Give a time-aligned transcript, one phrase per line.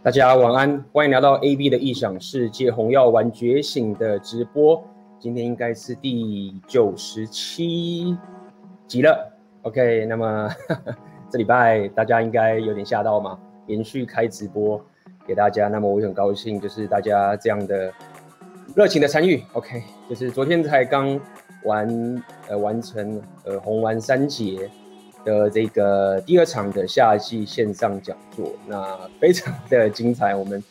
[0.00, 4.80] 大家晚安，欢迎来到 AB 的异想世界红药丸觉醒的直播。
[5.18, 8.16] 今天应该是第九十七
[8.86, 9.36] 集了。
[9.62, 10.96] OK，那么呵 呵
[11.28, 13.36] 这礼拜大家应该有点吓到嘛？
[13.66, 14.80] 连续开直播
[15.26, 17.92] 给大家，那么我很高兴，就是大家这样的
[18.76, 19.42] 热情的参与。
[19.54, 21.20] OK，就是昨天才刚
[21.64, 24.70] 完呃完成呃红丸三节。
[25.28, 30.34] 的这个第二场的夏季线上讲座，那非常的精彩。
[30.34, 30.62] 我们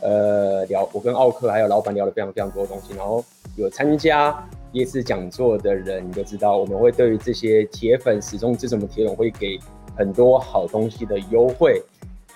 [0.00, 2.94] 呃聊，我跟奥克还有老板聊了非常非常多的东西。
[2.94, 3.24] 然后
[3.56, 9.58] 有参加这次讲座的人，你就知道我们会对于这些铁粉始终支持我们铁粉会给
[9.96, 11.82] 很多好东西的优惠。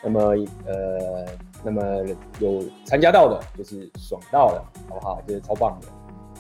[0.03, 0.20] 那么
[0.67, 1.25] 呃，
[1.62, 1.83] 那么
[2.41, 5.23] 有参加到的，就是爽到了，好不好？
[5.29, 5.87] 就是超棒的。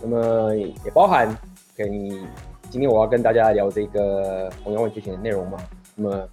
[0.02, 1.32] 那么也包含
[1.76, 2.26] 给你。
[2.72, 5.58] 今天我要跟大家聊这个红药丸觉醒的内容嘛。
[5.94, 6.28] 那么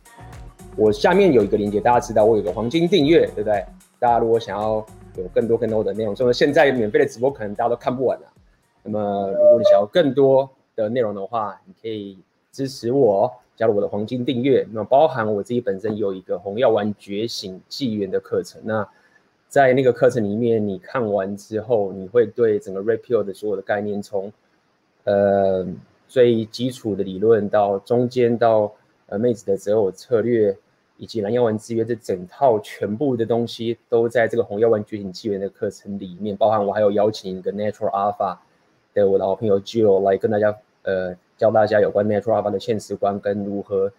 [0.78, 3.62] 我下面有一个链接，大家知道我有个黄金订阅，对不对？
[4.00, 4.76] 大家如果想要
[5.18, 8.28] 有更多更多的内容，所以现在免费的直播可能大家都看不完了。
[8.84, 12.18] 那么如果你想要更多的内容的话，你可以
[12.54, 14.66] 支持我，加入我的黄金订阅。
[14.72, 18.62] 那包含我自己本身有一个红药丸觉醒纪元的课程。
[18.64, 18.88] 那
[19.50, 24.32] 在那个课程里面，你看完之后，你会对整个 Red Pill 的所有的概念从
[25.04, 25.68] 呃。
[26.10, 28.74] 最基础的理论到中间到
[29.06, 30.58] 呃妹子的择偶策略，
[30.98, 38.38] 以及蓝药丸制约这整套全部的东西都在这个红药丸觉醒纪元的课程里面，包含我还有邀请一个 Natural Alpha
[38.96, 43.92] 的我的好朋友 Jo 来跟大家呃教大家有关 Natural Alpha 的现实观跟如何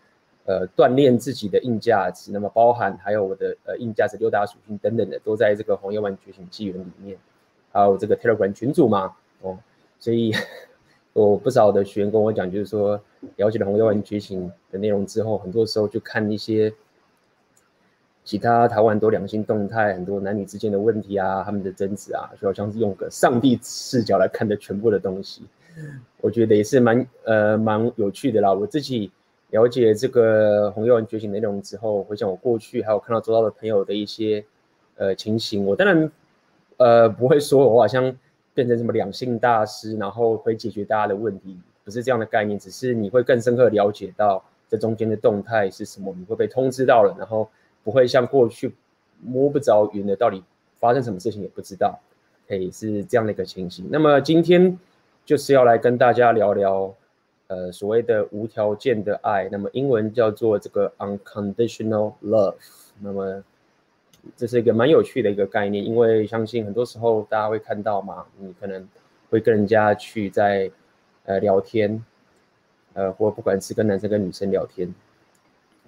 [0.47, 7.17] 呃锻炼自己的硬价值，那么包含还有我的呃硬价值六大属性等等的都在这个红药丸觉醒纪元里面，
[7.71, 9.57] 还有这个 Telegram 群组嘛，哦，
[10.01, 10.35] 所以。
[11.15, 13.01] 有不少的学员跟我讲，就是说
[13.37, 16.73] 了解了红药丸觉醒的内容之后，很多时候就看一些
[18.23, 25.43] 其他台湾很多两性动态，很多男女之间的问题啊，他们的争执啊，就好像是用个上帝视角来看的全部的东西，
[26.21, 28.53] 我觉得也是蛮呃蛮有趣的啦。
[28.53, 29.11] 我自己
[29.51, 34.45] 了解这个红药丸觉醒内容之后，回想我过去还有看到周遭的朋友的一些
[34.97, 36.13] 呃情形，我当然
[36.77, 38.17] 呃不会说我好像。
[38.61, 47.49] 变成什么两性大师，然后会解决大家的问题，不是这样的概念，只是你会更深刻了解到这中间的动态是什么，你会被通知到了，然后
[47.83, 48.75] 不会像过去
[49.23, 50.45] 摸不着云的，到底
[50.79, 51.99] 发生什么事情也不知道，
[52.47, 53.89] 可以是这样的一个情形。
[53.91, 54.79] 那么今天
[55.25, 56.95] 就是要来跟大家聊聊，
[57.47, 62.57] 呃，所谓的无条件的爱，那么英文叫做这个 unconditional love，
[63.01, 63.43] 那么。
[64.37, 68.87] 这是一个蛮有趣的一个概念，因为相信很多时候大家会看到嘛，你可能
[69.31, 70.71] 会跟人家去在
[71.25, 72.05] 呃聊天，
[72.95, 74.93] 呃，或不管是跟男生跟女生聊天，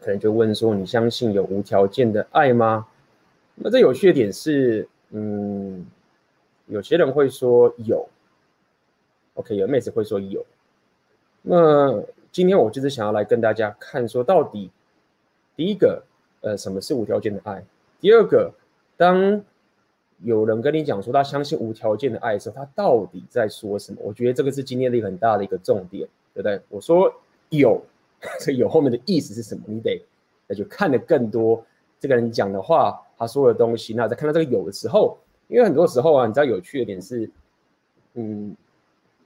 [0.01, 2.87] 可能就问说，你相信有无条件的爱吗？
[3.55, 5.87] 那这有趣的点是，嗯，
[6.67, 8.09] 有些人会说有
[9.35, 10.45] ，OK，有妹子会说有。
[11.43, 14.71] 那今天我就是想要来跟大家看说，到底
[15.55, 16.03] 第一个，
[16.41, 17.63] 呃，什么是无条件的爱？
[18.03, 18.53] 第二个，
[18.97, 19.41] 当
[20.25, 24.01] 有人跟你讲说他相信无条件的爱的时候，他到底在说什么？
[24.03, 26.61] 我觉得这个是今天的一个很大的一个重点，对不对？
[26.69, 27.15] 我说
[27.51, 27.81] 有，
[28.41, 29.63] 这有后面的意思是什么？
[29.69, 30.05] 你得
[30.49, 31.65] 那就看得更多
[32.01, 33.95] 这个人讲的话，他说的东西。
[33.95, 37.31] 那在看到这个有的时候，因为很多时候啊，你知道有趣的点是，
[38.15, 38.57] 嗯，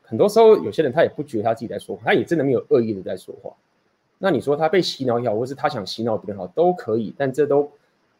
[0.03, 3.54] 很多时候有些人他也不觉得他自己在说话，他也真的没有恶意的在说话。
[4.19, 7.70] 那你说他被洗脑也好，或是他想洗脑别人好，都可以，但这都。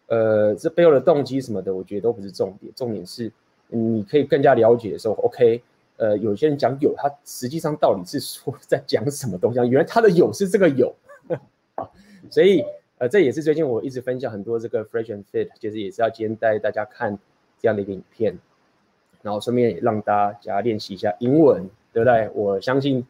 [0.09, 2.73] 呃，这背后的动机什么的，我觉得都不是重点。
[2.77, 3.33] 重点是，
[3.69, 5.61] 你可以更加了解的时候，OK。
[5.97, 9.59] 呃，有些人讲有，他实际上到底是说 在讲什么东西？
[9.69, 10.95] 原来他的有是这个有，
[12.31, 12.63] 所以
[12.99, 17.19] 呃，这也是最近我一直分享很多这个 Fresh and Fit，就是也是要今天带大家看
[17.61, 18.39] 这样的一个影片，
[19.23, 22.31] 然后顺便也让大家练习一下英文，对不对？
[22.35, 23.05] 我相信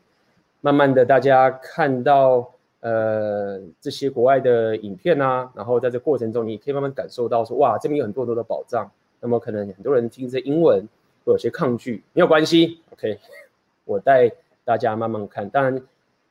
[0.61, 2.53] 慢慢的大家看到。
[2.81, 8.91] 呃，这些国外的影片啊，然后在这过程中，你可以慢慢感受到说，哇，这边有很多很多的宝藏。
[9.19, 10.87] 那么可能很多人听这英文
[11.25, 13.19] 会有些抗拒，没有关系，OK，
[13.87, 14.31] 我带
[14.63, 15.49] 大家慢慢看。
[15.49, 15.83] 当然，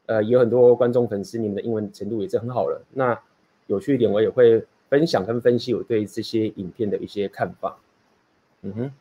[0.06, 2.82] 呃，也有很多观众粉丝，你们的英文程度也是很好了。
[2.94, 3.20] 那
[3.68, 7.76] 有趣一点，我也会分享跟分析我对这些影片的一些看法。
[8.62, 8.92] 嗯哼，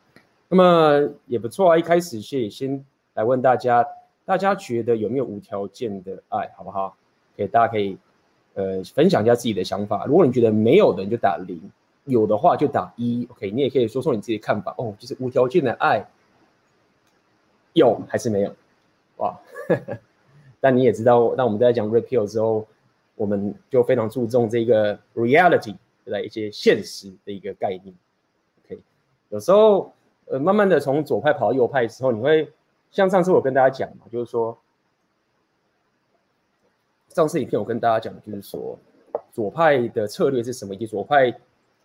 [0.49, 1.77] 那么也不错啊。
[1.77, 3.85] 一开始先先来问大家，
[4.25, 6.97] 大家觉得有没有无条件的爱，好不好？
[7.35, 7.97] 给大家可以，
[8.53, 10.05] 呃，分享一下自己的想法。
[10.05, 11.57] 如果你觉得没有的，你就打零；
[12.05, 13.27] 有的话就打一。
[13.31, 14.73] OK，你也可以说说你自己的看法。
[14.77, 16.05] 哦，就是无条件的爱，
[17.73, 18.55] 有还是没有？
[19.17, 19.37] 哇！
[20.59, 22.65] 但你也知道，当我们在讲 repeal 之后，
[23.15, 26.25] 我们就非常注重这个 reality，对不对？
[26.25, 27.95] 一些现实的一个概念。
[28.65, 28.81] OK，
[29.29, 29.93] 有时候
[30.25, 32.51] 呃，慢慢的从左派跑到右派的时候，你会
[32.91, 34.57] 像上次我跟大家讲嘛，就是说，
[37.15, 38.77] 上次影片我跟大家讲，就是说
[39.31, 41.33] 左派的策略是什么，以及左派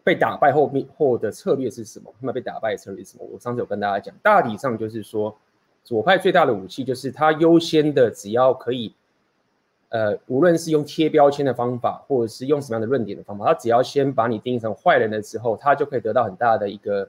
[0.02, 2.12] 被打败后面后的策略是什么？
[2.20, 3.24] 他们被打败的策略是什么？
[3.32, 5.32] 我上次有跟大家讲，大体上就是说，
[5.84, 8.92] 左派最大的武器就是他优先的，只要可以。
[9.90, 17.08] 呃，无论是用贴标签的方法，或者是用什么样的论点的方法，他只要先把你定义成坏人了之后，他就可以得到很大的一个，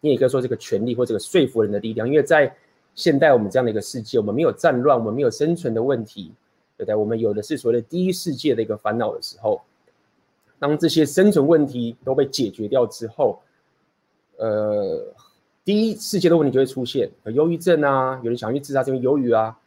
[0.00, 2.08] 你也可以说这个权力或这个说服人的力量。
[2.08, 2.54] 因为在
[2.94, 6.32] 现代我们这样的一个世界，我们没有战乱，我们没有生存的问题，
[6.76, 6.94] 对不对？
[6.94, 9.60] 我们有的是所谓的第一世界的一个烦恼的时候，
[10.58, 13.40] 当这些生存问题都被解决掉之后，
[14.36, 15.04] 呃，
[15.64, 19.58] 第一世界的问题就会出现，忧郁症啊，有人想去自杀，是因为忧郁啊，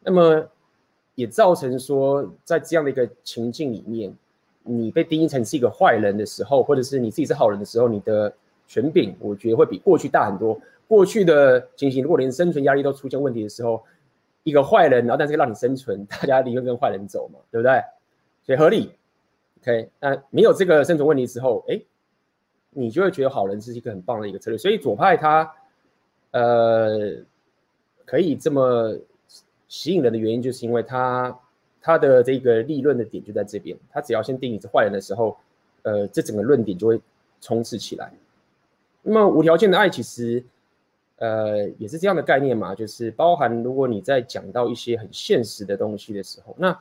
[0.00, 0.46] 那么。
[1.16, 4.12] 也造成说，在这样的一个情境里面，
[4.64, 8.34] 你被定义成是一个坏人的时候，或者是你自己是好人的时候，你的
[8.66, 10.60] 权柄，我觉得会比过去大很多。
[10.88, 13.80] 过去的情形，如果连生存压力都出现问题的时候，
[14.44, 17.82] 一个坏人，然后但是让你生存，大家宁愿跟坏人走嘛，对不对？
[18.44, 18.92] 所以合理。
[19.60, 21.80] OK，那没有这个生存问题的时候，哎，
[22.70, 24.56] 你就会觉得好人是一个很棒的一个策略。
[24.56, 25.52] 所以左派他，
[26.30, 27.16] 呃，
[28.04, 28.96] 可以这么。
[29.66, 31.36] 吸引人的原因，就是因为他
[31.80, 33.76] 他的这个立论的点就在这边。
[33.90, 35.36] 他只要先定义是坏人的时候，
[35.82, 37.00] 呃，这整个论点就会
[37.40, 38.12] 充斥起来。
[39.02, 40.44] 那么无条件的爱，其实
[41.18, 46.78] 呃也是这样的概念嘛，就是包含如果你在讲到一些很现实的东西的时候，那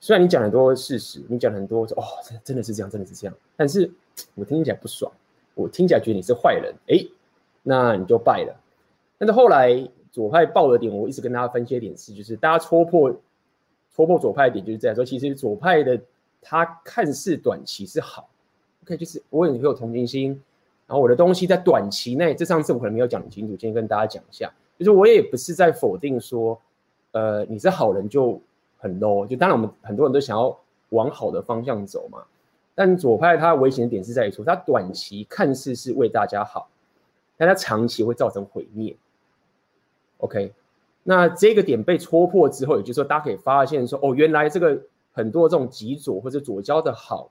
[0.00, 2.04] 虽然你讲很多事实，你讲很多哦，
[2.44, 3.90] 真的是这样，真的是这样，但是
[4.34, 5.10] 我听起来不爽，
[5.54, 7.06] 我听起来觉得你是坏人，哎，
[7.62, 8.54] 那你就败了。
[9.18, 9.88] 但是后来。
[10.12, 13.14] 左派爆的点，我一直跟大家分析的点是，就是大家戳破
[13.94, 15.04] 戳破左派点，就是这样说。
[15.04, 16.00] 其实左派的
[16.40, 18.26] 他看似短期是好
[18.82, 20.42] ，OK，就是我也有同情心，
[20.86, 26.60] 然后我的东西在短期内，这上次我可能没有讲清楚，今天跟大家讲一下，就是我也不是在否定说，
[27.12, 28.40] 呃，你是好人就
[28.78, 30.56] 很 low，就当然我们很多人都想要
[30.90, 32.22] 往好的方向走嘛，
[32.74, 36.68] 但左派它危险的点是在于说，它短期看似是为大家好，
[37.36, 38.96] 但它长期会造成毁灭。
[40.18, 40.52] OK，
[41.02, 44.80] 那这个点被戳破之后，也就是说，大家可以发现说，哦，原来这个
[45.12, 47.28] 很多这种极左或者左交的好，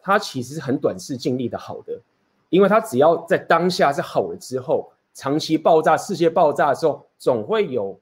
[0.00, 2.00] 它其实是很短视尽力的好的，
[2.48, 7.98] 因为它只要在当下是好了之后，长期爆炸、世界爆炸的时候，总会有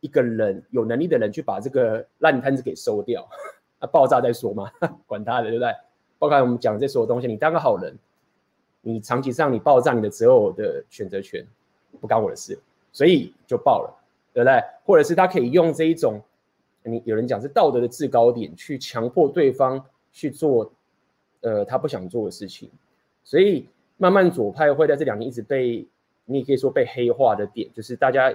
[0.00, 3.28] 一个人有能力的人去把这个烂摊子给收掉。
[3.80, 4.70] 那 爆炸再说嘛，
[5.06, 5.72] 管他的，对不对？
[6.18, 7.96] 包括我们讲这所有东西，你当个好人，
[8.80, 11.46] 你长期上你爆炸，你的择偶的选择权
[12.00, 12.58] 不干我的事。
[12.90, 13.94] 所以就爆了，
[14.32, 14.60] 对不对？
[14.84, 16.20] 或者是他可以用这一种，
[16.82, 20.72] 你有人讲是道德的制高点，去强迫对方去做，
[21.42, 22.68] 呃，他不想做的事情。
[23.22, 25.86] 所以慢慢左派会在这两年一直被，
[26.24, 28.34] 你也可以说被黑化的点，就是大家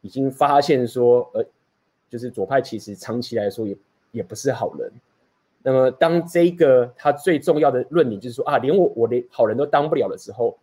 [0.00, 1.46] 已经发现说，呃，
[2.10, 3.76] 就是左派其实长期来说也
[4.10, 4.90] 也不是好人。
[5.62, 10.58] 那么当这个他最重要的论点就是说啊，连我我连好人都当不了的时候。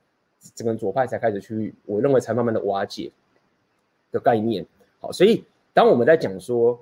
[0.55, 3.09] 整个左派才开始去，我认为才慢慢的瓦解
[4.11, 4.65] 的概念。
[4.99, 5.41] 好，所以
[5.73, 6.77] 当我们在讲说，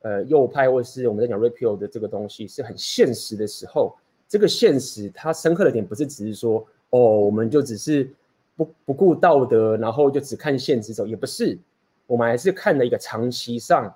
[0.00, 3.94] 呃，右派或是我们在讲 repeal 的这个东西是很现实的时候，
[4.30, 8.08] 这个现实它深刻的点不是只是说，哦，我们就只是
[8.54, 11.58] 不不顾道德，然后就只看现实走，也不是，
[12.06, 13.92] 我们还是看了一个长期上，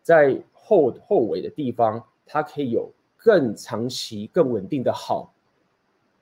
[0.00, 5.34] 在后后尾的地方，它可以有更长期、更稳定的好。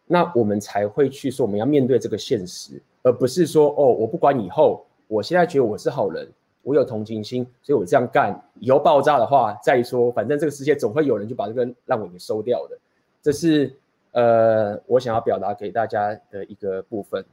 [0.07, 6.27] 那我们才会去说，我们要面对这个现实，而不是说哦，我不管以后，我现在觉得我是好人，
[6.63, 12.79] 我有同情心，所以我这样干，以后爆炸的话再说，反正这个世界总会有人就把这个烂尾给收掉的。
[13.27, 13.75] 这是
[14.13, 17.25] 呃，我想要表达给大家的一个部分。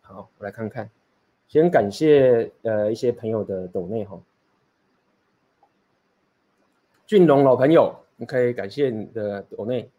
[0.00, 0.88] 好，我来看看，
[1.48, 4.18] 先感谢呃一些朋友的抖内哈，
[7.06, 9.90] 俊龙老朋友，OK，感谢你的抖内。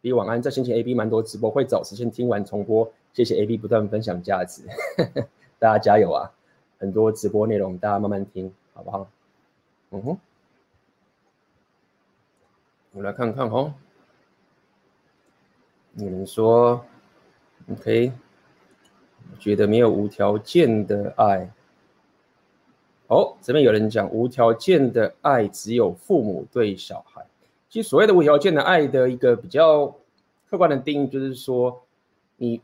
[0.00, 2.90] B 晚安，这星期 AB 蛮多直播，会找时间听完重播。
[3.12, 4.62] 谢谢 AB 不断分享价值，
[5.60, 6.32] 大家加油啊！
[6.78, 9.06] 很多直播内容，大家慢慢听，好不好？
[9.90, 10.18] 嗯哼，
[12.92, 13.74] 我来看看哦。
[15.96, 16.84] 你们说
[17.70, 18.12] ，OK？
[19.38, 21.48] 觉得没有无条件的爱。
[23.06, 27.24] 哦，这边有人讲无条件的爱只有父母对小孩。
[27.68, 29.86] 其实所谓的无条件的爱的一个比较
[30.50, 31.82] 客观的定义，就是说，
[32.38, 32.60] 你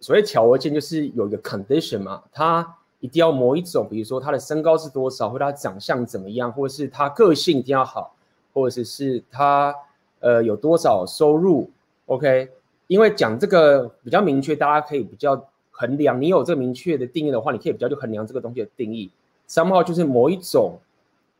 [0.00, 8.14] 所谓条件就是有一个 condition 嘛，他一定要某一种，比如说他的身高是多少，或者他长相怎么样，或者是他个性一定要好，
[8.54, 9.74] 或者是他
[10.20, 11.70] 呃，有多少收入
[12.06, 12.50] ？OK，
[12.92, 16.20] 因为讲这个比较明确，大家可以比较衡量。
[16.20, 19.10] 你有这个明确的定义的话，你可以比较去衡量这个东西的定义。
[19.46, 20.78] 三号就是某一种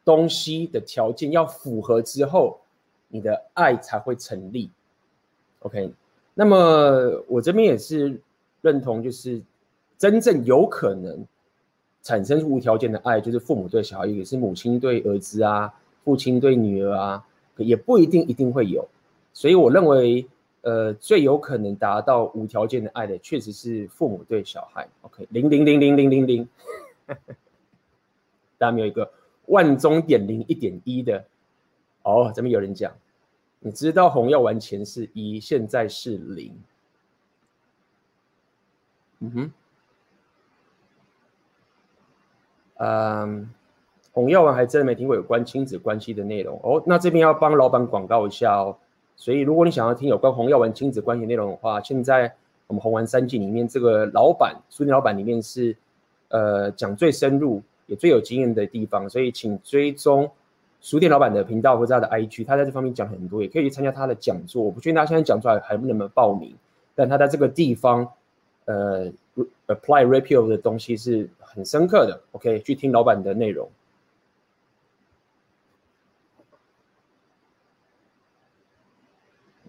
[0.02, 2.58] 东西的条件要符合之后，
[3.08, 4.70] 你的爱才会成立。
[5.58, 5.92] OK，
[6.32, 8.18] 那么我这边也是
[8.62, 9.42] 认同，就是
[9.98, 11.22] 真正有可能
[12.02, 15.70] 产生无条件的爱，就是父母对小孩，也是母亲对儿子啊，
[16.02, 17.22] 父亲对女儿啊。
[17.58, 18.88] 也不一定一定会有，
[19.34, 20.26] 所以我认为，
[20.62, 24.88] 呃，最有可能达到无条件的爱的，确实是父母对小孩。
[25.02, 26.48] OK，零零零零零零零，
[28.58, 29.12] 大家没有一个
[29.46, 31.24] 万中点零一点一的。
[32.02, 32.92] 哦，这边有人讲，
[33.60, 36.52] 你知道红药丸前是一，现在是零。
[39.20, 39.52] 嗯哼，
[42.78, 43.54] 嗯。
[44.14, 46.82] 红药丸还真的没听过有关亲子关系的内容哦。
[46.84, 48.76] 那这边要帮老板广告一下哦。
[49.22, 52.34] 所以如果你想要听有关红药丸亲子关系内容的话，现在
[52.66, 55.76] 我们红丸三季里面这个老板书店老板里面是
[56.26, 60.28] 呃讲最深入也最有经验的地方，所以请追踪
[60.80, 64.60] 书店老板的频道或者他的 IG，他在这方面讲很多，也可以去参加他的讲座。
[64.60, 66.52] 我不确定他现在讲出来还能不能报名，
[66.96, 68.04] 但他在这个地方
[68.64, 69.06] 呃
[69.68, 72.20] apply repeal 的东西是很深刻的。
[72.32, 73.68] OK，去听老板的内容。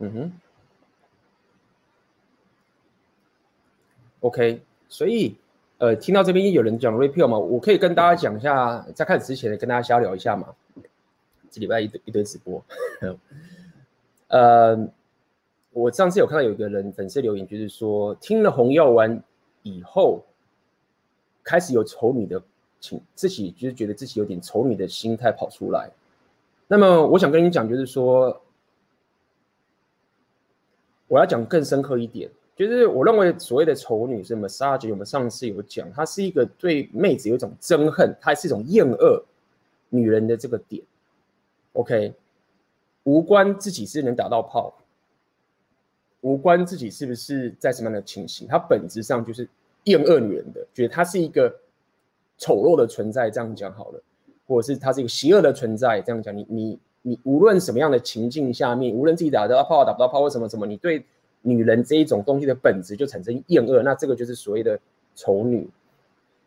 [0.04, 0.32] 嗯哼
[4.20, 5.34] ，OK，所以
[5.78, 10.54] 呃，听到这边有人讲 repeal 嘛，我可以跟大家讲一下，在开始之前跟大家瞎聊一下嘛。
[11.50, 12.62] 这礼拜一堆一堆直播，
[14.28, 14.90] 呃，
[15.72, 19.24] 我上次有看到有一个人粉丝留言，就是说听了红药丸
[19.62, 20.26] 以后，
[21.44, 22.44] 开始有丑女的
[22.82, 25.90] 情，自己就是觉得自己有点丑女的心态跑出来。
[26.68, 28.38] 那么我想跟你讲，就是说。
[31.14, 39.24] 我要讲更深刻一点，就是我认为所谓的丑女是 massage，我们上次有讲，它是一个对妹子有一种憎恨，它是一种厌恶
[39.90, 40.82] 女人的这个点。
[41.74, 42.16] OK，
[43.04, 44.74] 无关自己是能打到炮，
[46.22, 49.48] 无关自己是不是在什么样的情形，它本质上就是
[49.84, 51.56] 厌恶女人的，觉得她是一个
[52.40, 54.02] 丑陋的存在，这样讲好了，
[54.48, 56.80] 或者是她是一个邪恶的存在，这样讲，你你。
[57.04, 61.06] 你无论什么样的情境下面，无论自己打得到炮打不到炮，或什么什么，你对
[61.42, 64.80] 女人这一种东西的本质就产生厌恶，那这个就是所谓的
[65.14, 65.70] 丑女。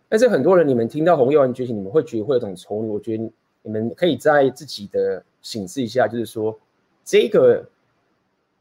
[0.08, 2.88] 但是很多人，你们听到红药丸觉醒，你们会觉得会有种丑女。
[2.88, 3.30] 我觉得
[3.62, 6.58] 你们可以在自己的醒思一下，就是说
[7.04, 7.68] 这个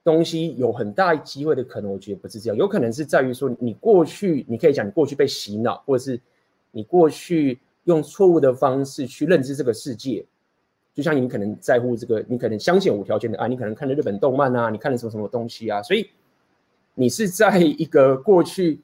[0.04, 6.20] 东西有很大机会的可能，我觉得不是这样，有可能是在于说你过去，你可以讲你过去被洗脑，或者是
[6.72, 10.26] 你过去用错误的方式去认知这个世界。
[10.96, 16.10] 就像你可能在乎这个，你可能相信无条件的爱，你可能看了日本动漫啊，你看了什么什么东西啊，所以
[16.94, 18.80] 你是在一个过去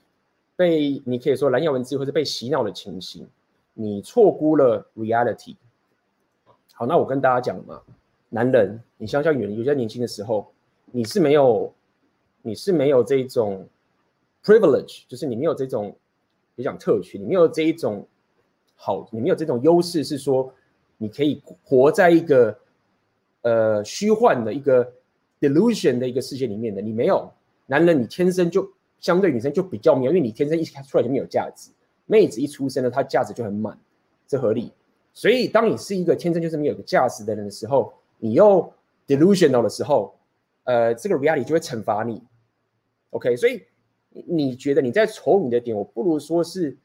[0.57, 3.25] 被你可以说蓝药文字或者被洗脑的情形，
[3.73, 5.55] 你错估了 reality。
[6.73, 7.81] 好，那我跟大家讲嘛，
[8.27, 10.51] 男人，你想想女人，有些年轻的时候，
[10.87, 11.73] 你是没有，
[12.41, 13.65] 你是没有这种
[14.43, 15.95] privilege，就是你没有这种，
[16.57, 18.05] 比较讲特权，你没有这一种
[18.75, 20.53] 好，你没有这种优势，是说。
[21.01, 22.55] 你可以活在一个
[23.41, 24.87] 呃虚幻的一个
[25.39, 27.27] delusion 的一个世界里面的，你没有
[27.65, 31.71] 男人，你天生就相对女生就比较没有，因为你天生一出来就没有价值，
[32.05, 33.75] 妹子一出生呢，她价值就很满，
[34.27, 34.71] 这合理。
[35.11, 38.71] 所以当你是一个天生就是没有个价值的人的时候，你又
[39.07, 40.13] delusional 的时候，
[40.65, 42.21] 呃，这个 reality 就会惩罚你。
[43.09, 43.63] OK，所以
[44.11, 46.77] 你觉得你在丑女的点，我不如说是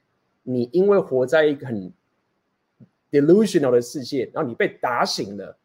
[0.42, 1.92] 你因为活在一个很
[3.20, 5.56] delusional 的世界，然后你被打醒了，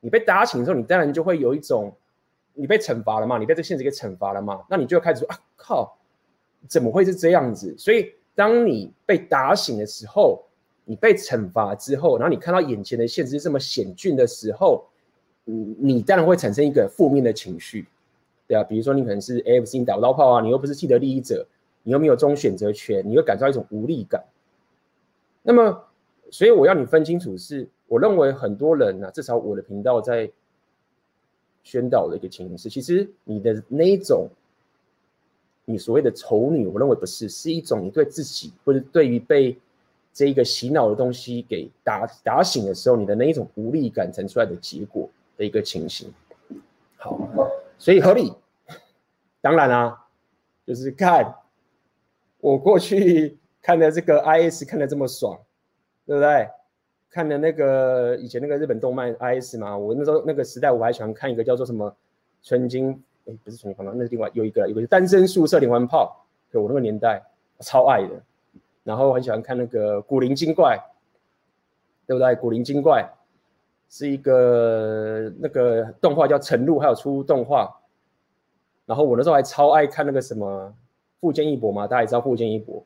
[0.00, 1.94] 你被打醒之后，你当然就会有一种，
[2.54, 5.96] 你被惩罚了嘛，你被这个现实给惩罚了嘛，那你就开始说啊靠，
[6.66, 7.74] 怎么会是这样子？
[7.78, 10.42] 所以当你被打醒的时候，
[10.84, 14.84] 你被惩罚之后，然后你看到眼前的现实这么险峻的时候，
[15.44, 17.86] 你你当然会产生一个负面的情绪，
[18.46, 21.46] 对啊，比如说你可能是 AFC 打不到炮啊，你又不是既得利益者，
[21.82, 24.24] 你又没有这种选择权，你会感受到一种无力感，
[25.42, 25.82] 那么。
[26.30, 30.30] 所以我要你分清楚是，我认为很多人呢、啊，至少我的频道在
[31.62, 34.28] 宣导的一个情形是，其实你的那一种，
[35.64, 39.56] 你所谓的丑女，我认为不是，是一种你对自己或者对于被
[40.12, 46.12] 这一个洗脑的东西给打打醒的时候，你的那一种无力感产出来的结果的一个情形。
[46.96, 47.18] 好，
[47.78, 48.32] 所以合理。
[49.40, 50.06] 当然、啊，
[50.66, 51.36] 就是看
[52.40, 55.38] 我过去看的这个 IS 看的这么爽。
[56.06, 56.48] 对不对？
[57.10, 61.94] 看的那个以前那个日本动漫 IS 嘛，我那时候那个时代我还喜欢看一个叫做什么
[62.42, 62.90] 纯金，
[63.26, 67.22] 哎，不是纯金防盗，那是另外有一个，有个单身宿舍连环炮，对我那个年代
[67.60, 68.10] 超爱的。
[68.84, 70.78] 然后很喜欢看那个古灵精怪，
[72.06, 72.34] 对不对？
[72.36, 73.08] 古灵精怪
[73.88, 77.80] 是一个那个动画叫晨露，还有出动画。
[78.84, 80.72] 然后我那时候还超爱看那个什么
[81.20, 82.84] 富坚义博嘛，大家也知道富坚义博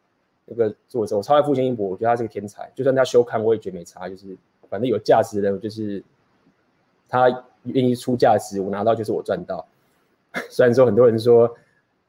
[0.53, 2.69] 那个作者，我超爱富坚义博，我觉得他是个天才。
[2.75, 4.37] 就算他休刊，我也觉得没差，就是
[4.69, 6.03] 反正有价值的，就是
[7.09, 7.29] 他
[7.63, 9.65] 愿意出价值，我拿到就是我赚到。
[10.51, 11.57] 虽然说很多人说，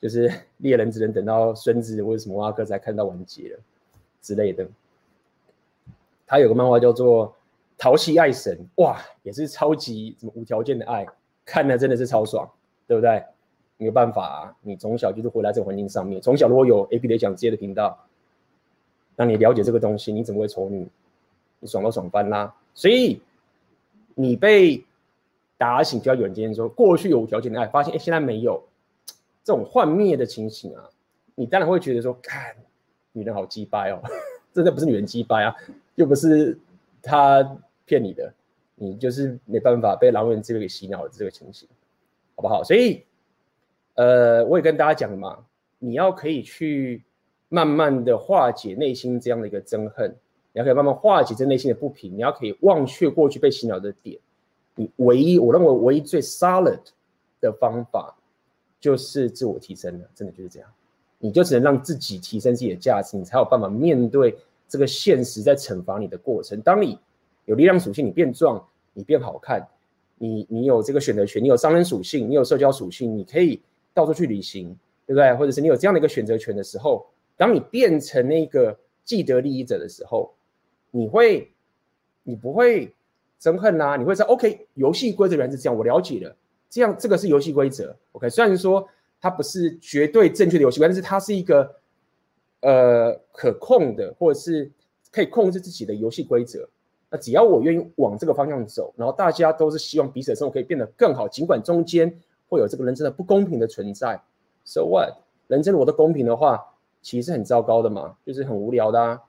[0.01, 3.59] 就是猎人只能等到孙子或者什么挖哥才看到完结了。
[4.21, 4.67] 之类的，
[6.25, 7.27] 他有个漫画叫做
[7.77, 11.05] 《淘气爱神》，哇，也是超级什么无条件的爱，
[11.45, 12.49] 看了真的是超爽，
[12.87, 13.23] 对不对？
[13.77, 17.97] 没有办法，你从小就是活在这个环境上面，从小如果有 A P 的讲职业的频道，
[19.15, 20.87] 让你了解这个东西，你怎么会丑女？
[21.59, 22.53] 你爽都爽翻啦！
[22.73, 23.21] 所以
[24.15, 24.83] 你被
[25.57, 28.63] 打醒，就要有人今天说过去有无条件的爱，发现哎现在没有
[29.43, 30.89] 这种幻灭的情形啊，
[31.35, 32.55] 你当然会觉得说看。
[33.13, 34.01] 女人好鸡掰哦，
[34.55, 35.53] 真的不是女人鸡掰啊，
[35.95, 36.57] 又不是
[37.01, 37.43] 他
[37.83, 38.33] 骗你的，
[38.75, 41.67] 你就是没办法被狼人这个给洗脑的这个情形，
[42.37, 42.63] 好不好？
[42.63, 43.03] 所以，
[43.95, 45.45] 呃，我也跟大家讲嘛，
[45.77, 47.03] 你要可以去
[47.53, 50.09] 慢慢的化解内心这样的一个憎恨，
[50.53, 54.17] 你要可以慢慢化解这内心的不平，你要可以忘却过去被洗脑的点，
[54.75, 56.79] 你唯一我认为唯一最 solid
[57.41, 58.15] 的方法
[58.79, 60.69] 就是自我提升了，真的就是这样。
[61.19, 64.33] 你就只能让自己提升自己的价值，你才有办法面对
[64.69, 66.59] 这个现实在惩罚你的过程。
[66.61, 66.97] 当你
[67.43, 69.67] 有力量属性，你变壮，你变好看，
[70.17, 73.61] 你你有这个选择权，你有商人属性，你有社交属性，你可以
[73.93, 74.73] 到处去旅行，
[75.05, 75.35] 对不对？
[75.35, 77.05] 或者是你有这样的一个选择权的时候，
[77.37, 80.33] 当你变成那个既得利益者的时候，
[80.91, 81.51] 你会，
[82.23, 82.93] 你不会
[83.39, 86.35] 憎恨呐、你会说，OK，游戏规则原来是这样，我了解了，
[86.69, 88.87] 这样这个是游戏规则，OK，虽然说。
[89.23, 91.75] 它不是绝对正确的游戏规则，但是它是一个
[92.61, 94.71] 呃可控的，或者是
[95.11, 96.67] 可以控制自己的游戏规则。
[97.07, 102.11] 那只要我愿意往这个方向走，然后大家都是希望彼此的生活可以变得更好，尽管中间
[102.49, 104.19] 会有这个人生的不公平的存在。
[104.65, 105.13] So what？
[105.45, 106.70] 人生如果都公平的话，
[107.01, 109.21] 其实是很糟糕的嘛，就是很无聊的啊。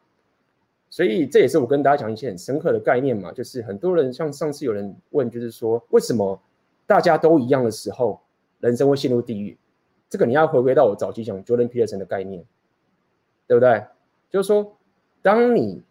[0.91, 6.39] 所以这也是我跟大家讲一些很深刻的概念嘛，就是很多人像上次有人问，就是说为什么
[6.87, 8.21] 大家都一样的时候，
[8.61, 9.57] 人生会陷入地狱？
[10.11, 12.45] 这个你要回归到我早期讲 Jordan Peterson 的概念，
[13.47, 13.87] 对不对？
[14.29, 14.77] 就是说，
[15.23, 15.83] 当你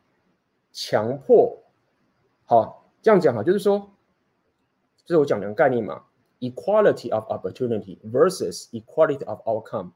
[0.72, 1.58] 强迫，
[2.46, 3.90] 好这样讲哈，就是说，
[5.06, 6.04] 这是我讲两个概念嘛
[6.42, 9.90] ，equality of opportunity versus equality of outcome。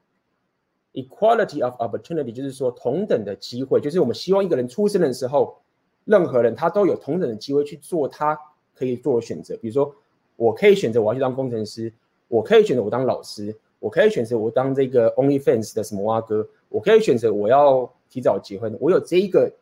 [0.96, 5.56] Equality of opportunity 就是说同等的机会，就是我们希望一个人出生的时候，
[6.04, 8.36] 任何人他都有同等的机会去做他
[8.74, 9.56] 可以做的选择。
[9.58, 9.94] 比如说，
[10.34, 11.92] 我可以选择我要去当工程师，
[12.26, 13.56] 我可以选择我当老师。
[13.78, 19.52] 我可以选择我当这个 OnlyFans 的什么蛙哥，我可以选择我要提早结婚，我有这一个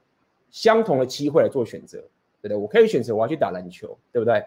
[0.53, 1.99] 相同的机会来做选择，
[2.41, 2.57] 对不对？
[2.57, 4.43] 我可以选择我要去打篮球，对不对？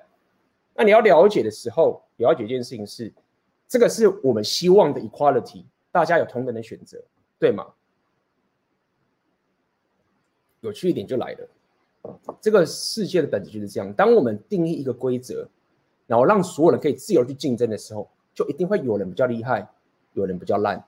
[0.74, 3.12] 那你要了解的时候，了解一件事情是，
[3.68, 5.66] 这个是我们希望的 equality，
[5.98, 7.04] 大家有同等的选择，
[7.40, 7.66] 对吗？
[10.62, 15.48] 有趣一点就来了，这个世界的本质就是这样，当我们定义一个规则，
[16.06, 18.10] 然后让所有人可以自由去竞争的时候。
[18.38, 19.68] 就一定会有人比较厉害，
[20.14, 20.86] 有人比较烂，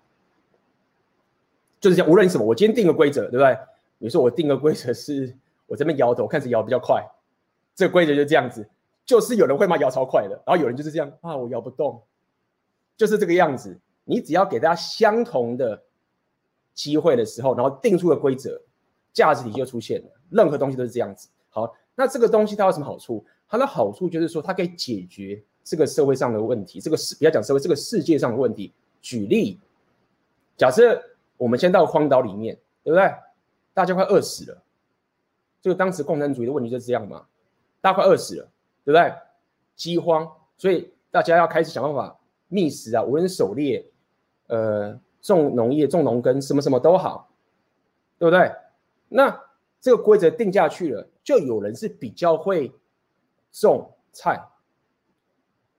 [1.79, 2.07] 就是这样。
[2.07, 3.55] 无论什么，我今天定个规则，对不对？
[3.97, 7.03] 比如说我定个规则是，我这边摇头，看谁摇比较快，
[7.73, 8.69] 这个规则就这样子。
[9.03, 12.03] 就是有人会嘛摇超快的，然后有人就是这样啊，我摇不动，
[12.95, 13.75] 就是这个样子。
[14.09, 15.79] 你只要给大家相同的
[16.73, 18.59] 机会的时候，然后定出个规则，
[19.13, 20.09] 价值体就出现了。
[20.31, 21.29] 任何东西都是这样子。
[21.49, 23.23] 好，那这个东西它有什么好处？
[23.47, 25.43] 它的好处就是说，它可以解决。
[25.63, 28.73] 这个社会上的问题，这个世不要讲社会，这个世界上的问题。
[29.01, 29.59] 举例，
[30.57, 30.99] 假设
[31.37, 33.13] 我们先到荒岛里面，对不对？
[33.75, 34.63] 大家快饿死了。
[35.61, 37.27] 这个当时共产主义的问题就是这样嘛，
[37.81, 38.49] 大家快饿死了，
[38.83, 39.13] 对不对？
[39.75, 43.85] 饥荒，所以大家要开始想办法觅食啊，无论是狩猎，
[44.49, 47.27] 呃，种农业、种农耕，什么什么都好，
[48.19, 48.51] 对不对？
[49.07, 49.41] 那
[49.81, 52.71] 这个规则定下去了，就有人是比较会
[53.51, 54.39] 种菜。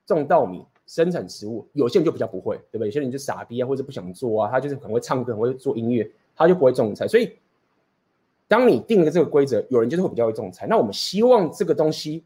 [0.06, 2.88] 种稻米生产食物，有些人就比较不会，对不对？
[2.88, 7.06] 有些人就傻逼啊，或者不想做啊，他就是可能会唱歌，很会做音乐，他就不会种菜。
[7.06, 7.38] 所以，
[8.48, 10.66] 当你定了这个规则，有人就是会比较会种菜。
[10.66, 12.24] 那我们希望这个东西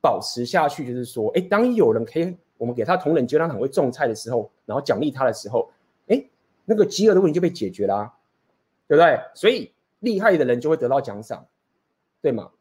[0.00, 5.68] 保持下去，就是说，哎，当有人可以，我们给他同等机会，让他很会种菜的时候，然后奖励他的时候，
[6.06, 6.24] 哎，
[6.64, 8.14] 那个饥饿的问题就被解决啦、啊，
[8.86, 9.18] 对不对？
[9.34, 11.44] 所以厉害的人就会得到奖赏，
[12.20, 12.52] 对吗？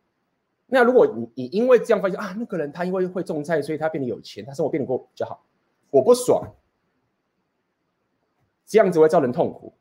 [0.65, 5.45] 那如果你你因为这样发现啊，那个人他因为会种菜，所以他变得有钱，他生活变得过比较好，
[5.91, 6.51] 我不爽，
[8.65, 9.71] 这样子会造成痛苦。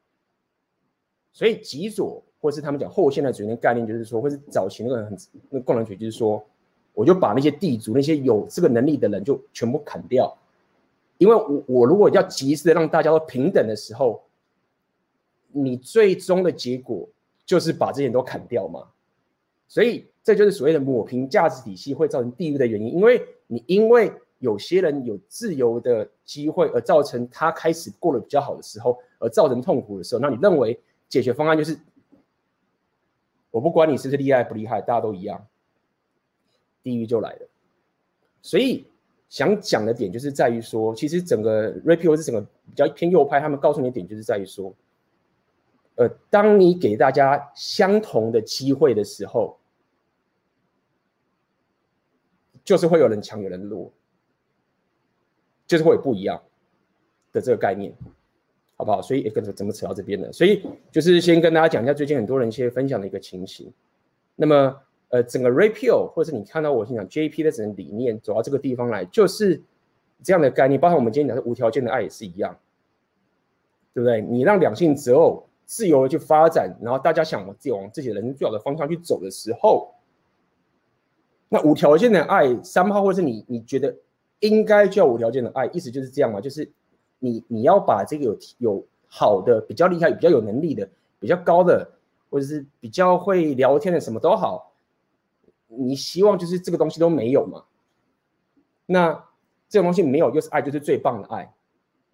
[1.32, 5.16] 所以极左或是他们讲后现代主义的概念，就是说，或是早期那个很
[5.48, 6.44] 那共产主义，就是说，
[6.92, 10.36] 我就把那些地主、那些有这个能力的人就全部砍掉，
[11.18, 14.22] 因为我我如果要及时的让大家都平等的时候，
[15.52, 17.08] 你最终的结果
[17.44, 18.86] 就是把这些人都砍掉嘛。
[19.68, 31.78] 所以这就是所谓的抹平价值体系会造成地狱的原因，因为你因为有些人有自由的机会而造成他开始过得比较好的时候，而造成痛苦的时候，那你认为解决方案就是
[33.50, 35.46] 我不管你是不是厉害不厉害，大家都一样，
[36.82, 37.48] 地狱就来了。
[38.42, 38.86] 所以
[39.28, 44.74] 想讲的点就是在于说，其实整个 Red 是整个比较偏右派，他们告诉你的点就是在于说，
[45.96, 49.56] 呃，当你给大家相同的机会的时候。
[52.62, 53.90] 就是会有人强，有人弱，
[55.66, 56.40] 就是会有不一样
[57.32, 57.92] 的这个概念，
[58.76, 59.02] 好不好？
[59.02, 60.30] 所以也跟着怎么扯到这边的？
[60.30, 60.62] 所以
[60.92, 63.72] 就是先跟大家讲一下最近很多人一些分享的一个情形。
[64.36, 69.60] 那么，呃，整个 Repeal 或者是你看到我现在讲 JP 的整个理念走到这个地方来，就是
[70.22, 70.80] 这样的概念。
[70.80, 72.58] 包括我们今天讲的无条件的爱也是一样，
[73.92, 74.20] 对不对？
[74.22, 79.94] 你让两性择偶自由的去发展，然后大家想往自己往自己人生最好的方向去走的时候。
[81.48, 83.96] 那无条件的爱，三号或者是你你觉得
[84.38, 86.40] 应该叫无条件的爱，意思就是这样嘛？
[86.40, 86.70] 就是
[87.18, 91.90] 你你要把这个有有好的、比较厉害、比较有能力的、比较高的，
[92.30, 94.69] 或者是比较会聊天的，什么都好，
[95.76, 97.64] 你希望就是这个东西都没有嘛？
[98.86, 99.24] 那
[99.68, 101.52] 这个东西没有，就是爱，就是最棒的爱。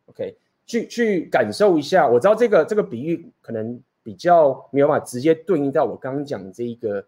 [0.07, 2.09] OK，去去感受一下。
[2.09, 7.05] 我知道这个这个比喻可能比较没有办法直接对应到我刚刚讲的这一个。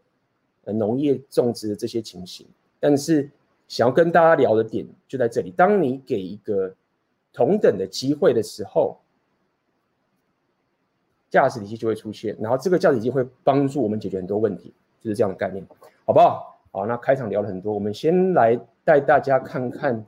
[0.71, 2.47] 农业种植的这些情形，
[2.79, 3.31] 但是
[3.69, 5.51] 想要跟大家聊的点就在这里。
[5.51, 6.75] 当你给一个
[7.33, 8.99] 同等的机会的时候，
[11.31, 15.67] 价值体系就会出现，然后这个价值体系会帮助我们解决很多问题，就是这样的概念，
[16.09, 16.59] 好不好？
[16.73, 20.03] 好，那开场聊了很多，我们先来带大家看看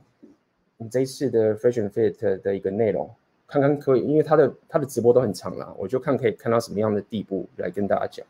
[0.77, 3.07] 你这一次的 Fresh and Fit 的一个内容，
[3.45, 8.25] 看看可以，因为他的他的直播都很长了，我就看可以看到什么样的地步来跟大家讲。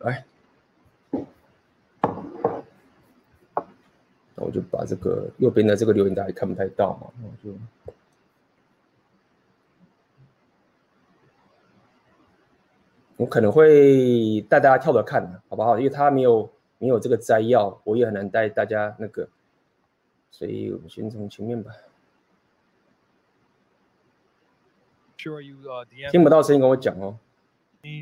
[0.00, 0.24] 来，
[4.34, 7.56] 那我就把这个右边的这个留言大家也看不太到嘛，我就
[13.16, 15.78] 我可能会带大家跳着看，好不好？
[15.78, 19.28] 因为他没有没有这个摘要，我也很难带大家那个，
[20.30, 21.70] 所以我们先从前面吧。
[26.10, 27.16] 听不到声音，跟我讲哦。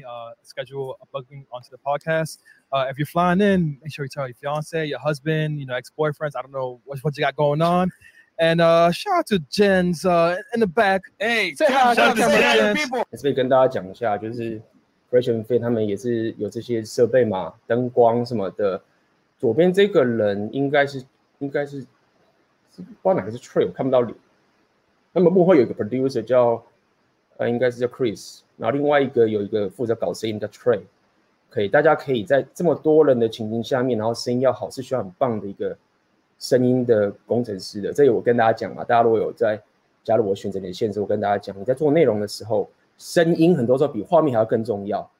[0.07, 2.39] uh, schedule a booking onto the podcast.
[2.71, 5.75] Uh, if you're flying in, make sure you tell your fiance, your husband, you know,
[5.75, 6.35] ex-boyfriends.
[6.35, 7.91] I don't know what, what you got going on.
[8.37, 11.03] And uh, shout out to Jen's uh, in the back.
[11.19, 13.05] Hey, say hi, shout out to Jen people.
[13.13, 14.61] 所以跟大家讲一下，就是
[15.09, 18.81] Fresh and Fit 他们也是有这些设备嘛，灯光什么的。
[19.37, 21.03] 左边这个人应该是
[21.39, 24.17] 应该是是不知道哪个是 Trey，我看不到脸。
[25.13, 26.61] 那么幕后有一个 producer 叫
[27.40, 28.40] 呃，应该是叫 Chris。
[28.58, 30.80] 然后另外一个有一个负责搞声音的 Trey，
[31.48, 35.74] 可以，大家可以在这么多人的情境下面，然后声音要好，是需要很棒的一个
[36.38, 37.94] 声音的工程师的。
[37.94, 39.58] 这里我跟大家讲嘛，大家如果有在
[40.04, 45.10] 加入我选择你的限制，我跟大家讲，你在做内容的时候，声音很多时候比画面还要更重要。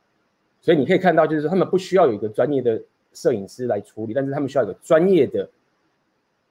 [0.61, 2.79] 所以你可以看到，就是说他们不需要有一个专业的
[3.15, 5.49] 摄影师来处理，但是他们需要一个专业的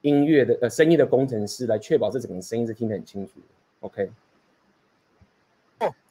[0.02, 3.34] 音乐的呃声音的工程师来确保这整个声音是听得很清楚。
[3.82, 4.10] OK。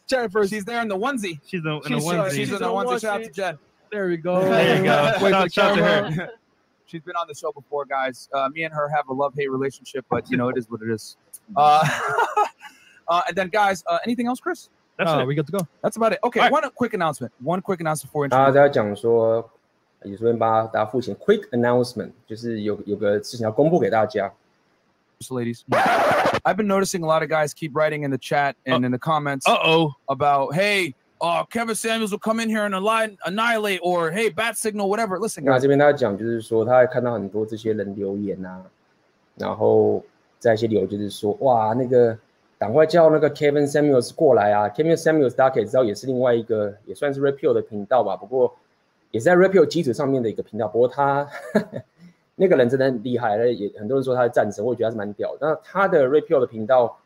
[0.08, 1.40] Jennifer, she's there in the onesie.
[1.46, 2.32] She's in, in she's, the onesie.
[2.32, 3.02] She's in the onesie.
[3.02, 3.58] Shout out to Jen.
[3.92, 4.42] There we go.
[4.42, 5.14] There you go.
[5.22, 6.30] Wait shout, shout to her.
[6.86, 8.30] She's been on the show before, guys.
[8.34, 10.90] Uh, me and her have a love-hate relationship, but you know it is what it
[10.92, 11.18] is.
[11.56, 11.88] Uh,
[13.08, 14.70] uh, and then, guys, uh, anything else, Chris?
[14.98, 15.26] That's uh, it.
[15.26, 15.68] We got to go.
[15.82, 16.20] That's about it.
[16.24, 16.52] Okay, right.
[16.52, 17.34] one quick announcement.
[17.40, 18.28] One quick announcement before.
[18.28, 19.50] 大家讲说，
[20.04, 24.32] 也顺便帮大家复习 quick announcement，就是有有个事情要公布给大家。
[25.30, 25.64] ladies.
[26.46, 28.92] I've been noticing a lot of guys keep writing in the chat and uh, in
[28.92, 29.48] the comments.
[29.48, 29.94] Uh oh.
[30.10, 32.76] About hey, uh, Kevin Samuels will come in here and
[33.26, 35.18] annihilate, or hey, bat signal, whatever.
[35.20, 35.46] Listen.
[35.46, 38.62] 那这边他讲就是说，他看到很多这些人留言啊，
[39.38, 40.04] 然后
[40.38, 42.18] 在一些留言就是说，哇，那个
[42.60, 44.68] 赶快叫那个 Kevin Samuels 过来啊！
[44.68, 48.54] Kevin Samuels 大家可以知道也是另外一个也算是 Repeal 的频道吧，不过
[49.12, 51.26] 也是在 Repeal 基础上面的一个频道，不过他。
[52.41, 55.47] 那个人真的很厉害，也很多人说他是战神，我也觉得他是蛮屌的。
[55.47, 56.97] 那他的 Repeal 的频道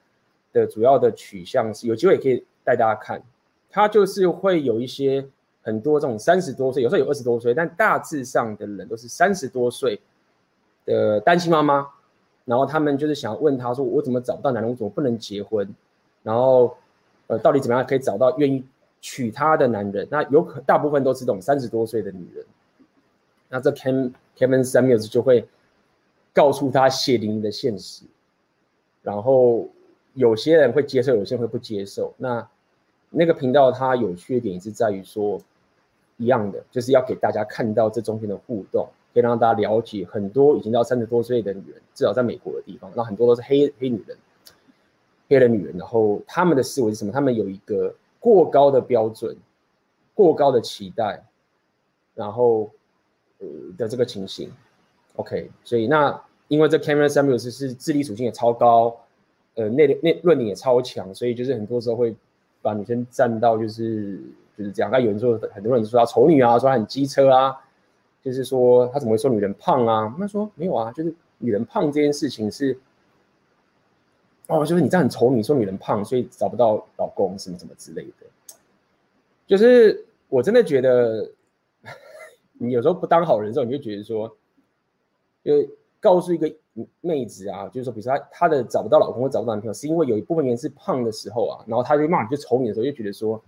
[0.52, 3.22] 的主要的取向是，有机会可以带大家看，
[3.70, 5.26] 他就是会有一些
[5.62, 9.98] 很多这种三十多岁，有时候有二十多岁，但大致上的人都是三十多岁
[10.84, 11.86] 的单亲妈妈，
[12.44, 15.66] 然后他们就是想问他说，我怎么找不到男人，我怎么不能结婚？
[16.22, 16.76] 然后
[17.28, 18.62] 呃，到底怎么样可以找到愿意
[19.00, 20.06] 娶她的男人？
[20.10, 22.44] 那有可大部分都是这种三十多岁的女人，
[23.52, 25.46] 那这 Kevin Kevin Samuels 就会
[26.32, 28.06] 告诉他血淋淋的现实，
[29.02, 29.68] 然后。
[30.14, 32.12] 有些人会接受，有些人会不接受。
[32.18, 32.46] 那
[33.08, 35.40] 那个频道它有趣的点是在于说，
[36.18, 44.14] 一样的，就是要给大家看到这中间的互动，可以让大家了解很多已经到三十多岁的女人，至少在美国的地方，那很多都是黑黑女人，
[45.30, 47.10] 黑人女人，然后他们的思维是什么？
[47.10, 49.34] 他们有一个过高的标准，
[50.12, 51.24] 过高的期待，
[52.14, 52.70] 然后
[53.76, 54.50] 的这个情形。
[55.16, 58.96] OK，所以那因为这 Kevin Samuels 是智力属性也超高。
[59.54, 62.16] 呃，那那论点也超强，所以就是很多时候会
[62.62, 64.18] 把女生站到就是
[64.56, 64.90] 就是这样。
[64.90, 67.54] 那有人说，很多人说她丑女啊，说她很机车啊，
[68.22, 70.16] 就是说她怎么会说女人胖啊？
[70.18, 72.78] 那说没有啊，就是女人胖这件事情是，
[74.46, 78.56] 哦，就是你这样很丑女，说女人胖，所以找不到老公什么什么之类的。
[79.46, 81.28] 就是我真的觉得，
[82.64, 84.36] 你有时候不当好人的时候，你就觉得说，
[85.42, 85.68] 因为
[86.00, 86.52] 告诉一个。
[87.02, 93.38] 妹子啊，就是说，比如说她她的找不到老公或找不到男朋友，是因为有一部分人是胖的时候啊，然后她就骂你就丑你的时候，就觉得说，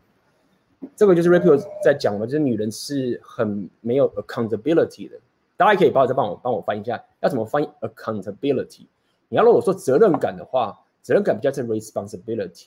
[0.94, 5.18] 这个就是 Rapio 在讲的，就是女人是很没有 accountability 的。
[5.56, 8.86] 大家可以帮我再帮我帮我翻一下，要怎么翻译 accountability？
[9.30, 12.66] 你要如果说责任感的话，责任感比较是 responsibility。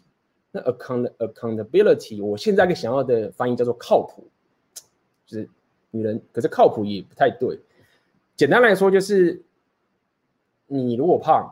[0.49, 4.23] 那 account accountability，我现在一个想要的翻译叫做靠谱，
[5.27, 5.47] 就是
[5.97, 7.60] 女人，可是靠谱也不太对。
[8.36, 9.43] 简单来说就是。
[10.69, 11.49] 你如果胖，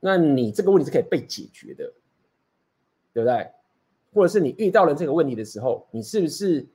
[0.00, 1.92] 那你这个问题是可以被解决的，
[3.12, 3.50] 对不对？
[4.14, 6.66] 或者是你遇到了这个问题的时候，你是不是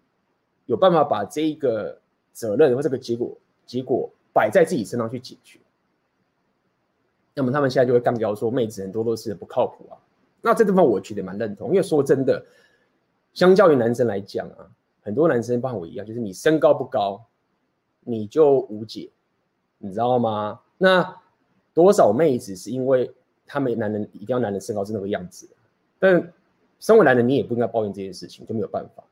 [0.68, 2.00] 有办法把这一个
[2.32, 5.58] 责任或这个结果结果摆在自己身上去解决？
[7.34, 9.98] 那么他们现在就会干掉说，妹子很多都是不靠谱啊。
[10.44, 12.46] 那这部分我觉得蛮认同，因为说真的，
[13.34, 14.70] 相较于男生来讲啊，
[15.06, 17.24] 很多男生包括我一样，就是你身高不高，
[18.02, 19.10] 你就无解，
[19.78, 20.60] 你知道吗？
[20.80, 21.16] 那
[21.74, 23.10] 多少妹子是因为
[23.46, 25.48] 他们男人一定要男人身高是那个样子，
[26.00, 26.34] 但
[26.80, 29.04] 身为男人你也不应该抱怨这件事情，就没有办法。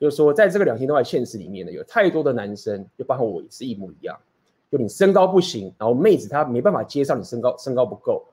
[0.00, 4.18] 就是说，在这个两性都在现实里面呢，有太多的男生，就包括我也是一模一样，
[4.70, 8.24] 就你身高不行，然后妹子她没办法接受你身高，身高不够，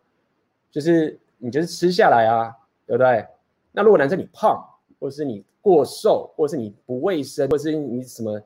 [0.72, 2.56] 就是你就是吃下来啊，
[2.88, 3.28] 对不对？
[3.72, 4.64] 那如果男生你胖，
[5.00, 8.42] 或是你过瘦，或是你不卫生，或是你什么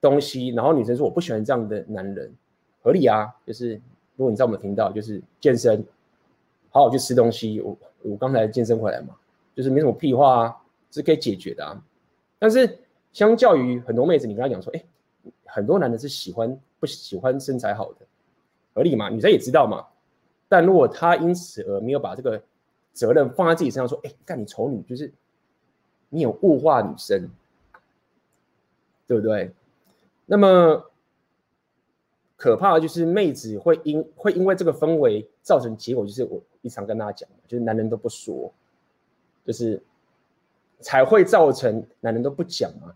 [0.00, 2.32] 东西，然后女生说我不喜欢这样的男人，
[2.82, 3.80] 合理啊，就是。
[4.14, 5.82] 如果你在我们频道，就是健身，
[6.68, 7.62] 好好去吃东西。
[7.62, 9.16] 我我刚才健身回来嘛，
[9.56, 10.56] 就是没什么屁话啊，
[10.90, 11.82] 是可以解决的啊。
[12.38, 12.78] 但是
[13.10, 14.84] 相较于很多妹子，你跟她讲说，哎，
[15.46, 18.06] 很多男的是喜欢不喜欢身材好的，
[18.74, 19.08] 合理嘛？
[19.08, 19.86] 女生也知道嘛。
[20.46, 22.40] 但如果他因此而没有把这个
[22.92, 25.10] 责任放在自己身上，说，哎，干你丑女，就是
[26.12, 27.28] 你有物化女生，
[29.06, 29.50] 对不对？
[30.26, 30.84] 那么。
[32.34, 38.52] 可怕的就是妹子会因会因为这个氛围造成结果，就是我一常跟大家讲，就是男人都不说，
[39.46, 39.80] 就是
[40.80, 42.92] 才会造成男人都不讲嘛。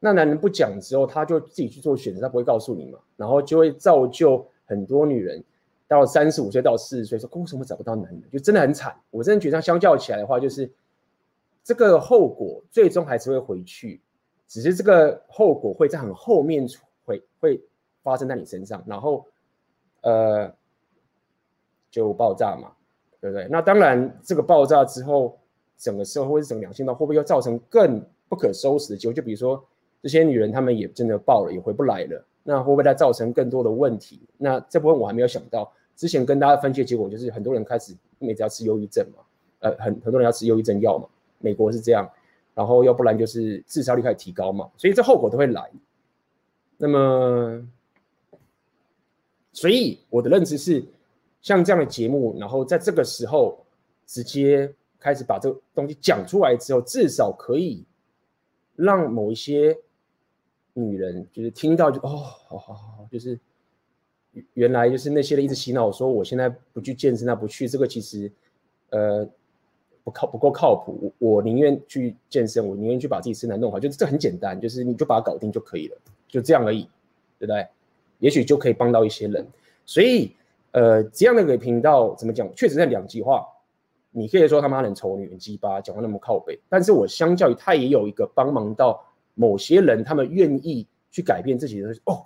[0.00, 5.42] 那男人不讲之后，他就自己去做选择，他不会告诉你嘛，然后就会造就很多女人
[5.88, 8.94] 到三十五岁到四十岁说，为什么找不到男人，就真的很惨。
[9.10, 10.70] 我真的觉得相较起来的话，就是
[11.64, 14.00] 这个后果最终还是会回去，
[14.46, 16.64] 只是这个后果会在很后面
[17.04, 17.60] 会会。
[18.04, 19.24] 发生在你身上，然后，
[20.02, 20.54] 呃，
[21.90, 22.70] 就爆炸嘛，
[23.18, 23.48] 对不对？
[23.48, 25.38] 那当然，这个爆炸之后，
[25.78, 29.14] 整个社会或者整个两性道会不会又造成更不可收拾的结果？
[29.14, 29.66] 就比如说，
[30.02, 34.20] 这些女人她们也真的爆了，也回不来了，那会不会再造成更多的问题？
[34.36, 35.72] 那这部分我还没有想到。
[35.96, 39.22] 之前跟大家分析的结果就是，很多人开始每次要吃忧郁症嘛，
[39.60, 42.10] 呃，很很多人要吃忧郁症药嘛，美国是这样，
[42.54, 45.70] 然后要不然就是自杀率开始提高嘛，所以这后果都会来。
[46.76, 47.68] 那么。
[49.56, 50.84] 所以我的认知是，
[51.40, 53.56] 像这样的节目，然后在这个时候
[54.04, 57.84] 直接开始把这个东西讲出来之后，至少可以
[58.74, 59.78] 让某一些
[60.72, 63.38] 女人就是听到就哦，好好好，就是
[64.54, 68.32] 原来就是那些人一直洗脑说我现在不去健身，那不去这个其实
[68.90, 69.24] 呃
[70.04, 75.96] 不靠不够靠谱，我宁愿去健身，我宁愿去把自己身材弄好，就是这很简单，就是你就把它搞定就可以了，
[76.28, 76.82] 就这样而已，
[77.38, 77.66] 对不对？
[78.18, 79.46] 也许就可以帮到一些人，
[79.84, 80.34] 所以，
[80.72, 82.48] 呃，这样的一个频道怎么讲？
[82.54, 83.46] 确实在两极化，
[84.10, 92.24] 你可以说他妈很丑女、很鸡巴，讲话那么靠北，但是我相较于他也有一个帮忙到某些人，他们愿意去改变自己的哦，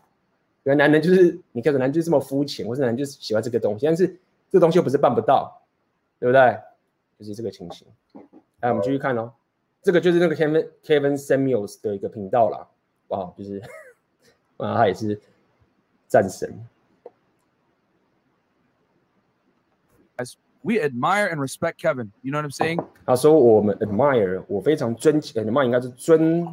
[0.64, 4.06] 原来男人就是你看，男人就是这么肤浅，或者男人就是喜欢这个东西，但是
[4.50, 5.62] 这个东西又不是办不到，
[6.20, 6.58] 对不对？
[7.19, 7.87] 就是这个情形。
[8.61, 9.31] 来，我们继续看哦，
[9.81, 12.67] 这个就是那个 Kevin Kevin Samuels 的一个频道啦，
[13.09, 13.61] 哇，就是
[14.57, 15.19] 啊，他也是
[16.07, 16.65] 战神。
[20.65, 22.11] We admire and respect Kevin.
[22.21, 22.85] You know what I'm saying?
[23.05, 26.45] 他说我们 admire，我非常尊敬，admire 应该是尊，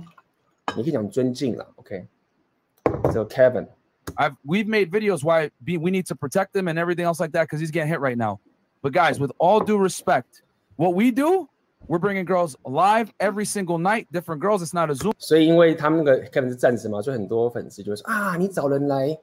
[0.77, 1.64] 你可以讲尊敬啦。
[1.77, 3.68] OK，so Kevin.
[4.16, 7.31] I've we've made videos why be, we need to protect him and everything else like
[7.35, 8.40] that because he's getting hit right now.
[8.83, 10.42] But guys, with all due respect,
[10.78, 11.48] what we do,
[11.88, 14.62] we're bringing girls live every single night, different girls.
[14.62, 15.14] It's not a Zoom.
[15.18, 19.18] 所以因为他们那个 Kevin 是战士嘛，所以很多粉丝就会说啊，你找人来。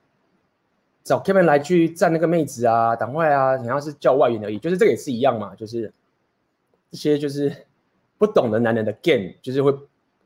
[1.04, 5.92] 找 Kevin 来去站那个妹子啊，赶快啊，好像是叫外援而已，就是这个也是一样嘛，就是
[6.92, 7.52] 这些就是
[8.18, 9.72] 不懂的男人的 game，就是会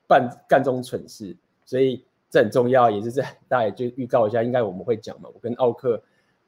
[0.06, 1.34] 办干这种蠢事，
[1.64, 5.98] 所以这很重要，也是在大家也就预告一下，应该我们会讲嘛，我跟奥克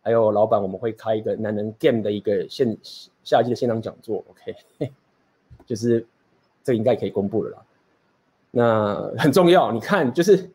[0.08, 2.74] 还有老板我们会开一个男人 game 的一个现
[3.22, 4.90] 夏季的现场讲座，OK，
[5.66, 6.06] 就是
[6.64, 7.62] 这应该可以公布了啦，
[8.50, 10.50] 那 很重要，你看就是。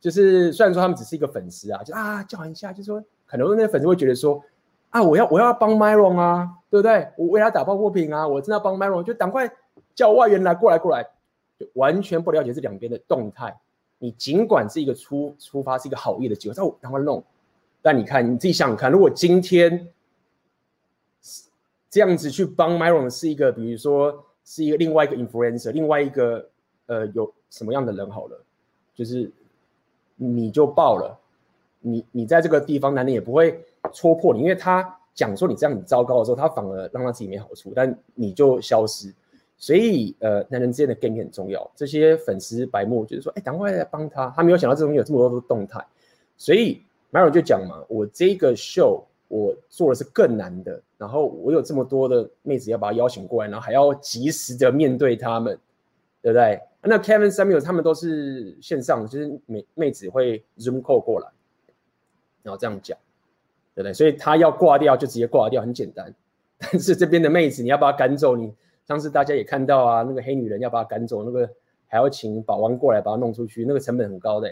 [0.00, 4.42] 就是虽然说他们只是一个粉丝啊，就啊叫一下，就说可能那些粉丝会觉得说
[4.88, 7.06] 啊，我要我要帮 Myron 啊，对不对？
[7.18, 9.52] 我为他打抱不平啊，我真的要帮 Myron，就赶快
[9.94, 11.06] 叫外援来过来过来，
[11.58, 13.54] 就完全不了解这两边的动态。
[13.98, 17.22] 你尽管是一个出出发是一个好意的机会，我赶快弄。
[17.82, 19.88] 但你看你自己想想看，如果今天
[21.88, 26.48] 这样子去帮 Myron 是一个，比如说是一个另外一个 influencer，另外一个
[26.86, 28.44] 呃有什么样的人好了，
[28.94, 29.30] 就是。
[30.22, 31.18] 你就爆了，
[31.80, 33.58] 你你在这个地方，男人也不会
[33.90, 39.10] 戳破你，因为他讲说你这样很糟糕的时候，他反而让他自己没好处，但你就消失。
[39.56, 41.70] 所以呃，男人之间的 game 很重要。
[41.74, 45.82] 这些粉丝白目就是说，哎，赶快来帮他，他没有想到这种有这么多的动态。
[46.36, 55.58] 所以 Maro 就讲嘛，我这个 show 我做的是更难的，然后我有这么多的妹子要把她邀请过来，然后还要及时的面对他们，
[56.22, 56.60] 对不对？
[56.82, 61.28] 那 Kevin Samuel 他们都是线上，就是妹妹子会 Zoom call 过来，
[62.42, 62.96] 然后这样讲，
[63.74, 63.92] 对不对？
[63.92, 66.14] 所以他要挂掉就直接挂掉，很简单。
[66.58, 68.52] 但是这边的妹子你要把她赶走，你
[68.86, 71.48] 上次大家也看到啊，那个黑女人要把她赶走，那个
[71.86, 74.48] 还要请保安过来把她弄出去，那个成本很高的，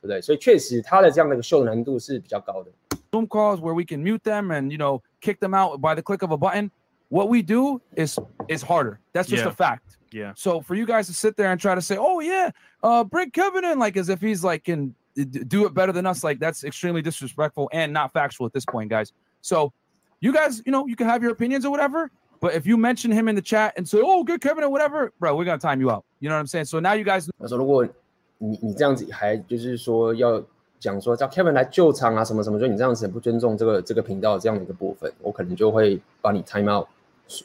[0.00, 0.20] 对不对？
[0.20, 2.70] 所以确实他的这样的一个秀难度是比较高的。
[3.12, 6.22] Zoom calls where we can mute them and you know kick them out by the click
[6.22, 6.70] of a button.
[7.10, 8.98] What we do is is harder.
[9.12, 9.48] That's just Yeah.
[9.48, 9.98] a fact.
[10.10, 10.32] Yeah.
[10.36, 12.50] So for you guys to sit there and try to say, "Oh yeah,
[12.82, 16.06] uh, bring Kevin in," like as if he's like can d- do it better than
[16.06, 19.12] us, like that's extremely disrespectful and not factual at this point, guys.
[19.42, 19.72] So
[20.20, 23.12] you guys, you know, you can have your opinions or whatever, but if you mention
[23.12, 25.80] him in the chat and say, "Oh, good Kevin" or whatever, bro, we're gonna time
[25.80, 26.04] you out.
[26.20, 26.64] You know what I'm saying?
[26.66, 27.86] So now you guys 他说如果
[28.38, 30.42] 你你这样子还就是说要
[30.78, 36.86] 讲说叫 Kevin 来救场啊什么什么，说你这样子很不尊重这个这个频道这样的一个部分，我可能就会把你 time out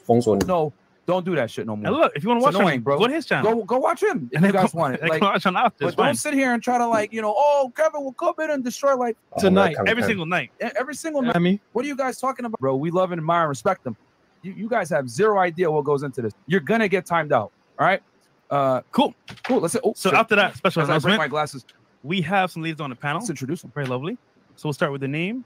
[0.04, 0.44] 封锁你。
[0.46, 0.70] no,
[1.06, 1.86] don't do that shit no more.
[1.86, 2.98] And look, if you want to It's watch annoying, him, bro.
[2.98, 3.54] go to his channel.
[3.54, 5.00] Go go watch him if and you then guys go, want it.
[5.00, 5.84] and Like, go watch him after.
[5.84, 6.06] but It's fine.
[6.06, 8.62] don't sit here and try to like, you know, oh, Kevin will come in and
[8.62, 10.50] destroy like Oh, Tonight,看 Every 看 single night.
[10.60, 11.34] e- every single night.
[11.34, 12.76] I mean, What are you guys talking about, bro?
[12.76, 13.96] We love and admire and respect them.
[14.42, 16.32] You, you guys have zero idea what goes into this.
[16.46, 17.50] You're gonna get timed out.
[17.78, 18.02] All right.
[18.50, 19.14] Uh, Cool.
[19.46, 19.60] cool.
[19.60, 19.80] Let's say.
[19.84, 20.18] Oh, So shit.
[20.18, 21.64] after that special As I break announcement, my glasses,
[22.02, 23.20] we have some ladies on the panel.
[23.20, 23.70] let's introduce them.
[23.74, 24.18] Very lovely.
[24.56, 25.44] So we'll start with the name,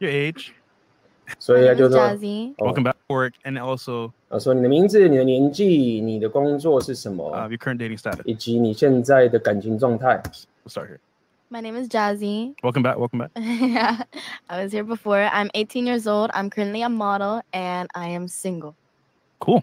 [0.00, 0.54] your age,
[1.38, 2.54] 所 My 以他 name 就 is 说， Jazzy.
[2.58, 8.22] 哦 welcome back to work, and also 他说你的名字、你的年纪、你的工作是什么， uh, your current dating status.
[8.24, 10.20] 以及你现在的感情状态。
[10.64, 10.98] We'll start here.
[11.50, 12.54] My name is Jazzy.
[12.62, 12.96] Welcome back.
[12.96, 13.30] Welcome back.
[13.36, 14.02] yeah,
[14.48, 15.22] I was here before.
[15.32, 16.30] I'm 18 years old.
[16.32, 18.74] I'm currently a model and I am single.
[19.40, 19.62] Cool.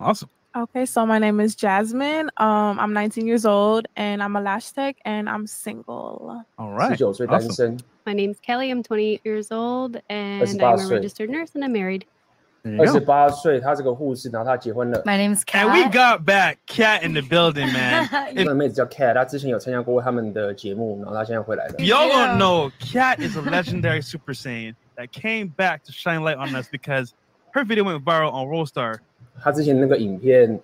[0.00, 0.28] Awesome.
[0.58, 2.30] Okay, so my name is Jasmine.
[2.36, 6.44] Um, I'm 19 years old and I'm a lash tech and I'm single.
[6.56, 6.96] All 十 right.
[6.96, 7.52] 九岁单 Awesome.
[7.52, 8.70] 身， My name's Kelly.
[8.70, 10.92] I'm 28 years old and That's I'm a about it.
[10.94, 12.04] registered nurse and I'm married.
[12.62, 13.04] There you 二十 go.
[13.04, 15.02] 八岁，他这个护士，然后他结婚了。
[15.04, 18.08] My name's And we got back Cat in the building, man.
[18.32, 21.74] 那个妹子叫 Cat，她之前有参加过他们的节目，然后她现在回来了。
[21.78, 22.36] Y'all Yeah.
[22.36, 26.54] don't know, Cat is a legendary Super Saiyan that came back to shine light on
[26.54, 27.12] us because
[27.52, 29.00] her video went viral on Rollstar.
[29.42, 30.58] 她之前那个影片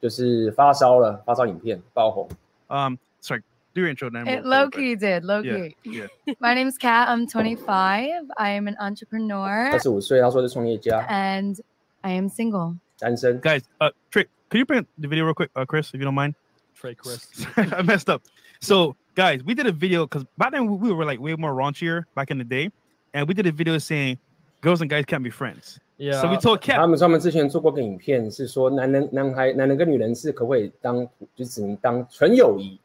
[0.00, 2.28] 就是发烧了，发烧影片爆红。
[2.68, 3.42] Um, sorry,
[3.74, 4.24] do your intro, then.
[4.26, 6.06] It we'll- low we'll- key did, low Yeah, key.
[6.26, 6.34] yeah.
[6.40, 7.08] My name's Kat.
[7.08, 8.30] I'm 25.
[8.36, 11.58] I am an entrepreneur 二十五岁，她说是创业家， and
[12.00, 12.76] I am single.
[12.98, 13.40] 单身。
[13.40, 16.04] Guys, uh, Trick, could you bring up the video real quick, uh, Chris, if you
[16.04, 16.34] don't mind?
[16.74, 17.26] Trey Chris.
[17.56, 18.22] I messed up.
[18.60, 21.52] So, guys, we did a video because back then we we were like way more
[21.52, 22.70] raunchier back in the day,
[23.14, 24.18] and we did a video saying
[24.62, 25.78] girls and guys can't be friends.
[25.97, 26.21] Yeah.
[26.21, 26.87] So we told 他 Cap.
[26.87, 32.79] 们他们之前做过个影片，是说男人、男孩、男人跟女人是可不可以当，就只能当纯友谊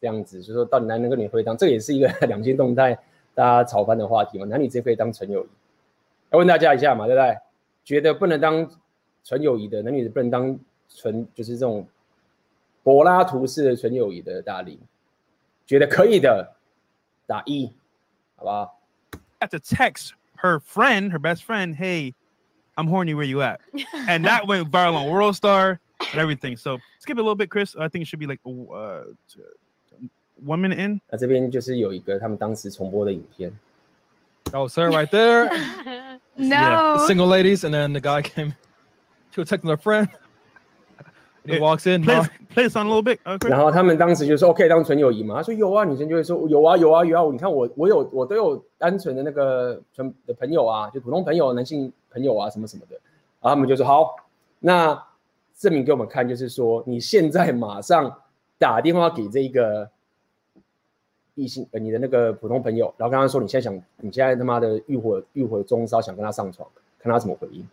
[0.00, 2.98] 这样子，就是说到底男人跟女人会当，这个也是一个 两性动态
[3.34, 5.48] 大家吵翻的话题嘛，男女之间可以当纯友谊？
[6.30, 7.36] 要问大家一下嘛，对不对？
[7.84, 8.66] 觉得不能当
[9.22, 10.58] 纯友谊的，男女不能当
[10.88, 11.86] 纯，就是这种
[12.82, 14.80] 柏拉图式的纯友谊的大理，
[15.66, 16.54] 觉得可以的
[17.26, 17.70] 打一，
[18.36, 18.80] 好不好
[19.40, 20.12] ？Had to text
[20.43, 22.13] her friend, her best friend, "Hey,
[22.77, 23.13] I'm horny.
[23.13, 23.61] Where you at?"
[24.07, 25.79] And that went viral on World Star
[26.11, 26.57] and everything.
[26.57, 27.75] So skip it a little bit, Chris.
[27.75, 29.03] I think it should be like uh,
[30.43, 31.01] one minute in.
[31.09, 33.51] 那这边就是有一个他们当时重播的影片。
[34.53, 35.49] Oh, sir, right there.
[36.35, 36.97] No.
[36.97, 38.55] The single ladies, and then the guy came.
[39.31, 40.09] She was texting her friend.
[41.44, 42.02] He walks in.
[42.02, 43.18] Play, "Huh?" this- play this on a little bit.
[43.24, 43.48] Uh.
[43.48, 52.94] 然后他们当时就说 OK 当纯友谊嘛，他说有啊，女生就会说有啊有啊有啊，你看我我有我都有单纯的那个纯的朋友啊，就普通朋友、男性朋友啊什么什么的，
[53.40, 54.16] 然后他们就说好，
[54.60, 55.00] 那
[55.58, 58.12] 证明给我们看，就是说你现在马上
[58.58, 59.88] 打电话给这一个
[61.34, 66.66] 异性呃你的那个普通朋友，然后跟他说你现在想你现在他妈的欲火欲火中烧，想跟他上床，
[66.98, 67.68] 看他怎么回应。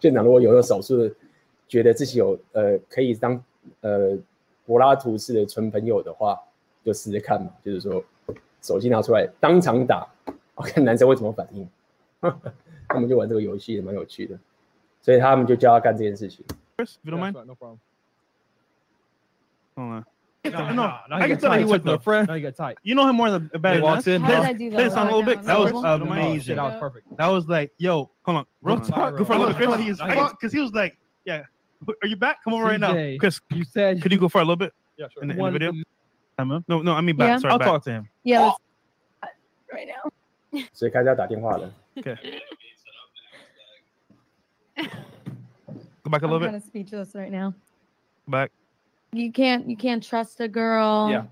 [0.00, 1.14] 现场如果有有少数的
[1.74, 3.42] 觉得自己有呃可以当
[3.80, 4.16] 呃
[4.64, 6.38] 柏拉图式的纯朋友的话，
[6.84, 8.00] 就试试看嘛，就是说
[8.62, 10.06] 手机拿出来当场打，
[10.54, 11.68] 我看男生会怎么反应。
[12.88, 14.38] 他们就玩这个游戏也，蛮有趣的，
[15.02, 16.44] 所以他们就教他干这件事情。
[16.76, 17.32] Chris, if you don't mind.
[17.44, 17.80] no problem.
[19.74, 20.04] Hold on.
[20.44, 22.28] No, No, no, I can tell he was the friend.
[22.28, 22.76] Now you get tight.
[22.84, 23.74] You know him more than better.
[23.74, 24.22] He than walks in.
[24.22, 25.42] Play this on a little bit.
[25.42, 26.56] That was Oh, amazing.
[26.56, 27.16] that was perfect.
[27.16, 29.16] That was like, yo, hold on, real talk.
[29.26, 29.54] For a little
[30.30, 31.44] because he was like, yeah.
[32.01, 32.43] Are you back?
[32.43, 33.39] Come over right now, CJ, Chris.
[33.51, 35.23] You said Could you go for a little bit yeah, sure.
[35.23, 35.71] in the, in the One- video?
[36.37, 36.63] Emma?
[36.67, 37.27] No, no, I mean back.
[37.29, 37.37] Yeah.
[37.39, 37.67] Sorry, I'll back.
[37.67, 38.09] talk to him.
[38.23, 38.41] Yeah.
[38.41, 38.57] let's-
[39.71, 40.11] Right now.
[40.73, 41.71] 所以开始要打电话了。
[41.95, 42.15] Okay.
[46.03, 46.55] Go back a I'm little kind bit.
[46.55, 47.53] of speechless right now.
[48.27, 48.51] Back.
[49.11, 49.67] You can't.
[49.67, 51.09] You can't trust a girl.
[51.09, 51.23] Yeah.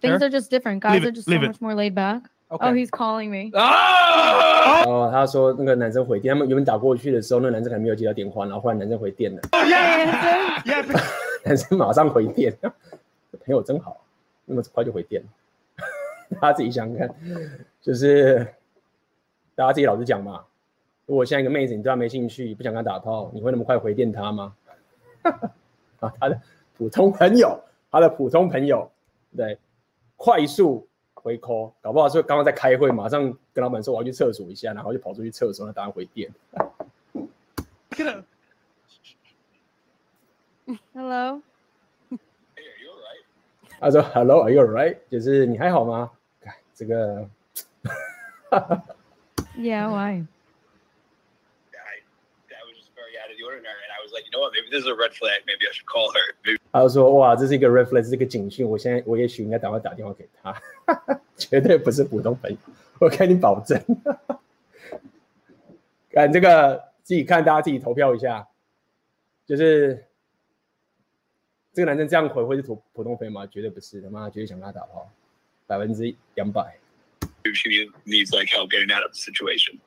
[0.00, 0.26] Things Fair.
[0.26, 0.82] are just different.
[0.82, 1.48] Guys Leave it, are just leave so it.
[1.48, 2.22] much more laid back.
[2.53, 2.69] Okay.
[2.69, 3.49] Oh, he's calling me.
[3.57, 4.83] Ah!
[4.85, 10.85] 然后他说那个男生回电，他们原本打过去的时候，那个男生可能没有接到电话，然后后来男生回电了，Yeah.
[11.43, 14.05] 男生马上回电，朋友真好，
[14.45, 15.27] 那么快就回电了。
[16.39, 17.15] 大家自己想想看，
[17.81, 18.47] 就是
[19.55, 20.43] 大家自己老实讲嘛。
[21.07, 24.53] 如果现在一个妹子你对她没兴趣，不想跟她打炮，你会那么快回电她吗？
[25.99, 26.39] 啊，他的
[26.77, 28.91] 普通朋友，他的普通朋友，
[29.35, 29.57] 对，
[30.17, 30.87] 快速
[31.23, 36.29] 回 call，搞不好是刚刚在开会，马上跟老板说我要去厕所一下，然后就跑出去厕所，那当然回电。
[37.91, 38.25] Get up.
[40.93, 41.41] Hello.
[43.79, 44.97] 他说 Hello，Are you alright？
[45.09, 46.11] 就是你还好吗？
[46.73, 47.27] 这个
[49.57, 49.89] Yeah.
[49.89, 50.23] Why?
[51.73, 51.99] I,
[52.47, 54.51] I was just very out of the ordinary, and I was like, you know what?
[54.51, 55.43] Maybe this is a red flag.
[55.45, 56.35] Maybe I should call her.
[56.43, 58.67] Maybe 他就说哇，这是一个 red flag，这是一个警讯。
[58.67, 60.53] 我现在我也许应该赶快打电话给他，
[61.37, 62.57] 绝对不是普通朋友，
[62.99, 63.81] 我跟你保证。
[66.11, 68.47] 看这个自己看，大家自己投票一下，
[69.45, 70.05] 就是
[71.73, 73.47] 这个男生这样回会是普普通朋友吗？
[73.47, 75.09] 绝对不是，他妈绝对想跟他打炮，
[75.67, 76.77] 百分之两百。
[77.45, 79.77] she need- needs like help getting out of the situation.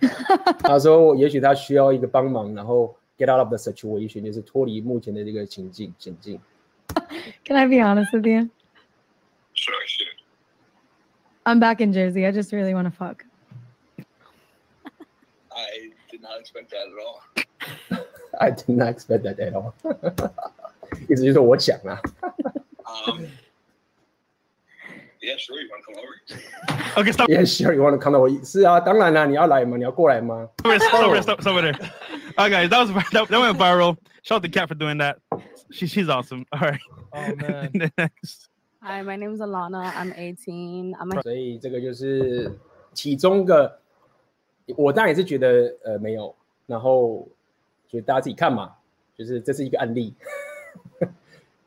[0.64, 6.39] 他说也许他需要一个帮忙，然后 get out of the situation，就是脱离目前的这个情境险境。
[7.45, 8.49] Can I be honest with you?
[9.53, 10.07] Sure, sure.
[11.45, 12.25] I'm back in Jersey.
[12.25, 13.25] I just really want to fuck.
[15.49, 17.21] I did not expect that at all.
[18.39, 19.73] I did not expect that at all
[21.09, 22.01] 。意思就是我讲啊。
[22.85, 23.25] Um,
[25.21, 25.59] yeah, sure.
[25.61, 27.01] You want to come over?
[27.01, 27.29] Okay, stop.
[27.29, 27.73] Yeah, sure.
[27.73, 28.29] You want to come over?
[28.45, 29.77] 是啊，当然啦，你要来吗？
[29.77, 30.49] 你要过来吗？
[30.59, 31.75] Stop, stop, over there, stop, stop over there.
[32.37, 33.97] All right, guys, that was that, that went viral.
[34.23, 35.17] Shout out to Kat for doing that.
[35.71, 36.45] She, she's awesome.
[36.51, 36.79] All right.
[37.13, 37.91] Oh man.
[37.97, 38.49] Next.
[38.81, 39.91] Hi, my name is Alana.
[39.95, 40.95] I'm 18.
[40.99, 42.51] I'm a 所以这个就是
[42.93, 43.79] 其中个，
[44.75, 46.33] 我当然也是觉得呃没有，
[46.67, 47.27] 然后
[47.89, 48.71] 就大家自己看嘛，
[49.17, 50.13] 就是这是一个案例。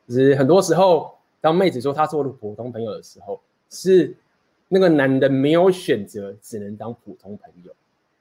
[0.08, 1.13] 就是很多时候，
[1.45, 3.39] 当妹子说她是我的普通朋友的时候，
[3.69, 4.15] 是
[4.67, 7.71] 那个男的没有选择，只能当普通朋友。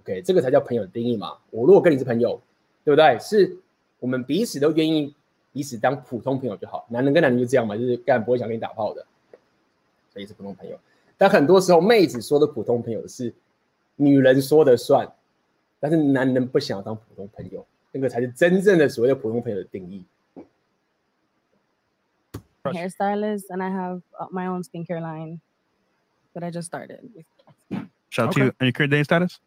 [0.03, 1.39] OK，这个才叫朋友的定义嘛。
[1.49, 2.39] 我如果跟你是朋友，
[2.85, 3.19] 对不对？
[3.19, 3.57] 是
[3.99, 5.15] 我们彼此都愿意
[5.55, 6.85] 彼此当普通朋友就好。
[6.91, 9.07] 男人跟男人就这样嘛，就是干不会想跟你打炮的，
[10.13, 10.79] 所以是普通朋友。
[11.17, 13.33] 但很多时候，妹子说的普通朋友是
[13.97, 15.11] 女人说的算，
[15.81, 20.05] 但是男人不想要当普通朋友，那个才是真正的所谓的普通朋友的定义。
[22.73, 25.41] Hairstylist and I have uh, my own skincare line
[26.35, 27.09] that I just started.
[28.11, 28.53] Shout out to you.
[28.61, 29.41] And your current dating status?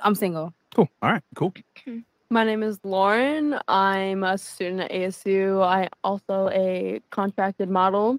[0.00, 0.52] I'm single.
[0.74, 0.88] Cool.
[1.02, 1.22] All right.
[1.34, 1.54] Cool.
[2.30, 3.56] My name is Lauren.
[3.68, 5.62] I'm a student at ASU.
[5.64, 8.18] I also a contracted model.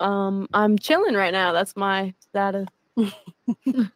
[0.00, 1.52] Um, I'm chilling right now.
[1.52, 2.66] That's my status.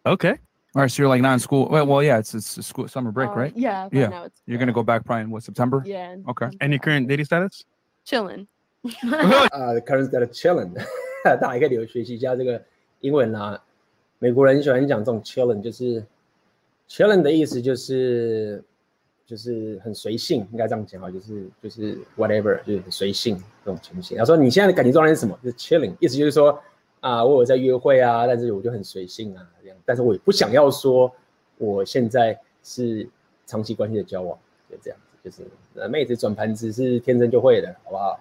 [0.07, 0.39] Okay.
[0.75, 1.69] All right, so you're like not in school.
[1.69, 3.53] Well, well yeah, it's it's a school summer break, Uh, right?
[3.55, 4.07] yeah, right yeah.
[4.07, 5.83] now it's- you're gonna go back probably in what September?
[5.85, 6.17] Yeah.
[6.29, 6.49] Okay.
[6.63, 7.63] And your current dating status?
[8.07, 8.49] Chilling.
[9.53, 10.71] 啊、c u r r e n t 的 chilling，
[11.41, 12.61] 大家可以留学习一下这个
[13.01, 13.63] 英文啦。
[14.19, 16.05] 美国人喜欢讲这种 chilling，就是
[16.89, 18.63] chilling 的意思就是
[19.27, 24.19] 就是很随性，应该这样讲哈，就是就是 whatever，就是很随性这种情形。
[24.19, 25.39] 他说你现在的感情状态是什么？
[25.45, 26.61] 就是 chilling，意思就是说
[27.01, 31.13] 啊，我有在约会啊，但是我就很随性啊，这样，但是我也不想要说
[31.59, 33.09] 我现在是
[33.47, 34.37] 长期关系的交往，
[34.69, 35.49] 就这样子，就是
[35.81, 38.21] 呃妹子转盘子是天生就会的，好不好？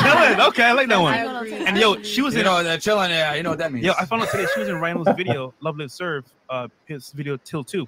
[0.00, 0.40] chilling.
[0.48, 1.14] Okay, I like that one.
[1.14, 1.66] I agree.
[1.66, 2.46] And yo, she was You in.
[2.46, 3.86] know that chilling, yeah, you know what that means.
[3.86, 7.10] Yo, I found out today she was in Rhino's video, Love Live Serve, uh, his
[7.12, 7.86] video Till Two,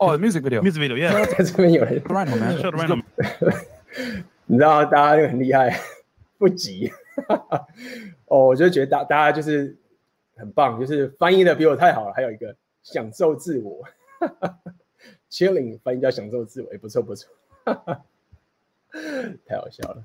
[0.00, 0.62] oh, the music video.
[0.62, 0.96] music video.
[0.96, 1.24] Yeah.
[1.26, 2.58] 在这边有人 Rhino, man.
[2.58, 3.02] Shout out to It's Rhino.
[3.40, 3.54] good.
[4.46, 5.80] 你知道大家就很厉害，
[6.38, 6.92] 不急。
[8.26, 9.76] 哦，我就觉得大大家就是
[10.36, 12.12] 很棒，就是翻译的比我太好了。
[12.12, 13.82] 还有一个享受自我，
[15.30, 17.30] chilling 翻译叫享受自我，也不错不错，
[19.46, 20.04] 太好笑了。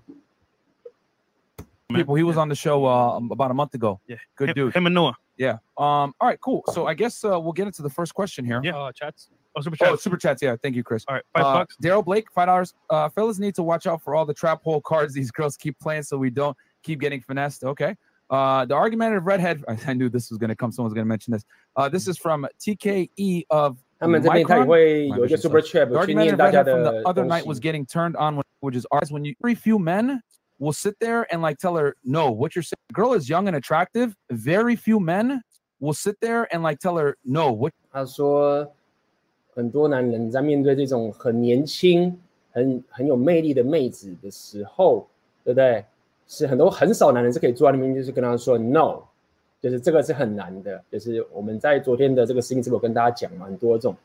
[1.93, 3.99] People, he was on the show uh, about a month ago.
[4.07, 4.17] Yeah.
[4.35, 4.75] Good him, dude.
[4.75, 5.15] Him and Noah.
[5.37, 5.53] Yeah.
[5.77, 6.13] Um.
[6.19, 6.39] All right.
[6.39, 6.63] Cool.
[6.73, 8.61] So I guess uh, we'll get into the first question here.
[8.63, 8.77] Yeah.
[8.77, 9.29] Uh, chats.
[9.55, 9.87] Oh, super chat.
[9.89, 10.41] Oh, super chats.
[10.43, 10.55] Yeah.
[10.61, 11.03] Thank you, Chris.
[11.07, 11.23] All right.
[11.33, 11.75] Five Uh, bucks.
[11.81, 12.75] Daryl Blake, five dollars.
[12.91, 15.79] Uh, fellas need to watch out for all the trap hole cards these girls keep
[15.79, 17.63] playing, so we don't keep getting finessed.
[17.63, 17.95] Okay.
[18.29, 19.63] Uh, the argumentative redhead.
[19.67, 20.71] I, I knew this was going to come.
[20.71, 21.43] Someone's going to mention this.
[21.75, 24.67] Uh, this is from TKE of 他们这边他也 Micron.
[24.67, 27.27] 会有一个 My super vision chat The 去念 argumentative 大家 redhead from 的 the other 东
[27.27, 27.61] night was 西。
[27.63, 29.09] getting turned on, when, which is ours.
[29.11, 30.21] When you very few men
[30.59, 32.31] will sit there and like tell her no.
[32.31, 34.15] What you're saying, girl is young and attractive.
[34.29, 35.41] Very few men
[35.79, 37.51] will sit there and like tell her no.
[37.51, 38.67] What 他说，
[39.53, 42.19] 很多男人在面对这种很年轻、
[42.51, 45.07] 很很有魅力的妹子的时候，
[45.43, 45.85] 对不对？
[46.31, 49.01] 是很多很少男人是可以坐在那边，就是跟他说 no，
[49.59, 50.79] 就是这个是很难的。
[50.91, 53.95] 就是我们在昨天的这个视频直播跟大家讲嘛，很多这种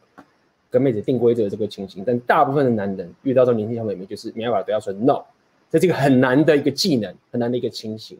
[0.70, 5.22] 跟妹子定规则的这个情形，但大部分的男人遇到这种年轻小妹妹，就是没办法对她说 no，
[5.69, 8.17] 这是一个很难的一个技能，很难的一个情形。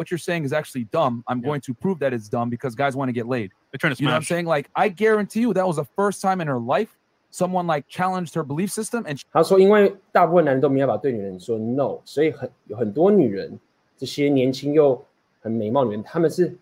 [0.00, 1.22] what you're saying is actually dumb.
[1.28, 3.50] I'm going to prove that it's dumb because guys want to get laid.
[3.70, 4.46] They're trying to You know what I'm saying?
[4.46, 6.88] Like I guarantee you that was the first time in her life
[7.30, 13.56] someone like challenged her belief system and 他说，因为大部分男人都没办法对女人说 no，所以很有很多女人，
[13.96, 15.00] 这些年轻又
[15.40, 16.56] 很美貌的女人，她们是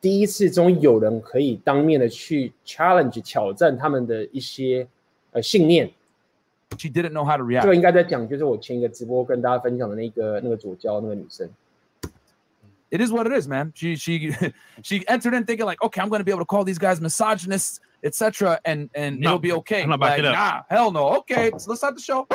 [0.00, 4.88] 第一次终于有人可以当面的去 challenge 挑战他们的一些
[5.32, 5.88] 呃信念。
[6.77, 7.65] she didn't know how to 这 react.
[7.65, 11.49] 个应该在讲，就是我前一个直播跟大家分享的那个那个左交那个女生。
[12.91, 13.71] It is what it is, man.
[13.73, 14.31] She she
[14.83, 17.01] she entered in thinking like, okay, I'm going to be able to call these guys
[17.01, 19.81] misogynists, etc., and and No, it'll be okay.
[19.81, 21.17] I'm not backing like, it nah, hell no.
[21.17, 22.27] Okay, so let's start the show.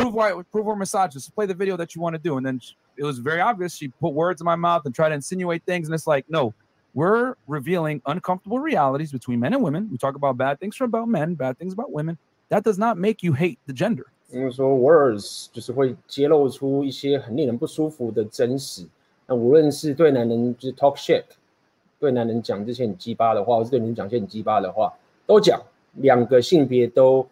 [0.00, 1.28] prove why prove we're misogynists.
[1.28, 3.76] Play the video that you want to do, and then sh- it was very obvious.
[3.76, 6.54] She put words in my mouth and tried to insinuate things, and it's like, no,
[6.94, 9.88] we're revealing uncomfortable realities between men and women.
[9.92, 12.16] We talk about bad things about men, bad things about women.
[12.48, 14.06] That does not make you hate the gender.
[14.28, 18.86] 因为说 words 就是会揭露出一些很令人不舒服的真实。
[19.26, 21.24] 那无论是对男人就是 talk shit，
[21.98, 24.92] 对男人讲这些很鸡巴的话，或是对女人讲一些很鸡巴的话，
[25.26, 25.60] 都讲。
[25.94, 27.26] 两个性别都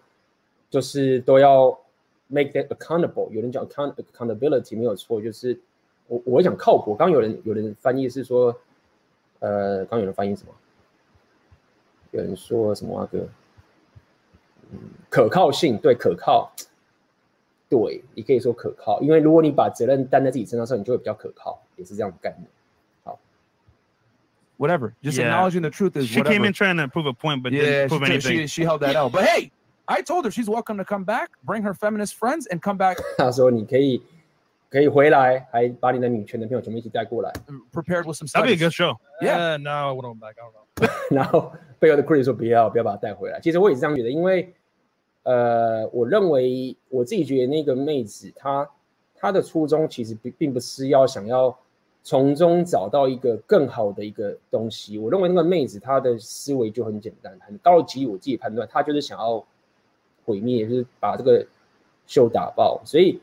[0.68, 1.78] 就是都要
[2.26, 3.30] make that accountable。
[3.30, 5.56] 有人讲 account accountability 没有错，就是
[6.08, 6.92] 我我会讲靠谱。
[6.92, 8.52] 刚刚有人有人翻译是说，
[9.38, 10.52] 呃，刚刚有人翻译什么？
[12.10, 13.28] 有人说什么啊哥？
[14.72, 14.78] 嗯，
[15.08, 16.52] 可靠性对可靠。
[17.70, 22.48] 对，也可以说可靠，因为如果你把责任担在自己身上的时候，你就会比较可靠，也是这样的概念。
[24.56, 24.94] Whatever.
[25.02, 25.28] Just Yeah.
[25.28, 26.32] acknowledging the truth is She whatever.
[26.32, 28.38] came in trying to prove a point, but yeah, didn't she, prove she, anything.
[28.38, 29.12] she, she held that out.
[29.12, 29.52] But hey,
[29.86, 32.96] I told her she's welcome to come back, bring her feminist friends, and come back
[33.18, 34.02] 他说你可以
[34.70, 37.30] 可以回来，还把你的女权的朋友全部一起带过来，
[37.72, 38.58] prepared with some That'd be a studies.
[38.58, 38.96] good show.
[39.20, 39.56] Yeah.
[39.56, 40.34] Uh, no, I wouldn't back.
[40.38, 41.14] I don't know.
[41.14, 43.38] 然后背后的 Chris 说不要不要把他带回来。
[43.40, 44.52] 其实我也是这样觉得，因为
[45.23, 48.69] 呃，我认为我自己觉得那个妹子她
[49.15, 51.57] 她的初衷其实并并不是要想要
[52.03, 54.97] 从中找到一个更好的一个东西。
[54.97, 58.05] 我认为那个妹子她的思维就很简单，很高级。
[58.05, 59.43] 我自己判断，她就是想要
[60.25, 61.45] 毁灭，就是把这个
[62.05, 62.81] 秀打爆。
[62.83, 63.21] 所以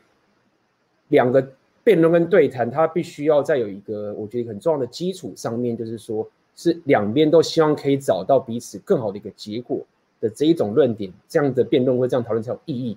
[1.09, 1.46] 两个
[1.84, 6.26] 辩论跟对谈，它必须要在有一个我觉得很重要的基础上面，就是说
[6.57, 9.84] 是两边都希望可以找到彼此更好的一个结果
[10.20, 12.96] 的这一种论点，这样的辩论或这样讨论才有意义。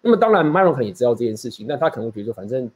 [0.00, 2.70] 那么当然，Myron 也知道这件事情，但他可能会觉得说，反正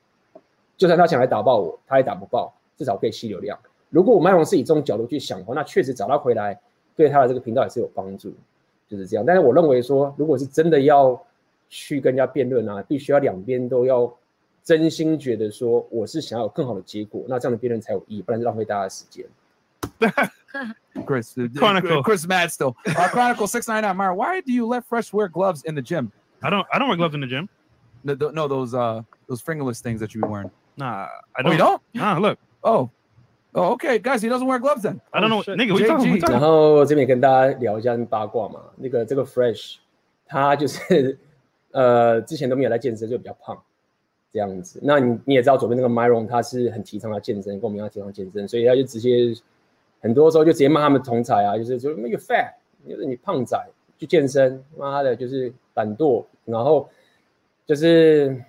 [0.76, 3.58] 就算他想来打爆我，他也打不爆，至少可以吸流量。
[3.90, 6.60] 如果我 Myron 是以这种角度去想的话，那确实找他回来
[6.94, 8.32] 对他的这个频道也是有帮助。
[8.88, 9.26] 就是这样。
[9.26, 11.20] 但是我认为说，如果是真的要
[11.68, 14.14] 去跟人家辩论啊，必须要两边都要
[14.62, 19.26] 真心觉得说我是想要有更好的结果，那这样的辩论才有意义，不然是浪费大家的时间。
[21.05, 22.03] Chris, uh, Chronicle.
[22.03, 22.75] Chris mad still.
[22.85, 23.95] Uh, Chronicle six nine nine.
[23.95, 26.11] Myra, why do you let Fresh wear gloves in the gym?
[26.43, 26.67] I don't.
[26.73, 27.47] I don't wear gloves in the gym.
[28.03, 30.51] No, th- no those uh those fingerless things that you be wearing.
[30.75, 31.51] Nah, I Oh, don't.
[31.53, 31.81] you don't?
[31.93, 32.39] Nah, look.
[32.63, 32.89] Oh,
[33.55, 34.99] oh, okay, guys, he doesn't wear gloves then.
[35.13, 35.41] I don't know.
[35.41, 35.57] shit.
[35.57, 36.11] Nigga, what you talking?
[36.11, 36.39] What you 然 talking?
[36.39, 39.77] 后这边也跟大家聊一下八卦嘛，那个这个 Fresh，
[40.25, 41.17] 他就是
[41.71, 43.61] 呃之前都没有在健身，就比较胖
[44.31, 44.79] 这样子。
[44.83, 49.33] 那你你也知道左边那个 Myron 他是很提倡他健身，跟我们一样提倡健身，所以他就直接
[50.00, 52.52] 很多时候就直接骂他们同才啊，就是说那个 fat，
[52.88, 53.58] 就是你胖仔
[53.98, 56.88] 去健身，妈的就是懒惰，然后
[57.66, 58.40] 就是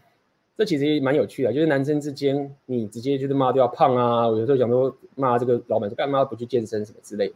[0.57, 7.35] 这其实也蛮有趣的，就是男生之间你直接就是骂对方胖啊，我有时候想说骂这个老板说干嘛不去健身什么之类的。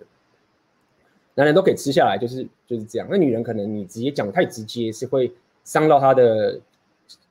[1.34, 3.08] 男人都可以吃下来，就是就是这样。
[3.10, 5.32] 那女人可能你直接讲太直接，是会
[5.64, 6.60] 伤到她的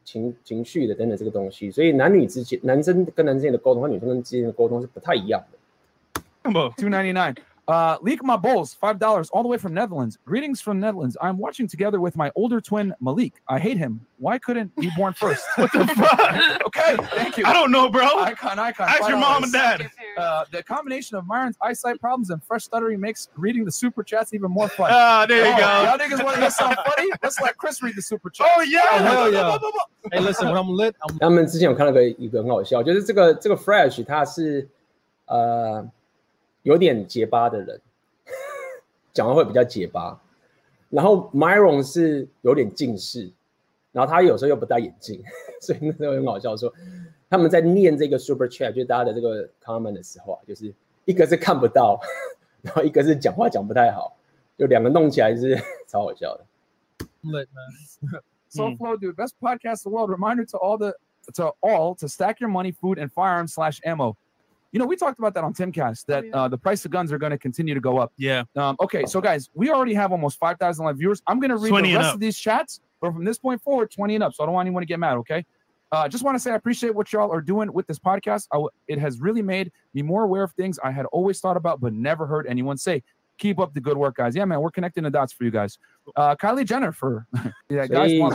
[0.05, 1.71] 情情绪的等等这个东西。
[1.71, 5.59] 所以男女之间，男生跟男生之间的沟通和女生跟之间的沟通是不太一样的。
[6.78, 7.36] Two ninety nine.
[7.68, 10.20] Uh, leak my bowls, five dollars, all the way from Netherlands.
[10.24, 11.18] Greetings from Netherlands.
[11.20, 13.34] I'm watching together with my older twin Malik.
[13.50, 14.00] I hate him.
[14.20, 15.44] Why couldn't he born first?
[15.56, 16.62] what the fuck?
[16.68, 17.46] okay, thank you.
[17.48, 18.06] I don't know, bro.
[18.20, 18.88] Icon, icon.
[18.88, 19.80] Ask your mom and $5.
[19.80, 19.90] dad.
[20.16, 24.36] Uh, the combination of Myron's eyesight problems and fresh stuttering makes reading the super chats
[24.36, 24.92] even more fun.
[24.94, 25.84] Ah, there you Oh, go.
[25.90, 27.10] Y'all niggas want to hear something funny?
[27.24, 28.46] Let's let Chris read the super chat.
[28.56, 28.82] Oh yeah.
[28.92, 29.58] Oh, hell yeah.
[30.14, 34.70] Hey, listen, when I'm lit, I'm 他们之前有看到个一个很好笑，就是这个这个 Fresh 他是
[35.26, 35.84] 呃
[36.71, 37.81] 有点结巴的人，
[39.13, 40.21] 讲话会比较结巴。
[40.89, 43.29] 然后 Myron 是有点近视，
[43.91, 45.21] 然后他有时候又不戴眼镜，
[45.61, 46.73] 所以那时候很好笑说
[47.29, 50.73] 他们在念这个 Super Chat，就是大家的这个 comment 的时候啊，就是
[51.07, 52.01] 一个是看不到，
[52.63, 54.17] 然后一个是讲话讲不太好，
[54.57, 55.57] 就两个弄起来是
[55.89, 56.47] 超好笑的。
[57.25, 58.21] lit, man.
[58.49, 60.11] So flow, dude, best podcast in the world.
[60.11, 60.95] Reminder to all the
[61.35, 64.17] to all to stack your money, food, and firearms slash ammo.
[64.73, 67.19] You know, we talked about that on Timcast that uh, the price of guns are
[67.19, 68.13] going to continue to go up.
[68.17, 68.45] Yeah.
[68.57, 71.23] Um, okay, so guys, we already have almost five thousand live viewers.
[71.27, 74.15] I'm going to read the rest of these chats, but from this point forward, 20
[74.15, 74.35] and up.
[74.35, 75.17] So I don't want anyone to get mad.
[75.19, 75.45] Okay.
[75.93, 78.47] Uh, just want to say I appreciate what y'all are doing with this podcast.
[78.53, 81.57] I w- it has really made me more aware of things I had always thought
[81.57, 83.03] about but never heard anyone say.
[83.39, 84.37] Keep up the good work, guys.
[84.37, 85.79] Yeah, man, we're connecting the dots for you guys.
[86.15, 87.27] Uh, Kylie Jenner for
[87.69, 88.11] yeah, guys.
[88.21, 88.35] want-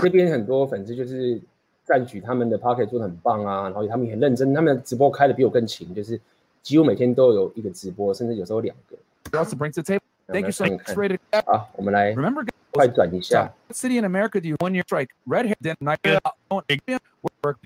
[1.85, 6.19] 赞许他们的 Pocket 做的很棒啊，然后他们也很认真，他们的直播开的比我更勤，就是
[6.61, 8.97] 几乎每天都有一个直播，甚至有时候两个。
[9.37, 10.01] else to bring to the table.
[10.27, 11.19] 那 Thank 我们 you so 看 much, 看 Rated.
[11.45, 13.51] 好，我们来 Remember, 快转一下。
[13.67, 15.09] what city in America do you one year strike?
[15.27, 15.99] Red hair, then night
[17.41, 17.57] work.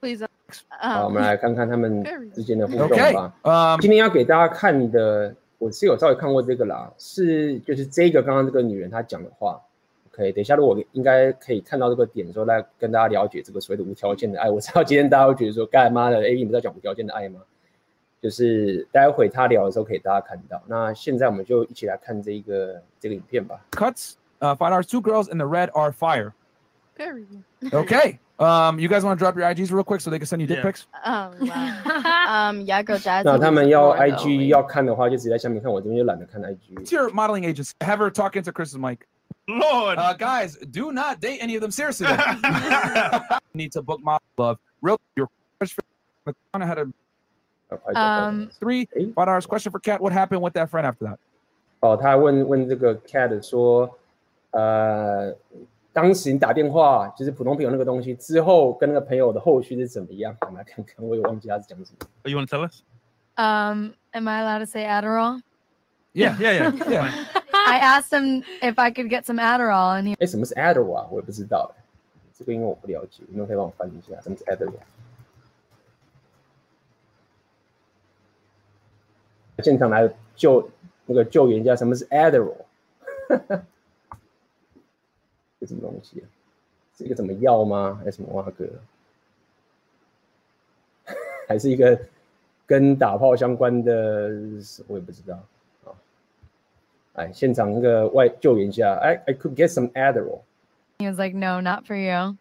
[0.00, 0.26] Please.
[0.68, 2.04] 好，我们来看看他们
[2.34, 3.14] 之间的互动 Okay.
[3.14, 3.32] 吧。
[3.42, 9.60] Um, 今天要给大家看的，我是有稍微看过这个啦，是就是这个刚刚这个女人她讲的话。
[10.16, 14.48] OK，等一下如果应该可以看到这个点，的时候来跟大家了解这个所谓的无条件的爱。
[14.48, 17.40] 我知道今天大家会觉得说，干妈的 A B 你不在讲无条件的爱吗？
[18.22, 20.62] 就是待会他聊的时候可以大家看到。
[20.66, 23.60] 那现在我们就一起来看这一个这个影片吧。
[23.72, 24.14] cuts.
[24.38, 26.32] Uh, five our Two girls and the red are fire.
[26.97, 27.25] Very.
[27.73, 28.19] Okay.
[28.39, 30.47] Um, you guys want to drop your IGs real quick so they can send you
[30.47, 30.63] dick Yeah.
[30.63, 30.87] pics?
[31.05, 32.49] Oh wow.
[32.49, 33.23] um, yeah, girl, jazz.
[33.23, 35.71] 那他们要 IG 要看的话，就直接在下面看。
[35.71, 36.75] 我这边就懒得看 IG。
[36.77, 37.71] It's your modeling agency.
[37.81, 39.07] Have her talk into Chris's mic.
[39.47, 39.97] Lord.
[39.97, 42.07] Uh, guys, do not date any of them seriously.
[43.53, 44.57] Need to book model love.
[44.81, 45.27] Real, your
[45.59, 45.83] question.
[46.53, 46.87] I had a
[47.69, 49.13] 要快走 Um, three Eight.
[49.15, 49.99] five hours question for Kat.
[50.01, 51.17] What happened with that friend after that?
[51.81, 53.97] 哦，他问问这个 Cat 说，
[54.51, 55.33] 呃，
[55.96, 60.36] 当时你打电话就是普通朋友那个东西之后，跟那个朋友的后续是怎么样？
[60.42, 62.06] 我们来看看，我也忘记他是讲什么。
[62.22, 62.82] Oh, you want to tell us?
[63.36, 65.40] Um, am I allowed to say Adderall?
[66.12, 66.72] Yeah, yeah, yeah.
[66.86, 67.10] Yeah.
[67.50, 71.08] I asked him if I could get some Adderall, and he 哎，什么是 Adderall 啊？
[71.10, 71.72] 我也不知道，
[72.34, 74.74] 这个因为我不了解，你们可以帮我翻译一下，什么是 Adderall？
[79.62, 80.68] 现场来救
[81.06, 82.66] 那个救援一下，什么是 Adderall？
[85.66, 86.24] 这什么东西啊？
[86.96, 87.98] 是一个什么药吗？
[88.02, 88.64] 还是什么蛙哥？
[91.48, 91.98] 还是一个
[92.66, 94.30] 跟打炮相关的？
[94.86, 95.38] 我也不知道
[95.84, 95.92] 啊。
[97.14, 100.40] 哎，现场那个外救援一下，哎，I could get some Adderall。
[100.98, 102.36] he was like, "No, not for you."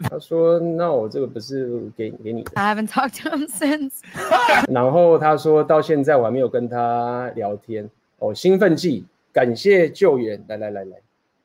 [0.00, 2.50] 他说：“No，这个不是给给你的。
[2.56, 4.00] I haven't talked to him since.
[4.68, 7.88] ”然后他说到现在我还没有跟他聊天。
[8.18, 10.44] 哦，兴奋剂，感谢救援。
[10.48, 10.96] 来来来来，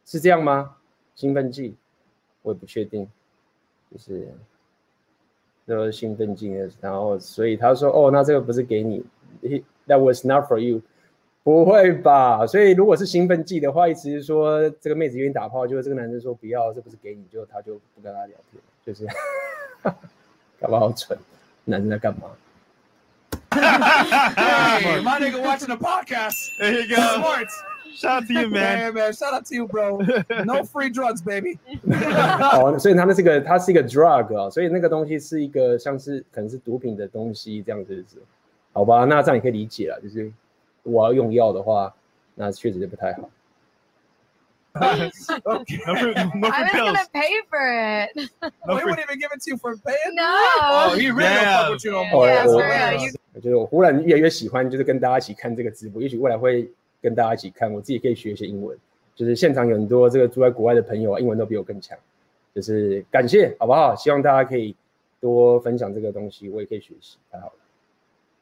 [0.05, 0.75] 是这样吗？
[1.20, 1.76] 兴奋剂，
[2.43, 3.05] 我也不确定，
[3.91, 4.26] 就是
[5.65, 6.70] 都是兴奋剂的。
[6.80, 9.03] 然后所以他说：“哦，那这个不是给你
[9.41, 10.82] ，He-，That was not for you。”
[11.43, 12.47] 不会吧？
[12.47, 19.05] 所以如果是兴奋剂的话，意思是说这个妹子愿意打炮，就是这个男生说不要，这不是给你，就他就不跟他聊天，就是
[20.57, 21.20] 搞不好蠢，
[21.65, 22.30] 男生在干嘛
[23.51, 26.38] ？Hey, my nigga watching the podcast.
[26.61, 27.01] There you go.
[27.01, 27.49] Smart.
[27.99, 28.78] Shout out to you, man.
[28.78, 29.12] Yeah, man.
[29.12, 29.99] Shout out to you, bro.
[30.45, 31.59] No free drugs, baby.
[31.87, 38.16] 哦，所以他那是个，它是一个 drug 啊、哦，所以那个东西是一个像是可能是毒品的东西这样子是，
[38.72, 39.05] 好吧？
[39.05, 40.30] 那这样也可以理解了，就是
[40.82, 41.95] 我要用药的话，
[42.35, 43.30] 那确实是不太好。
[44.74, 45.78] okay.
[45.87, 46.97] No free, no I free was pills.
[46.97, 48.30] gonna pay for it.
[48.43, 50.14] Oh, No he free- wouldn't even give it to you for paying?
[50.16, 50.35] No.
[50.61, 52.26] Oh, he really don't fuck with you no 哦 more.
[52.26, 56.68] Yeah, 我 for real, you- 我觉得我忽然越来越喜欢，就是跟大家一起看这个直播，也许未来会
[57.02, 58.78] 跟大家一起看，我自己可以学一些英文。
[59.16, 61.97] 就是现场有很多这个住在国外的朋友啊，英文都比我更强。
[62.56, 63.95] 就是感谢，好不好？
[63.95, 64.76] 希望大家可以
[65.20, 67.54] 多分享这个东西，我也可以学习，太好了。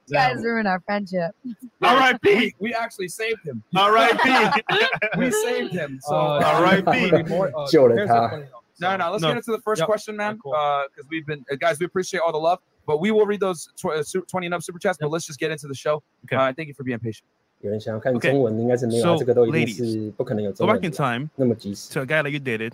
[0.10, 1.34] You guys ruined our friendship.
[1.82, 3.62] All right, B, We actually saved him.
[3.76, 5.99] All right, B, We saved him.
[5.99, 7.24] So, Uh, R.I.P.
[7.28, 8.30] more, uh, 救了 here's 他。
[8.30, 8.64] something else.
[8.80, 9.34] No, no, let's No.
[9.34, 9.88] get into the first Yep.
[9.88, 10.38] question, man.
[10.38, 10.53] Cool.
[10.53, 13.41] Uh, because we've been, uh, guys, we appreciate all the love, but we will read
[13.41, 14.97] those tw- uh, su- 20 and up super chats.
[14.97, 16.01] But let's just get into the show.
[16.24, 16.38] Okay.
[16.38, 17.28] Uh, thank you for being patient.
[17.61, 18.32] 有人想要看 Okay.
[18.32, 21.93] 中文，应该是没有啊， So, 这个都一定 ladies, 是不可能有 Go 中文 back in 的 time 那么及时。
[21.95, 22.72] to a guy that you dated,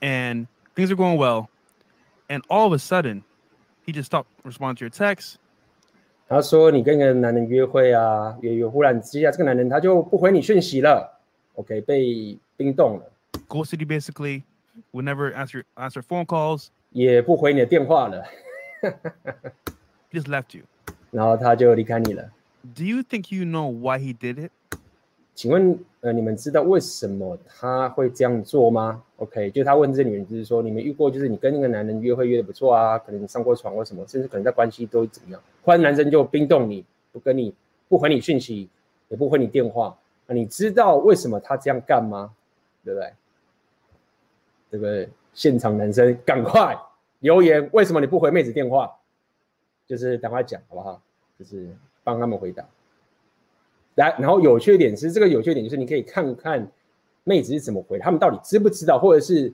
[0.00, 1.48] and things are going well,
[2.28, 3.22] and all of a sudden,
[3.84, 5.36] he just stopped responding to your texts.
[6.28, 11.20] 他说你跟一个男人约会啊，约约，忽然之下这个男人他就不回你讯息了，
[11.54, 13.10] OK，被冰冻了，
[13.48, 14.42] ghosted you basically,
[14.92, 16.68] would never answer answer phone calls.
[16.90, 18.24] 也不回你的电话了，
[20.10, 20.64] He just left you.
[21.10, 22.30] 然后他就离开你了。
[22.63, 24.51] Do you think you know why he did it?
[25.35, 37.53] 请问，呃，你们知道为什么他会这样做吗？OK，就他问这女人，就是说，你们遇过，就是你跟那个男人约会约得不错啊，可能你上过床或什么，甚至可能在关系都怎么样，忽然男生就冰冻你，不跟你，
[37.89, 38.69] 不回你讯息，
[39.09, 39.97] 也不回你电话，
[40.27, 42.31] 那你知道为什么他这样干吗？
[42.85, 43.11] 对不对？
[44.69, 46.77] 这个现场男生赶快
[47.19, 48.89] 留言，为什么你不回妹子电话？
[49.87, 51.01] 就是赶快讲好不好？
[51.39, 52.67] 就是帮他们回答。
[53.95, 56.71] 来，然后有趣的点是，这个有趣的点就是你可以看看
[57.23, 59.53] 妹子是怎么回，他们到底知不知道，或者是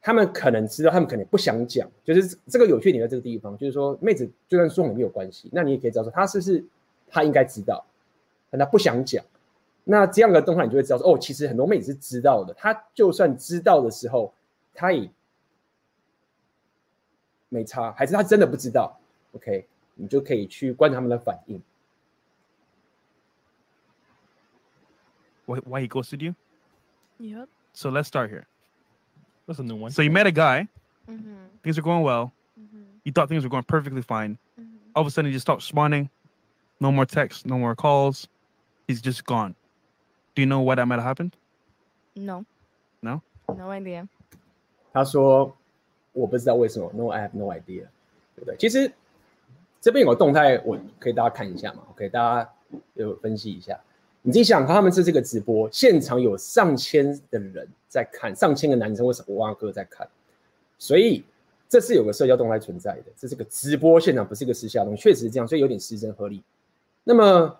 [0.00, 1.90] 他们可能知道，他们可能不想讲。
[2.04, 6.64] 就是这个有趣点在这个地方，就是说妹子就算说谎没有关系，那你也可以知道说他是不是
[7.08, 7.84] 他应该知道，
[8.50, 9.24] 但他不想讲。
[9.90, 14.34] 那这样的动态你就会知道说，哦，其实很多妹子是知道的，她就算知道的时候，
[14.74, 15.10] 她也
[17.48, 19.00] 没差，还是她真的不知道
[19.32, 19.66] ？OK，
[19.97, 21.61] 你就可以去观察他们的反应。
[25.45, 26.35] Why, why he ghosted you?
[27.19, 27.47] Yep.
[27.73, 28.45] So let's start here.
[29.47, 29.91] That's a new one.
[29.91, 30.67] So you met a guy,
[31.09, 31.35] Mm-hmm.
[31.63, 32.31] things are going well.
[33.03, 34.37] You thought things were going perfectly fine.
[34.95, 36.09] All of a sudden, he just stopped responding.
[36.79, 38.29] No more texts, no more calls.
[38.87, 39.53] He's just gone.
[40.35, 41.35] Do you know why that might have happened?
[42.15, 42.45] No.
[43.01, 43.21] No?
[43.49, 44.07] No idea.
[44.93, 47.87] 他说：“我不知道为什么，No, I have no idea，
[48.35, 48.55] 对不对？
[48.55, 48.93] 其实
[49.80, 52.50] 这边有个动态，我可以大家看一下嘛，OK，大家
[52.94, 53.78] 有分析一下。
[54.22, 60.06] 你自己想看，他们这是个直播，现场有上千的人在看，上千个男生或是哇哥在看，
[60.78, 61.24] 所以
[61.68, 66.42] 这是有个社交动态存在的，这是个直播现场，不是一个私下的东西，确实是这样，所以有点失真合理。
[67.04, 67.56] 那么，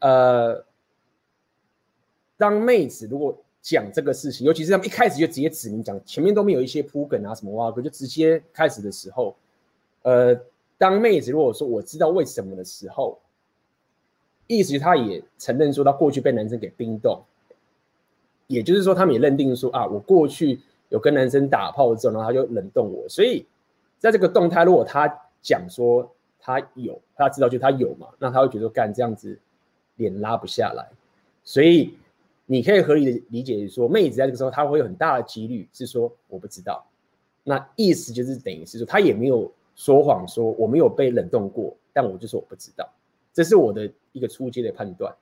[0.00, 0.64] 呃，
[2.36, 9.36] 当妹子如果讲这个事情，尤其是他们一开始就直接指明讲，前面都没有一些铺梗啊什么哇哥，就直接开始的时候，
[10.06, 10.40] 呃，
[10.78, 13.18] 当妹子如果说我知道为什么的时候，
[14.46, 17.20] 意思他也承认说他过去被男生给冰冻，
[18.46, 23.44] 也就是说他们也认定说啊，我过去有跟男生打炮之后，然后他就冷冻我，所以
[23.98, 29.36] 在这个动态，如果他讲说他有，他知道就他有嘛，那他会觉得干这样子
[29.96, 30.88] 脸拉不下来，
[31.42, 31.98] 所以。
[32.48, 36.86] 你可以合理的理解说，妹子在这个时候，她会有很大的几率是说我不知道，
[37.42, 42.88] 那意思就是等于是说，她也没有说谎，说我没有被冷冻过，但我就说我不知道，
[43.32, 45.14] 这是我的一个初阶的判断。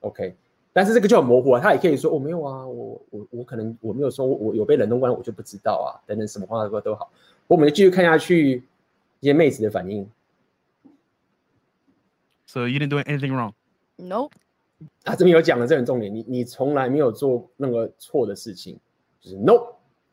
[0.00, 0.34] OK，
[0.72, 7.12] 但是这个就很模糊啊，他也可以说我、哦、没有啊，我我我可能我没有说我有被冷冻过，我就不知道啊，等等什么话都都好，
[7.46, 8.62] 我们就继续看下去
[9.18, 10.08] 一些妹子的反应。
[12.46, 13.52] So you didn't do anything wrong.
[13.96, 14.32] Nope.
[15.04, 16.14] 啊，这边有讲了，这很重点。
[16.14, 18.78] 你你从来没有做任何错的事情，
[19.20, 19.58] 就是 no，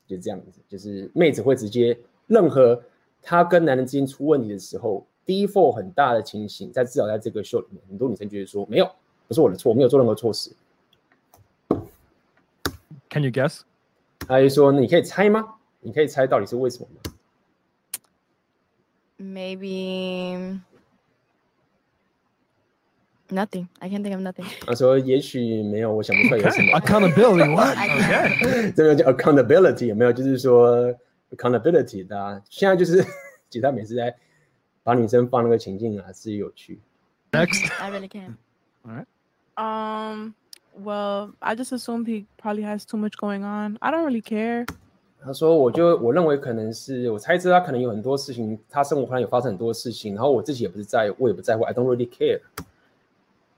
[0.05, 1.97] 就是这样子，就是妹子会直接
[2.28, 2.84] 任何
[3.30, 8.89] 她跟男人之间出问题的时候，default 很大的情形，在至少在这个秀里面，很多女生觉得说没有，
[9.28, 10.49] 不是我的错，我没有做任何错事。
[13.09, 13.63] Can you guess？
[14.19, 15.55] 他就说，那你可以猜吗？
[15.82, 17.01] 你可以猜到底是为什么吗
[19.19, 20.61] Maybe
[23.28, 23.67] Nothing.
[23.80, 24.45] I can't think of nothing.
[24.65, 26.80] 他说也许没有，我想不出来有什么。
[26.80, 27.53] Accountability.
[27.53, 27.75] What?
[28.73, 30.13] 这个叫 accountability 有没有？
[30.13, 30.95] 就是说
[31.32, 33.03] accountability 的、啊，现在就是
[33.49, 34.15] 其他每次在
[34.84, 36.80] 把女生放那个情境啊，是有趣。
[37.32, 37.69] Next.
[37.82, 38.36] I really can't.
[38.86, 39.05] All right.
[39.57, 40.34] Um,
[40.80, 43.78] well, I just assumed he probably has too much going on.
[43.82, 44.65] I don't really care.
[45.19, 52.39] 他说，我就我认为可能是我猜测他可能有很多事情，他生活可能有发生很多事情，然后我自己也不是在，我也不在乎，I don't really care。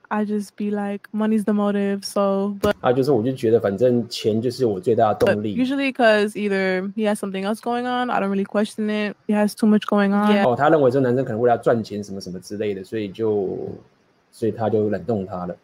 [0.09, 2.05] I just be like, money's the motive.
[2.05, 5.55] So, but, 啊，就是我就觉得反正钱就是我最大的 but 动力。
[5.55, 9.15] usually because either he has something else going on, I don't really question it.
[9.27, 10.31] He has too much going on.
[10.31, 10.47] Yeah.
[10.47, 13.57] 哦，他认为这个男生可能为了要赚钱什么什么之类的，所以就
[14.31, 15.57] 所以他就冷冻他了。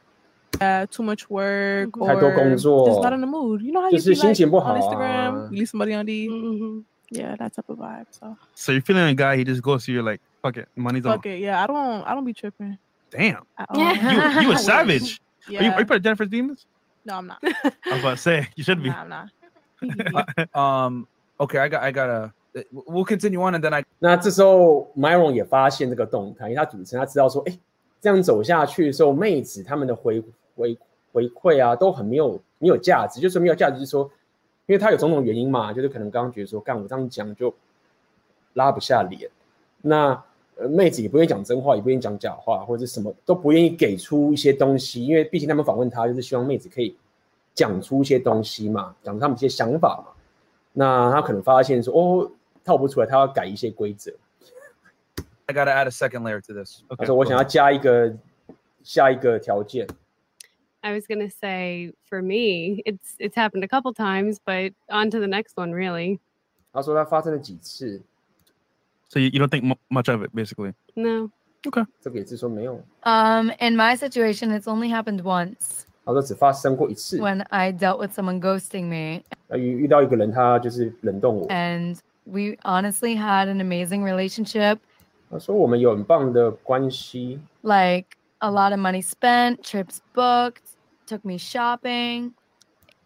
[0.59, 3.61] Yeah, too much work or 太多工作 just not in the mood.
[3.61, 4.81] You know how 就 you 是 be 心 like 情不好 on 啊。
[4.81, 6.27] Instagram, you leave somebody on D.
[6.27, 6.83] Mm-hmm.
[7.11, 8.07] Yeah, that type of vibe.
[8.09, 11.05] So So you're feeling a guy, he just goes to you like, fuck it, money's
[11.05, 11.13] on.
[11.13, 11.39] fuck it.
[11.39, 12.03] Yeah, I don't.
[12.07, 12.79] I don't be tripping.
[13.10, 13.46] Damn.
[13.58, 13.78] At all.
[13.78, 15.20] You, you a savage.
[15.48, 15.74] Are, you, Yeah.
[15.74, 16.66] are you part of Jennifer's Demons?
[17.04, 17.38] No, I'm not.
[17.42, 18.88] I was about to say, you should be.
[18.88, 20.56] Nah, I'm not.
[20.56, 21.06] Um.
[21.38, 21.82] Okay, I got.
[21.82, 22.32] I gotta.
[22.72, 23.84] We'll continue on, and then I.
[23.98, 27.56] 那这时候 Myron 也发现这个动态，因为他主持人他知道说，哎，
[28.00, 30.20] 这样走下去的时候，妹子他们的回
[30.56, 30.76] 回
[31.12, 33.20] 回馈啊，都很没有没有价值。
[33.20, 34.10] 就是没有价值，就是说，
[34.64, 37.54] 因为他有种种原因嘛，就是可能刚刚觉得说，干我这样讲就
[38.54, 39.30] 拉不下脸。
[39.82, 40.20] 那
[40.56, 46.96] 呃，妹子也不愿意讲真话，也不愿意讲假话，或者什么都不愿意给出一些东西，因为毕竟他们访问他，就是希望妹子可以
[47.54, 50.12] 讲出一些东西嘛，讲出他们一些想法嘛。
[50.72, 52.30] 那他可能发现说，哦，
[52.64, 54.12] 套不出来，他要改一些规则。
[55.46, 56.80] I gotta add a second layer to this.
[56.98, 58.16] 他说：“我想要加一个
[58.82, 59.86] 下一个条件。
[60.80, 65.28] I was gonna say for me, it's it's happened a couple times, but on to the
[65.28, 66.18] next one, really.
[66.72, 68.02] ”他说他发生了几次，
[69.09, 70.73] So you, you don't think mu- much of it, basically.
[70.95, 71.29] No.
[71.63, 71.85] Okay.
[72.01, 72.81] 这个也是说没有。
[73.03, 77.19] Um, in my situation, it's only happened once 他说只发生过一次。
[77.19, 81.47] when I dealt with someone ghosting me, 那遇遇到一个人，他就是冷冻我。
[81.49, 84.79] and we honestly had an amazing relationship.
[85.29, 90.63] 他说我们有很棒的关系， Like a lot of money spent, trips booked,
[91.07, 92.31] took me shopping.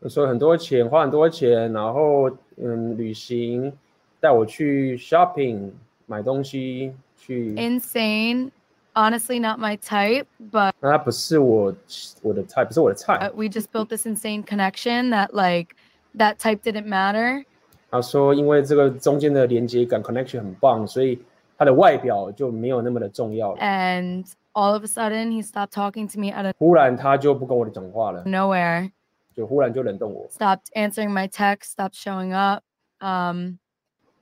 [0.02, 3.74] 他说很多钱，花很多钱，然后嗯，旅行，
[4.22, 5.72] 带我去 shopping
[6.10, 7.54] 买东西去。
[7.56, 8.52] Insane.
[8.98, 11.76] Honestly, not my type, but 那他不是我
[12.22, 13.16] 我的菜，不是我的菜。
[13.16, 15.76] uh, we just built this insane connection that like
[16.18, 17.44] that type didn't matter.
[17.92, 21.20] 他说因为这个中间的连接感 connection 很棒，所以
[21.58, 23.60] 他的外表就没有那么的重要了。
[23.60, 28.92] And all of a sudden, he stopped talking to me out of 忽然他就不跟我讲话了， nowhere.
[29.36, 30.26] 就忽然就冷冻我。
[30.30, 32.64] stopped answering my texts, stopped showing up.
[33.02, 33.58] Um,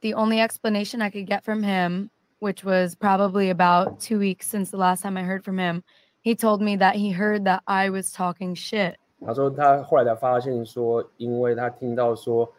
[0.01, 4.69] the only explanation I could get from him, which was probably about two weeks since
[4.69, 5.83] the last time I heard from him,
[6.21, 8.97] he told me that he heard that I was talking shit.
[9.25, 12.51] 他说他后来才发现说，因为他听到说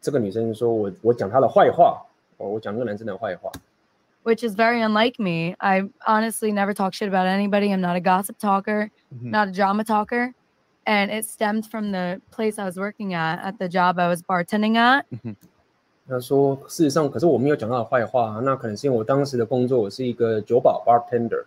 [0.00, 2.04] 这个女生说我我讲她的坏话，
[2.36, 3.50] 哦，我讲那个男生的坏话。
[4.22, 5.56] Which is very unlike me.
[5.58, 7.72] I honestly never talk shit about anybody.
[7.72, 9.30] I'm not a gossip talker, Mhm.
[9.30, 10.34] not a drama talker.
[10.84, 14.22] And it stemmed from the place I was working at, at the job I was
[14.22, 15.06] bartending at.
[16.08, 21.44] 他说事实上，可是我没有讲她的坏话，那可能是因为我当时的工作，我是一个酒保 bartender。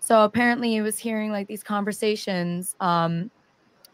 [0.00, 3.30] So apparently, he was hearing like these conversations um,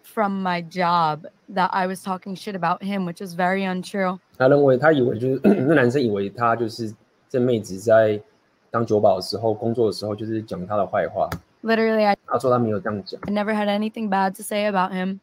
[0.03, 4.18] from my job that I was talking shit about him, which is very untrue.
[4.37, 6.93] 他认为他以为就是那男生以为他就是
[7.30, 8.20] 这妹子在
[8.70, 11.30] 当酒保的时候工作的时候就是讲他的坏话。
[11.62, 13.20] Literally, I, 他说他没有这样讲。
[13.22, 15.20] I never had anything bad to say about him,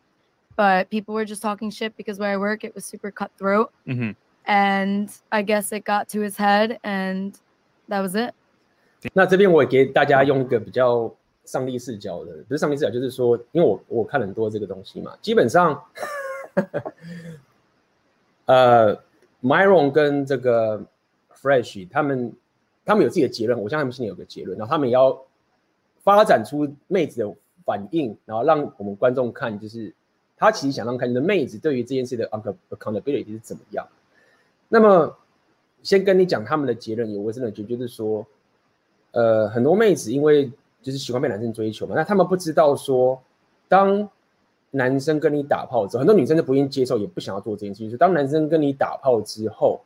[0.55, 3.71] but people were just talking shit because where I work, it was super cutthroat.
[3.85, 4.15] Mm-hmm.
[4.46, 7.32] And I guess it got to his head, and
[7.88, 8.34] that was it.
[9.14, 11.10] 那这边我也给大家用一个比较
[11.46, 15.82] 上帝视角的，不是上帝视角，就是说，因为我我看很多这个东西嘛，基本上，
[18.44, 18.94] 呃
[19.42, 20.84] ，Myron 跟这个
[21.34, 22.30] Fresh 他们
[22.84, 25.18] 他们有自己的结论，我相信他们心里有个结论，然后他们也要
[26.02, 27.34] 发展出妹子的
[27.64, 29.90] 反应，然后让我们观众看，就是
[30.36, 33.88] 他其实想让看你的妹子对于这件事的 accountability 是怎么样。
[34.68, 35.16] 那么
[35.82, 38.26] 先跟你讲他们的结论，有我真的觉得就是说。
[39.16, 40.50] 呃，很多妹子因为
[40.82, 43.16] 就是喜欢被男生追求嘛，那他们不知道说，
[43.68, 44.10] 当
[44.72, 47.88] 男生跟你打炮之后，很多女生都不愿意接受，也不想要做这件事情。
[47.88, 49.80] 就当男生跟你打炮之后，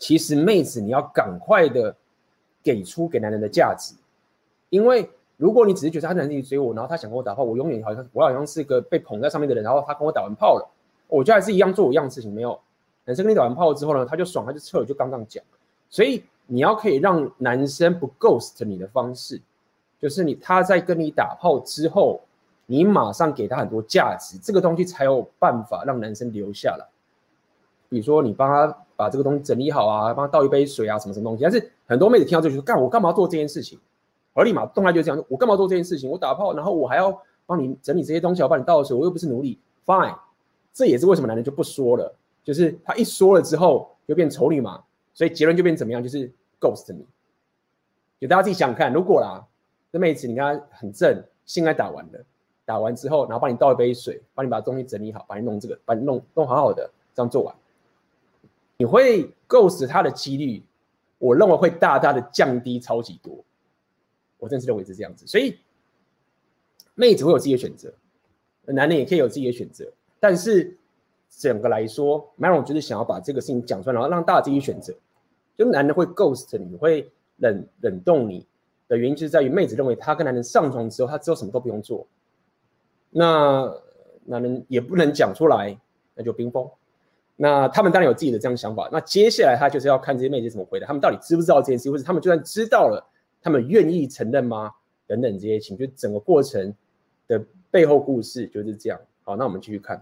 [0.00, 1.94] 其实妹子你要赶快的
[2.60, 3.94] 给出给男人的价值，
[4.68, 10.68] 因为如果你只是觉得他男生追我，然后他想跟我打炮，我永远好像我好像是个被捧在上面的人，然后他跟我打完炮了，
[11.06, 12.58] 我就还是一样做我一样的事情，没有
[13.04, 15.42] 男生跟你打完炮之后呢，他就爽，他就撤了，就刚刚讲，
[15.88, 16.24] 所以。
[16.46, 19.40] 你要可以让男生不 ghost 你的方式，
[19.98, 22.20] 就是你他在跟你打炮之后，
[22.66, 26.84] 你马上给他很多价值，这个东西才有办法让男生留下来。
[27.88, 31.44] 比如说你帮他把这个东西整理好啊，帮他倒一杯水啊，什么什么东西。
[31.44, 33.78] 但是很多妹子听到这句说，干我干嘛做这件事情？
[34.34, 36.10] 而立马动态就这样，我干嘛做这件事情？
[36.10, 39.58] 我打炮，然后我还要帮你整理这些东西，我帮你倒水，我又不是奴隶。
[39.86, 40.18] Fine，
[40.74, 42.14] 这也是为什么男人就不说了，
[42.44, 44.82] 就是他一说了之后就变丑女嘛，
[45.14, 46.02] 所以结论就变怎么样？
[46.02, 46.30] 就是
[46.60, 47.06] ghost 你。
[48.20, 49.44] 就大家自己想看，如果啦，
[49.90, 52.24] 这妹子你跟她很正，性爱打完了，
[52.64, 57.54] 打完之后，然后帮你倒一杯水，帮你把东西整理好，帮你弄这个，把你弄弄好好的，这样做完，
[58.76, 60.62] 你会 ghost 她的几率，
[61.18, 63.44] 我认为会大大的降低超级多。
[64.38, 65.56] 我真是认为是这样子，所以
[66.94, 67.92] 妹子会有自己的选择，
[68.64, 69.88] 男人也可以有自己的选择。
[70.18, 70.76] 但是
[71.38, 74.94] 整个来说，Maron 就是想要把这个事情讲出来，然后让大家自己选择。
[75.56, 78.46] 就男人会 ghost 你，会冷冷冻你
[78.88, 82.06] 的原因，就是在于妹子认为她跟男人上床之后，她之后什么都不用做。
[83.10, 83.72] 那
[84.24, 85.78] 男人也不能讲出来，
[86.14, 86.68] 那就冰封。
[87.36, 88.88] 那他们当然有自己的这样想法。
[88.92, 93.04] 那接下来他就是要看这些妹子怎么回答，他们到底知不知道这件事，或者他们就算知道了。
[93.42, 94.70] 他们愿意承认吗？
[95.06, 96.72] 等等这些情，就整个过程
[97.26, 99.00] 的背后故事就是这样。
[99.24, 100.00] 好，那我们继续看。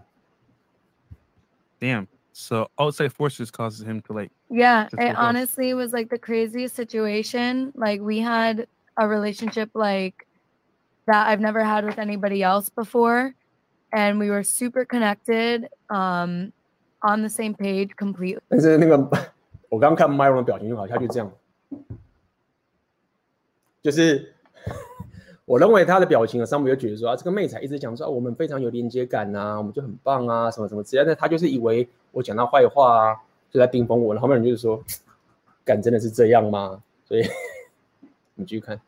[1.80, 2.08] Damn.
[2.32, 4.30] So outside forces causes him to like.
[4.50, 7.72] Yeah, it honestly was like the craziest situation.
[7.74, 8.66] Like we had
[8.96, 10.26] a relationship like
[11.06, 13.34] that I've never had with anybody else before,
[13.92, 16.52] and we were super connected, um,
[17.02, 18.42] on the same page completely.
[18.48, 18.96] 但是那个
[19.68, 21.32] 我刚刚看 Myron 的表情就好，他就这样。
[23.82, 24.34] 就是
[25.51, 31.13] 我认为他的表情啊，上面就觉得说啊，这个妹仔一直讲说啊，我们非常有连接感呐，我们就很棒啊，什么什么之类的。
[31.13, 33.17] 他就是以为我讲他坏话啊，
[33.51, 34.13] 就在冰封我。
[34.13, 34.81] 然后后面人就是说，
[35.65, 36.81] 敢真的是这样吗？
[37.05, 37.23] 所以
[38.35, 38.79] 你继续看。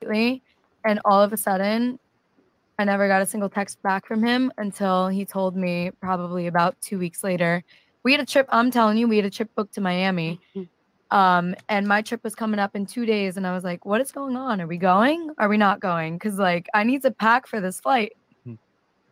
[0.00, 1.98] And all of a sudden,
[2.76, 6.76] I never got a single text back from him until he told me probably about
[6.80, 7.64] two weeks later.
[8.02, 8.46] We had a trip.
[8.48, 10.40] I'm telling you, we had a trip booked to Miami.
[11.11, 14.01] Um, and my trip was coming up in two days, and I was like, "What
[14.01, 14.59] is going on?
[14.59, 15.29] Are we going?
[15.37, 16.17] Are we not going?
[16.17, 18.13] Because like I need to pack for this flight."
[18.43, 18.55] Hmm.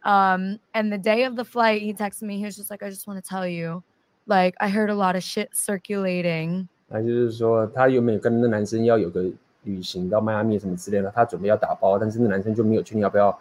[0.03, 2.37] Um, and the day of the flight, he texted me.
[2.37, 3.83] He was just like, "I just want to tell you,
[4.25, 9.23] like I heard a lot of shit circulating." 他就是说，他原本跟那男生要有个
[9.63, 13.39] 旅行到迈阿密什么之类的，他准备要打包，但是那男生就没有确定要不要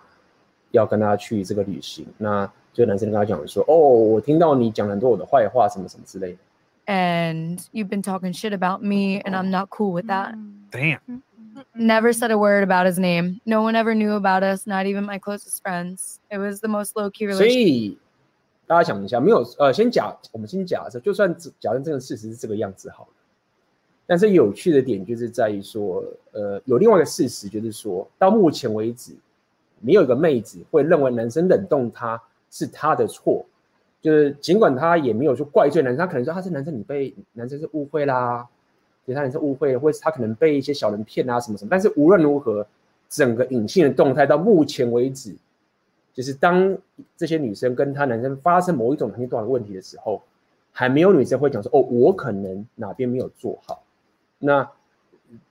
[0.73, 2.07] 要跟他去这个旅行。
[2.19, 6.39] 那这个男生跟他讲说：“哦，我听到你讲很多我的坏话，什么什么之类的。”
[6.87, 10.35] and you've been talking shit about me and I'm not cool with that.
[10.71, 11.23] Damn.
[11.75, 13.41] Never said a word about his name.
[13.45, 16.21] No one ever knew about us, not even my closest friends.
[16.31, 17.59] It was the most low key 所 relationship.
[17.59, 17.99] 以
[18.67, 23.11] 大家想一下，没有呃，先假我们先假设，就算假设这个事实是这个样子好了。
[24.07, 26.03] 但是有趣的点就是在于说，
[26.33, 29.13] 呃，有另外一个事实就是说，到目前为止，
[29.81, 32.21] 没有一个妹子会认为男生冷冻她
[32.51, 33.45] 是她的错。
[34.06, 38.48] 就是尽管他也没有说怪罪男生，他可能说他是男生，你被男生是误会啦，
[39.04, 41.70] 其他人是误会，或者他可能被一些小人骗啊什么什么。
[41.72, 42.68] 但是无论如何，
[43.10, 45.36] 整个隐性的动态到目前为止，
[46.14, 46.78] 就是当
[47.18, 50.22] 这些女生跟他男生发生某一种很重要的问题的时候，
[50.72, 53.82] 还没有女生会讲说哦，我可能哪边没有做好。
[54.38, 54.70] 那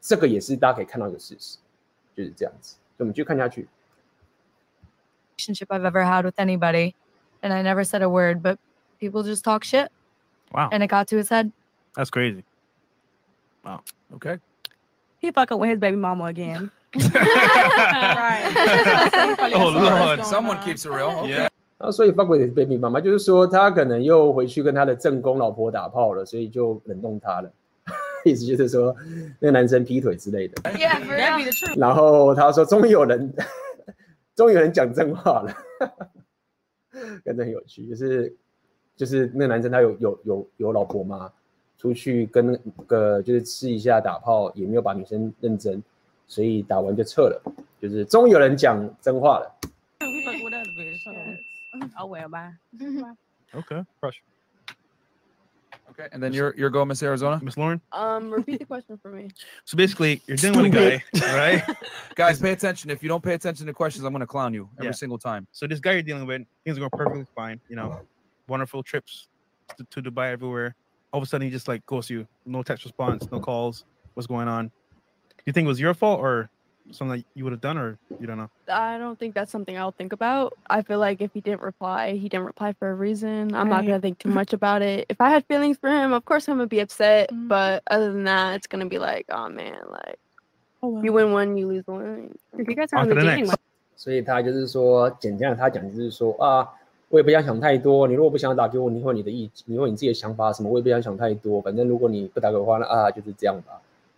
[0.01, 1.59] 这个也是大家可以看到一个事实，
[2.15, 2.77] 就是这样子。
[2.97, 3.67] 所以我们继续看下去。
[5.37, 6.95] Relationship I've ever had with anybody.
[7.44, 8.58] and I never said a word, but
[9.00, 9.92] people just talk shit.
[10.54, 10.70] Wow.
[10.72, 11.52] And it got to his head.
[11.96, 12.44] That's crazy.
[13.64, 13.82] Wow.
[14.16, 14.40] Okay.
[15.20, 16.72] He fucking with his baby mama again.
[19.54, 20.26] Oh, Lord.
[20.26, 21.10] Someone keeps it real.
[21.24, 21.30] Okay.
[21.30, 21.50] Yeah.
[21.80, 27.50] 啊，所以 fuck with his baby 妈妈就是说他可能又回去跟他的正宫老婆打炮了，所以就冷冻他了。
[28.26, 28.94] 意思就是说
[29.40, 30.62] 那个男生劈腿之类的。
[30.72, 31.46] Yeah, for That'd be real.
[31.46, 31.80] the truth.
[31.80, 33.34] 然后他说终于有人，
[34.36, 35.56] 终于有人讲真话了。
[37.25, 38.35] 真的很有趣，就是
[38.97, 41.31] 就是那个男生他有有有有老婆吗？
[41.77, 45.83] 出去跟那个就是吃一下打炮，也没有把女生认真，
[46.27, 47.43] 所以打完就撤了。
[47.81, 49.55] 就是终于有人讲真话了。
[53.53, 53.63] Oh.
[53.63, 53.85] Okay.
[54.01, 54.19] Crush.
[55.91, 56.09] Okay.
[56.13, 57.39] And then you're you're going, Miss Arizona.
[57.43, 57.81] Miss Lauren.
[57.93, 59.31] Um, repeat the question for me.
[59.65, 61.77] So basically, you're dealing with a guy, right?
[62.17, 62.91] Guys, pay attention.
[62.91, 64.93] If you don't pay attention to questions, I'm gonna clown you every Yeah.
[64.93, 65.47] single time.
[65.53, 67.61] So this guy you're dealing with, things are going perfectly fine.
[67.69, 68.01] You know,
[68.49, 69.29] wonderful trips
[69.77, 70.75] to, to Dubai everywhere.
[71.13, 72.27] All of a sudden, he just like ghosts you.
[72.45, 73.85] No text response, no calls.
[74.15, 74.67] What's going on?
[74.69, 76.51] Do you think it was your fault or
[76.92, 78.50] something that you would have done, or you don't know?
[78.68, 80.58] I don't think that's something I'll think about.
[80.70, 83.54] I feel like if he didn't reply, he didn't reply for a reason.
[83.54, 83.88] I'm not Right.
[83.88, 85.06] gonna think too much about it.
[85.10, 87.32] If I had feelings for him, of course I'm gonna be upset.
[87.32, 87.48] Mhm.
[87.48, 90.20] But other than that, it's gonna be like, oh man, like
[90.82, 92.34] You win one, you lose one.
[92.54, 93.58] If you guys are on the dating next.
[93.98, 96.66] 所以他就是说，简单的他讲就是说啊，
[97.10, 98.08] 我也不想想太多。
[98.08, 101.62] 你如果不想打给我，你会你的意，你会你自己的想法什么，我也不想想太多。
[101.62, 103.74] 反正如果你不打给我的话，那啊就是这样吧，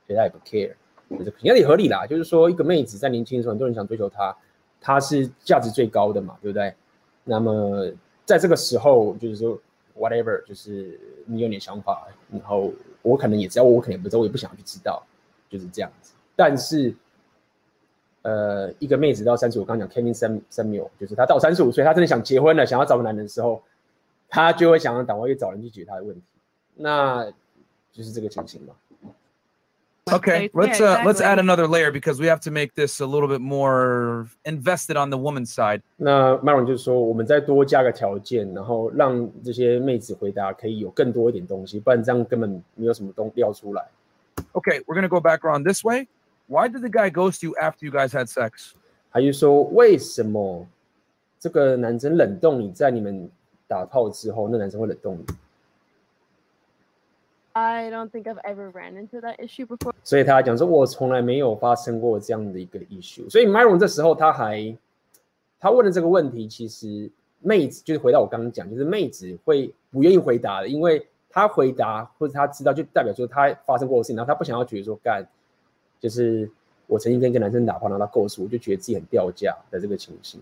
[0.05, 0.71] 所以他也不 care，
[1.10, 2.06] 就是应该也合理啦。
[2.06, 4.36] 就是说，一个妹子在年轻的时候，很多人想追求她，
[4.80, 6.74] 她是价值最高的嘛，对不对？
[7.24, 7.90] 那么
[8.24, 9.58] 在这个时候，就是说
[9.96, 15.02] whatever，就是你有你的想法，然后我可能也知道，我可能也不知道，我也不想去知道，
[15.48, 16.12] 就是这样子。
[16.34, 16.94] 但是。
[18.22, 20.12] 呃，一个妹子到三十五，刚讲 Kevin
[20.50, 23.62] Samuel，就是她到三十五岁，她真的想结婚了，想要找个男人的时候，
[24.28, 26.22] 他就会想要赶快去找人去解决他的问题，
[26.74, 27.24] 那
[27.92, 28.74] 就是这个情形嘛。
[30.11, 33.39] Okay, let's uh, let's add another layer because we have to make this a little bit
[33.39, 35.83] more invested on the woman's side.
[35.95, 43.85] 那 Myron 就是说，我们再多加个条件，然后让这些妹子回答可以有更多一点东西，不然这样根本没有什么东西要出来。
[44.53, 46.07] Okay, we're gonna go back around this way.
[46.47, 48.71] Why did the guy ghost you after you guys had sex？
[49.11, 50.67] 还是说为什么
[51.39, 53.29] 这个男生冷冻你在你们
[53.67, 55.25] 打炮之后，那男生会冷冻你
[57.58, 59.94] ？I don't think I've ever ran into that issue before。
[60.04, 63.30] 所以他讲说，我从来没有发生过这样的一个 issue。
[63.30, 64.76] 所以 Myron 这时候他还
[65.58, 75.26] 他问的这个问题，其实妹子就是回到我刚刚讲，就是妹子会不愿意回答的，因为他回答或者他知道，就代表说他发生过的事情，然后他不想要觉得说干。
[75.98, 76.50] 就是
[76.86, 80.38] 我曾经跟一个男生打炮，然后他 ghost 我就觉得自己很掉价的这个情形。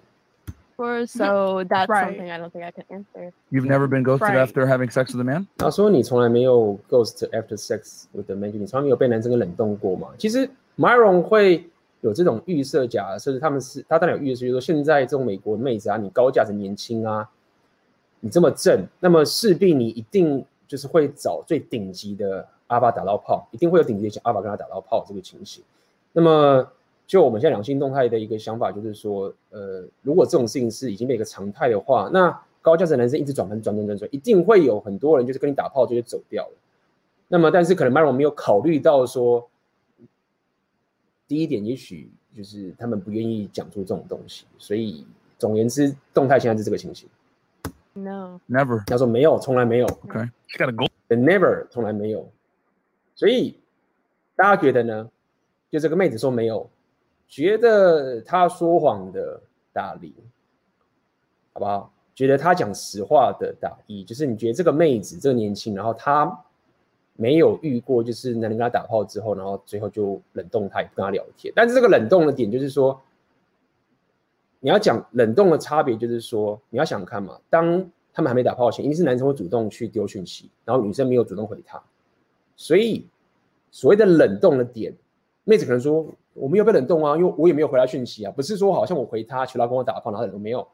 [0.77, 3.33] Or so that's something I don't think I can answer.
[3.51, 5.47] You've never been ghosted after having sex with a man?
[5.59, 10.09] 他说你从来没有 ghost after sex with a man，你从来没有被男生给冷冻过嘛？
[10.19, 11.69] 其实 Myron 会
[12.01, 17.29] 有这种预设假设，他们是他当然有预设，就是说现在这种美国妹子啊，你高价值、年轻啊，
[18.21, 22.47] 你这么正，那么势必你一定就是会找最顶级的。
[22.69, 25.63] 阿爸打到炮，一定会有顶级的阿爸跟他打到炮这个情形。
[26.13, 26.67] 那么，
[27.07, 32.31] 就我们现在两性动态的一个想法，就是说，呃，如果这种事情是已经变一个常态的话，那
[32.63, 36.53] 高价值的男生一直转盘转转转转，一定会有很多人就是跟你打炮就会走掉了。
[37.29, 39.47] 那么，但是可能 Myron 没有考虑到说，
[41.29, 44.47] 第一点，也许就是他们不愿意讲出这种东西。
[44.59, 45.07] 所以，
[45.39, 47.09] 总而言之，动态现在是这个情形。
[47.93, 48.83] No, never。
[48.87, 49.87] 他说没有，从来没有。
[49.87, 50.89] OK，she got a goal.
[51.09, 52.27] Never，从来没有。
[53.15, 53.55] 所以
[54.35, 55.11] 大家觉得呢？
[55.71, 56.71] 就这个妹子说没有，
[57.35, 59.41] 觉得他说谎的
[59.73, 60.15] 打零，
[61.53, 61.93] 好不好？
[62.15, 66.45] 觉得他讲实话的打一，就是你觉得这个妹子这个年轻，然后她
[67.17, 71.53] 没有遇过，就是男人跟她打炮之后，然后最后就冷冻她，也不跟她聊天。
[71.57, 73.03] 但是这个冷冻的点就是说，
[74.61, 81.83] 你要讲冷冻的差别，就是说你要想看嘛，当他们还没打炮前，一定是男生会主动去丢讯息，然后女生没有主动回他。
[82.55, 83.05] 所以，
[83.73, 84.95] 所谓的冷冻的点，
[85.43, 90.67] 妹子可能说我没有被冷冻啊，因为我也没有回他讯息啊，不是说好像我回他，求他跟我打炮，然后都没有。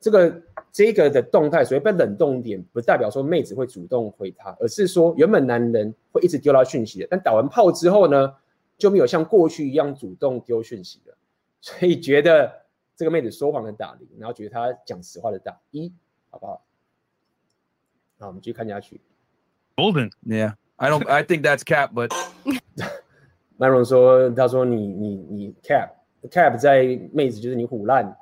[0.00, 8.32] 这个这个的动态，所谓被冷冻点，不代表说妹子会主动回他，而是说原本男人会一直丢他讯息的，但打完炮之后呢，
[8.76, 11.16] 就没有像过去一样主动丢讯息了，
[11.60, 12.52] 所以觉得
[12.94, 15.92] 这个妹子说谎的打零，然后觉得他讲实话的打一，
[16.30, 16.64] 好不好？
[18.18, 19.00] 那我们继续看下去。
[19.74, 20.54] Golden，yeah。
[20.76, 21.08] I don't.
[21.08, 22.12] I think that's cap, but.
[23.58, 25.90] Myron 说：“他说你你你 cap
[26.30, 28.16] cap 在妹子就是你虎烂，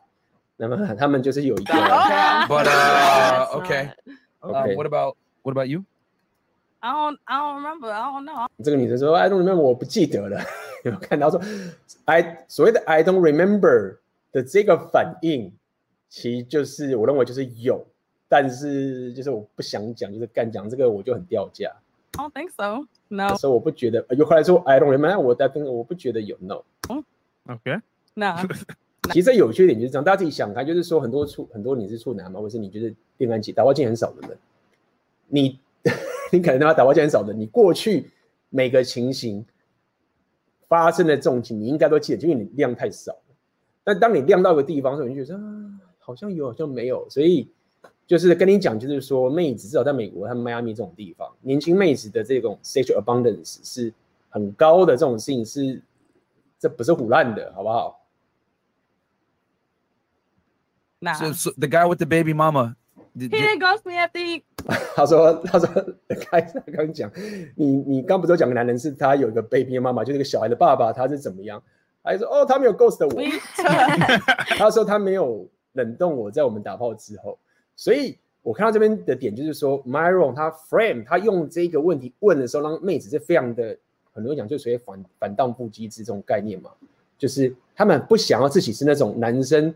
[0.57, 1.75] 那么他们就是有一个。
[1.75, 3.91] But uh, okay.
[4.41, 4.75] Okay.
[4.75, 5.85] What about what about you?
[6.81, 7.91] I don't I don't remember.
[7.91, 8.49] I don't know.
[8.65, 10.41] 这个女生说：“I don't remember，我不记得了。”
[10.85, 11.41] 有看到说
[12.05, 13.99] ，I 所谓的 I don't remember
[14.33, 15.53] 的这个反应，
[16.09, 17.85] 其实就是我认为就是有，
[18.29, 21.71] 但是就是我不想讲，就是干讲这个我就很掉价。
[22.17, 22.87] I don't think so.
[23.09, 23.37] No.
[23.37, 24.05] 所以我不觉得。
[24.11, 26.63] 有后来说 I don't remember，我但跟我不觉得有 no。
[26.89, 27.05] 嗯
[27.49, 27.79] ，OK。
[28.15, 28.47] 那
[29.13, 34.39] 其实有缺点就是这样，大家自己想看，就是说很多处很多你是处男嘛，或者是你就是恋爱期打炮经验很少的人，
[35.29, 35.61] 你
[36.33, 38.11] 你可能他妈打炮经验很少的，你过去
[38.49, 39.45] 每个情形
[40.67, 43.15] 发生的这种情，你应该都记得，因为你量太少。
[43.85, 47.49] 但当你量到一个地方的时候，你就觉得啊，好像有，好像没有，所以。
[48.07, 53.93] 就是跟你讲，就是说，妹子至少在美国，他们迈阿密这种地方，年轻妹子的这种 sexual abundance 是
[54.31, 55.83] 很高的，这种事情是，
[56.59, 58.07] 这不是胡乱的，好不好？
[61.01, 62.77] 那 so, so the guy with the baby mama,
[63.17, 64.43] he didn't ghost me after he.
[64.95, 65.69] 他说，他说，
[66.31, 67.11] 开始刚讲，
[67.57, 71.61] 你你刚不是讲个男人是他有一个 baby 妈妈，就是一个小孩的爸爸，他是怎么样？
[72.03, 73.23] 还说哦，他没有 ghost 我，
[74.57, 77.37] 他说他没有冷冻我在我们打炮之后。
[77.77, 83.77] 所以我看到这边的点就是说，Myron 他 frame 他用这个问题问的时候，让妹子是非常的
[84.13, 86.71] 很多人讲就属于反反荡妇机制这种概念嘛，
[87.19, 89.75] 就是他们不想要自己是那种男生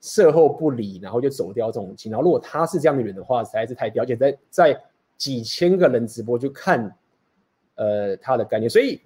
[0.00, 2.10] 事后不理，然后就走掉这种情。
[2.10, 4.82] 然后如果他是这样的人的话，实在是太了解，在在
[5.16, 6.92] 几千个人直播就看，
[7.76, 8.68] 呃，他的概念。
[8.68, 9.00] 所以，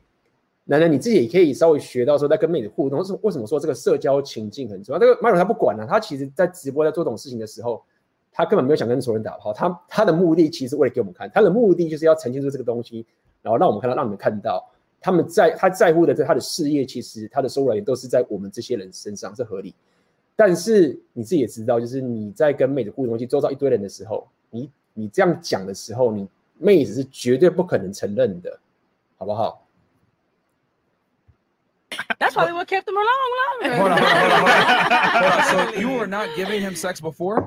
[0.65, 4.99] 男人你自己也可以稍微学到说，在跟妹子互动，是为什么说这个社交情境很重要？
[4.99, 7.83] 这个 Myron 他不管了、他其实在直播在做这种事情的时候。
[8.41, 13.05] 他根本没有想跟熟人打炮，他他的目的其实为了给我们看，他的目的就是要呈现出这个东西，
[13.43, 14.67] 然后让我们看到，让你们看到
[14.99, 19.75] 他们在他在乎的这他的事业，其实他的收入来源都是在我们这些人身上，是合理。
[20.35, 26.27] 但是你自己也知道，就是你在跟妹子互动，去周遭一堆人的时候，你你这样讲的时候，你
[26.57, 28.59] 妹子是绝对不可能承认的，
[29.19, 29.67] 好不好
[32.19, 33.77] ？That's probably what kept him along longer.
[33.77, 35.73] Hold on, hold on, hold on, hold on.
[35.75, 37.45] So you were not giving him sex before?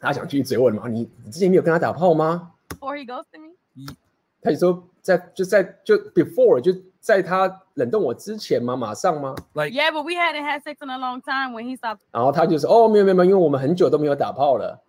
[0.00, 0.88] 他想继续追问嘛？
[0.88, 3.94] 你你之前没有跟他打炮吗？Before he ghosted me，
[4.40, 8.76] 他就说在就在就 before 就在他冷冻我之前吗？
[8.76, 11.98] 马上吗？Like yeah, but we hadn't had sex in a long time when he stopped。
[12.12, 14.82] 然后他就说哦没有没有没有，因为我们很久都没有打炮了。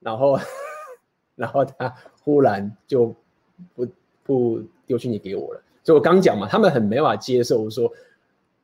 [0.00, 0.38] 然后
[1.34, 3.14] 然后他忽然就
[3.74, 3.86] 不
[4.22, 5.60] 不丢讯息给我了。
[5.82, 7.90] 所以我刚讲嘛，他们很没法接受说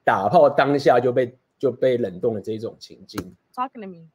[0.04, 3.20] 打炮当下就被就被冷冻的这种情境。
[3.54, 4.06] Talking to me。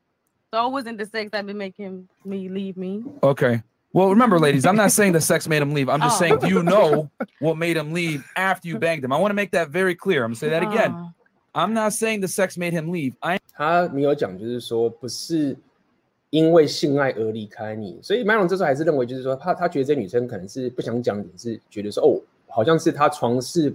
[0.53, 3.05] So it wasn't the sex that been making me leave me.
[3.23, 3.63] Okay.
[3.93, 5.89] Well, remember, ladies, I'm not saying the sex made him leave.
[5.89, 6.19] I'm just Oh.
[6.19, 7.11] saying, do you know
[7.41, 9.13] what made him leave after you banged him?
[9.13, 10.25] I want to make that very clear.
[10.25, 10.93] I'm gonna say that again.
[10.95, 11.13] Oh.
[11.53, 13.15] I'm not saying the sex made him leave.
[13.21, 15.57] I 他没有讲，就是说不是
[16.31, 23.75] 因为性爱而离开你，所以 Myron 这时候还是认为，就是说他他觉得这女生可能是不想讲，点是觉得说哦，好像是他床事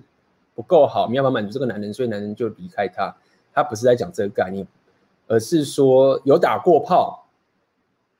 [0.56, 3.14] 不够好，没有办法满足这个男人，所以男人就离开他。
[3.54, 4.66] 他不是在讲这个概念。
[5.30, 7.28] 而是说有打过炮，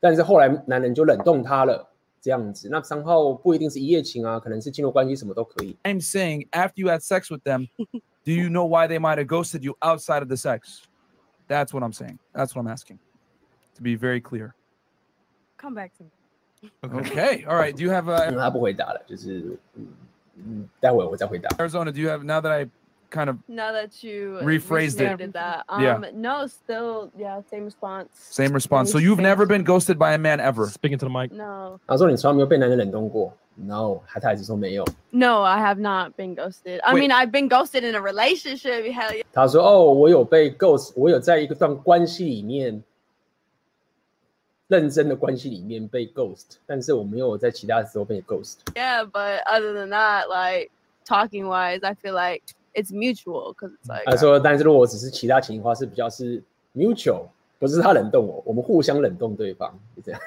[0.00, 1.88] 但是后来男人就冷冻他了，
[2.20, 2.68] 这样子。
[2.70, 5.76] 那三号不一定是一夜情啊，可能是进入关系，什么都可以。
[5.84, 7.68] I'm saying after you had sex with them,
[8.24, 10.82] do you know why they might have ghosted you outside of the sex?
[11.48, 12.18] That's what I'm saying.
[12.32, 12.98] That's what I'm asking.
[13.76, 14.54] To be very clear.
[15.58, 16.10] Come back to me.
[16.82, 17.44] Okay.
[17.46, 17.76] All right.
[17.76, 19.86] Do you have 嗯 a 他不回答了，就是嗯
[20.36, 21.48] 嗯，待会我再回答。
[21.56, 21.92] Arizona?
[21.92, 22.68] Do you have now that I
[23.10, 25.08] kind of Now that you Rephrased it.
[25.10, 26.00] restated that, um, Yeah.
[26.12, 28.08] no, still, yeah, same response.
[28.12, 28.90] same response?
[28.90, 30.66] So you've never been ghosted by a man ever?
[30.66, 31.32] Speaking to the mic.
[31.32, 34.84] No, 他说你从来没有被男人冷冻过，no，他他还是说没有。
[35.10, 36.80] no, I have not been ghosted.
[36.82, 37.08] I Wait.
[37.08, 38.84] mean, I've been ghosted in a relationship.
[38.92, 39.22] Hell yeah.
[39.32, 42.82] 他说哦，我有被 ghost，我有在一个段关系里面，
[44.66, 48.56] 认真的关系里面被 ghost，但是我没有在其他时候被 ghost。
[48.74, 50.70] Yeah, but other than that, like
[51.08, 52.42] talking wise, I feel like
[52.74, 56.42] it's mutual because it's like 他说，但是如果只是其他情况，是比较是
[56.74, 57.28] mutual，
[57.58, 60.20] 不是他冷冻我，我们互相冷冻对方，就这样。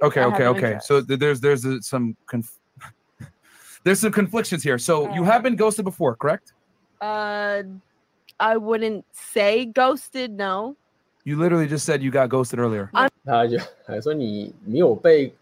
[0.00, 0.72] Okay, I okay, have an okay.
[0.72, 0.86] interest.
[0.86, 2.58] So th- there's there's uh, some conf-
[3.84, 4.78] there's some conflictions here.
[4.78, 6.54] So you have been ghosted before, correct?
[7.02, 7.62] uh,
[8.38, 10.30] I wouldn't say ghosted.
[10.32, 10.76] No,
[11.26, 12.88] You literally just said you got ghosted earlier.
[13.24, 15.34] 他就还说你没有被，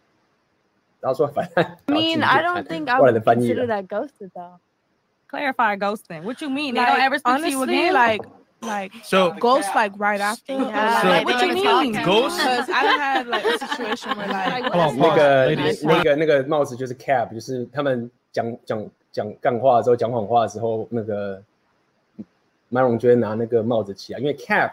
[1.00, 3.82] 他说反正 I mean, I don't think I 后来 would 的翻译 consider 了。
[3.82, 4.58] that ghosted though.
[5.28, 6.22] Clarify ghosting.
[6.22, 6.74] What you mean?
[6.74, 7.94] They Like, don't ever speak to you honestly, again?
[7.94, 8.22] like
[8.62, 10.52] like So ghost like right after.
[10.54, 11.92] Yeah, So- like, what you mean?
[12.04, 12.38] Ghost?
[12.38, 15.86] Because I don't have like a situation where like Hold on, 那 pause, 个 ladies.
[15.86, 21.42] 那个那个帽子就是 cap，就是他们讲讲讲干话的时候，讲谎话的时候，那个
[22.70, 24.70] Myron 就会拿那个帽子起来，因为 cap，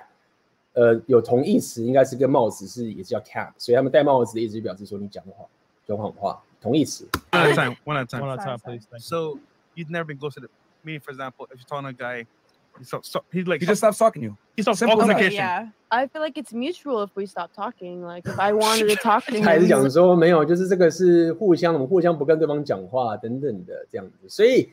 [0.74, 5.48] 呃，有同义词，应该是跟帽子是也是叫 cap，所以他们戴帽子的意思就表示说你讲谎，
[5.88, 7.08] 讲谎话，同义词。
[7.32, 7.76] One at a time.
[7.84, 8.22] One at a time.
[8.22, 8.86] One at a time, please.
[8.90, 9.00] Thank you.
[9.00, 9.40] So
[9.77, 10.45] you've never been ghosted.
[10.83, 12.27] Me, for example, if you're talking to a guy,
[12.79, 14.37] he stop, stop, he's like He just stops talking to you.
[14.57, 15.15] he stops Simple all as that.
[15.15, 15.45] communication.
[15.45, 15.69] yeah.
[15.89, 18.03] I feel like it's mutual if we stop talking.
[18.05, 24.29] Like if I wanted to talk to 他还是 him, 还是讲说没有，就是这个是互相，我们互相不跟对方讲话等等的这样子。
[24.29, 24.71] 所以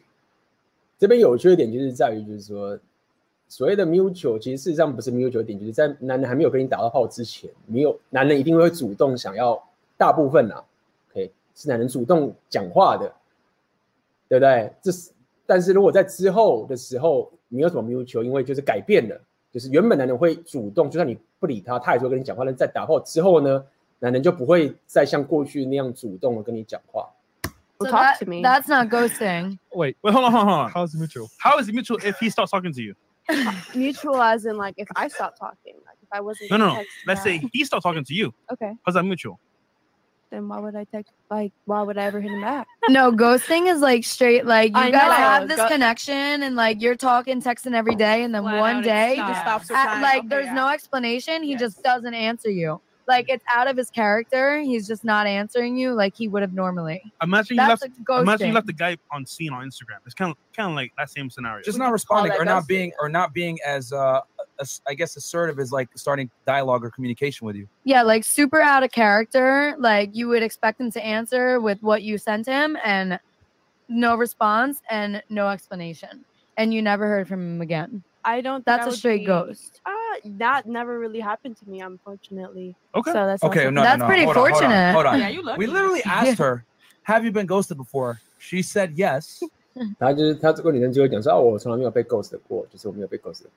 [0.98, 2.78] 这边有趣的点就是在于，就是说
[3.48, 9.62] 所谓的 mutual，其实事实上不是 mutual 点，就是在男人还没有跟你打到炮之前，没有男人一定会主动想要，
[9.98, 10.64] 大部分啊
[11.12, 13.14] ，OK，是男人主动讲话的，
[14.34, 14.74] 对不对？
[14.82, 15.12] 这是，
[15.46, 19.22] 但是如果在之后的时候没有什么 mutual，因为就是改变了。
[19.52, 22.44] 就是原本男人会主动，就算你不理他，他也是会跟你讲话。
[22.44, 23.64] 但在打炮之后呢，
[24.00, 27.08] 男人就不会再像过去那样主动的跟你讲话。
[27.78, 28.42] So talk that- to me.
[28.42, 29.60] That's not ghosting.
[29.72, 30.72] Wait, Wait, hold on, hold on, hold on.
[30.72, 31.28] how's it mutual?
[31.38, 32.96] How is it mutual if he stops talking to you?
[33.76, 36.50] mutual as in like if I stop talking, like if I wasn't.
[36.50, 36.74] No, no.
[36.74, 36.84] no.
[37.06, 38.34] Let's say he stops talking to you.
[38.52, 39.40] Okay, How's that mutual?
[40.34, 41.14] Then why would I text?
[41.30, 42.68] Like, why would I ever hit him back?
[42.90, 46.56] No, ghosting is like straight like you I guys know, have this go- connection and
[46.56, 49.30] like you're talking, texting every day, and then Flat one out, it day, stops.
[49.32, 50.02] Just stops at- replying.
[50.02, 50.54] like Okay, there's yeah.
[50.54, 51.44] no explanation.
[51.44, 51.60] He Yes.
[51.62, 52.82] just doesn't answer you.
[53.06, 54.60] like it's out of his character.
[54.62, 57.02] He's just not answering you like he would have normally.
[57.22, 57.94] Imagine you That's left.
[58.10, 59.98] like Imagine you left the guy on scene on Instagram.
[60.06, 61.62] It's kind of kind of like that same scenario.
[61.64, 64.22] Just not responding that or not ghosting, being or not being as uh as,
[64.87, 67.69] I guess assertive as like starting dialogue or communication with you.
[67.85, 69.75] Yeah, like super out of character.
[69.79, 73.19] Like you would expect him to answer with what you sent him and
[73.89, 76.25] no response and no explanation.
[76.57, 78.03] And you never heard from him again.
[78.25, 78.59] I don't.
[78.59, 79.81] think That's I a would straight be- ghost.
[79.87, 79.93] Uh,
[80.39, 82.75] that never really happened to me, unfortunately.
[82.95, 83.13] Okay.
[83.13, 84.09] So that's Okay, also- no, That's no, no.
[84.09, 84.93] pretty hold on, hold on, fortunate.
[84.93, 85.19] Hold on.
[85.21, 85.59] Yeah, you lucky.
[85.59, 86.65] We literally asked her,
[87.05, 89.41] "Have you been ghosted before?" She said yes.
[90.01, 93.51] 他就是他这个女生就会讲说，哦，我从来没有被 ghost 过，就是我没有被 ghost 过。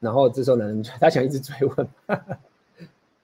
[0.00, 1.88] 然后这时候男人就他想一直追问，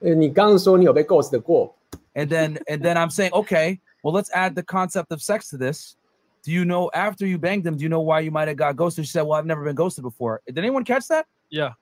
[0.00, 1.74] 呃，你刚刚说你有被 ghost 过，
[2.14, 5.56] And then and then I'm saying, okay, well, let's add the concept of sex to
[5.56, 5.96] this.
[6.44, 8.76] Do you know after you banged them, do you know why you might have got
[8.76, 9.06] ghosted?
[9.06, 10.40] She said, Well, I've never been ghosted before.
[10.46, 11.26] Did anyone catch that?
[11.50, 11.74] Yeah.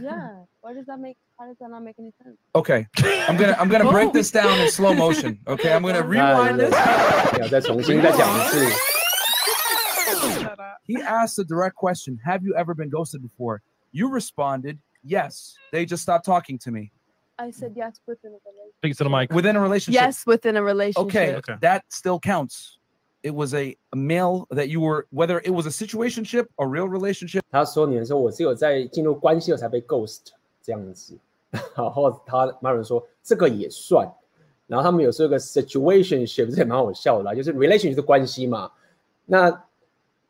[0.00, 0.44] Yeah.
[0.62, 1.16] Why does that make?
[1.38, 2.36] How does that not make any sense?
[2.54, 2.86] Okay.
[3.28, 5.38] I'm gonna I'm gonna break this down in slow motion.
[5.46, 7.30] Okay, I'm gonna 那 rewind 对 this.
[7.32, 8.66] 不要再重新再讲一次。
[10.86, 13.60] He asked a direct question Have you ever been ghosted before?
[13.94, 15.56] You responded, Yes.
[15.72, 16.92] They just stopped talking to me.
[17.38, 18.74] I said yes within a relationship.
[18.80, 19.32] Speak to the mic.
[19.32, 19.94] Within a relationship.
[19.94, 21.06] Yes, within a relationship.
[21.06, 21.54] Okay, Okay.
[21.62, 22.76] that still counts.
[23.22, 26.86] It was a, a male that you were, whether it was a situationship, a real
[26.88, 27.42] relationship.
[27.50, 30.32] 他说你们说我只有在进入关系后才被 ghost
[30.62, 31.18] 这样子，
[31.74, 34.10] 然后他 马人说这个也算，
[34.66, 38.70] 然后他们有说一个 situationship 这也蛮好笑的啦，就是 relationship 是关系嘛，
[39.26, 39.64] 那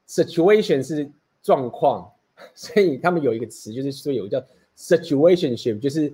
[0.09, 1.11] situation 是
[1.43, 2.13] 状况，
[2.54, 4.46] 所以他们有一个词就是说有个叫
[4.78, 6.14] situationship，就是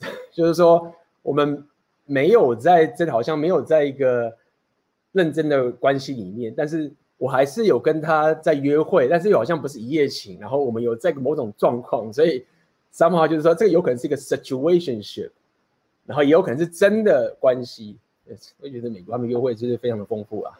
[0.32, 0.92] 就是说
[1.22, 1.66] 我们
[2.06, 4.34] 没有在这好像没有在一个
[5.12, 12.44] 认真的关系里面，但是我还是有跟他在约会，但是又好像不是一夜情，然后我们有在某种状况，所以
[12.92, 15.30] somehow 就是说这个有可能是一个 situationship，
[16.06, 17.98] 然后也有可能是真的关系。
[18.60, 20.58] 我觉得美国他们约会就是非常的丰富啊。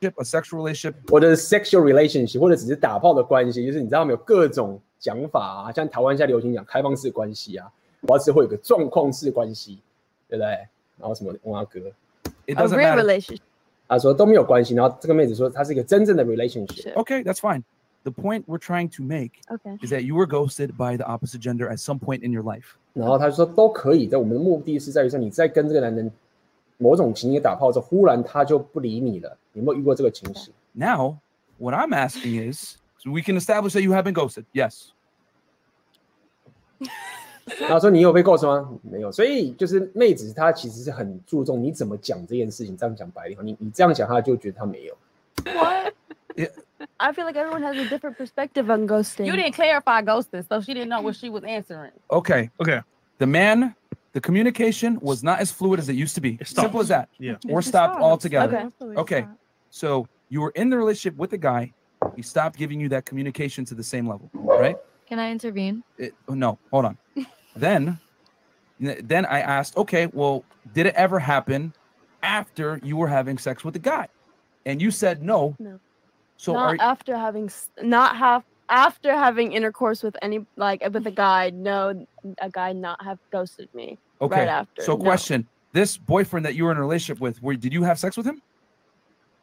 [0.00, 0.94] A sexual relationship.
[1.10, 7.70] 或者是 sexual relationship，或者只是打炮的关系，就是你知道他们有各种讲法啊，像台湾现在流行讲开放式关系啊，
[8.06, 9.78] 或者是会有个状况式关系，
[10.28, 10.48] 对不对？
[10.98, 11.80] 然后什么阿哥
[12.46, 13.04] ，It A doesn't real matter.
[13.04, 13.40] relationship.
[13.88, 16.94] 他说都没有关系，然后这个妹子说她是一个真正的 relationship。
[16.94, 17.62] Okay, that's fine.
[18.02, 19.78] The point we're trying to make Okay.
[19.84, 22.76] is that you were ghosted by the opposite gender at some point in your life.
[22.94, 26.10] 然后他说都可以，但我们的目的是在于说你在跟这个男人
[26.78, 31.18] 某种情节打炮之后，忽然他就不理你了，你有没有遇过这个情形？Now,
[31.58, 34.44] what I'm asking is, so we can establish that you have been ghosted.
[34.52, 34.88] Yes.
[37.60, 38.68] 然后说你有被 ghost 吗？
[38.82, 42.76] 没有，所以就是妹子她其实是很注重你怎么讲这件事情。
[42.76, 44.96] 这样讲白一点，你你这样讲，她就觉得她没有。
[45.54, 45.94] What?
[46.98, 49.24] I feel like everyone has a different perspective on ghosting.
[49.24, 51.92] You didn't clarify ghosting, so she didn't know what she was answering.
[52.08, 52.50] Okay.
[52.58, 52.82] Okay.
[53.18, 53.74] The man,
[54.16, 56.38] the communication was not as fluid as it used to be.
[56.38, 56.64] stopped.
[56.64, 57.10] Simple as that.
[57.18, 57.36] Yeah.
[57.50, 58.72] Or stopped altogether.
[58.80, 58.98] Okay.
[58.98, 59.26] Okay.
[59.68, 61.74] So you were in the relationship with the guy.
[62.14, 64.76] He stopped giving you that communication to the same level, right?
[65.06, 65.84] Can I intervene?
[65.98, 66.96] It, oh, no, hold on.
[67.56, 67.98] then,
[68.80, 71.74] then I asked, okay, well, did it ever happen
[72.22, 74.08] after you were having sex with the guy?
[74.64, 75.54] And you said no.
[75.58, 75.78] No.
[76.38, 77.50] So not are, after having
[77.82, 81.50] not have after having intercourse with any like with a guy.
[81.50, 82.06] No,
[82.38, 83.98] a guy not have ghosted me.
[84.21, 84.39] okay.
[84.41, 84.81] Right after.
[84.83, 85.03] So no.
[85.03, 88.17] question: This boyfriend that you were in a relationship with, where did you have sex
[88.17, 88.41] with him?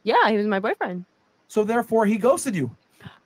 [0.05, 1.05] Yeah, he was my boyfriend.
[1.49, 2.71] So therefore, he ghosted you.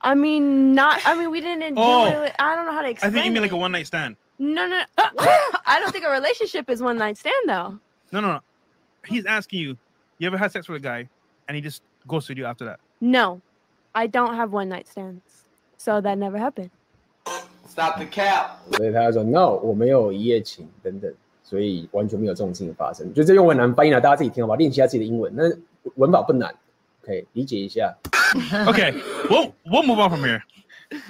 [0.01, 1.01] I mean, not.
[1.05, 2.09] I mean, we didn't Oh.
[2.09, 2.35] do it.
[2.39, 3.13] I don't know how to I explain.
[3.13, 3.55] think you mean like it.
[3.55, 4.15] a one night stand.
[4.39, 4.81] No, no.
[4.97, 7.79] I don't think a relationship is one night stand though.
[8.11, 8.39] No, no, no.
[9.05, 9.77] He's asking you,
[10.19, 11.09] you ever had sex with a guy
[11.47, 12.79] and he just ghosted you after that?
[13.01, 13.41] No,
[13.95, 15.45] I don't have one night stands,
[15.77, 16.71] so that never happened.
[17.67, 18.59] Stop the cap.
[18.71, 21.11] 所以他就说 no，我没有一夜情等等，
[21.47, 23.13] 所以完全没有这种事情发生。
[23.13, 25.33] 就这用文难翻译了，大家自己听好吧，练习一下自己的英文。
[25.35, 25.43] 那
[25.95, 26.53] 文法不难，
[27.01, 27.95] 可以理解一下。
[28.65, 28.93] Okay,
[29.29, 30.41] we'll we'll move on from here.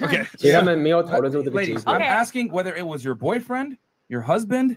[0.00, 0.26] Okay.
[0.36, 3.76] 其实他们没有讨论出这个结 Ladies, 果 I'm。asking whether it was your boyfriend,
[4.08, 4.76] your husband,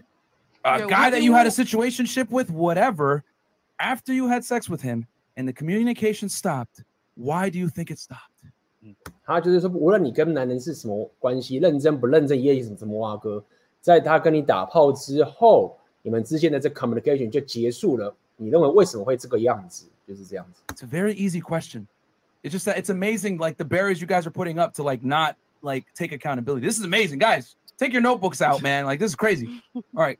[0.62, 1.22] a Your guy that what?
[1.22, 3.22] you had a situationship with, whatever.
[3.78, 5.06] After you had sex with him
[5.36, 6.82] and the communication stopped,
[7.14, 8.32] why do you think it stopped?
[9.24, 13.44] 他就是说，无论你跟男人是什么关系，认真不认真，一夜情什么蛙哥，
[13.82, 18.14] 在他跟你打炮之后，你们之间的这 communication 就结束了。
[18.36, 19.86] 你认为为什么会这个样子？
[20.06, 20.62] 就是这样子。
[20.74, 21.86] It's a very easy question.
[22.42, 25.02] It's just that it's amazing, like the barriers you guys are putting up to like
[25.04, 26.64] not like take accountability.
[26.64, 27.56] This is amazing, guys.
[27.78, 28.86] Take your notebooks out, man.
[28.86, 29.60] Like this is crazy.
[29.74, 30.18] All right,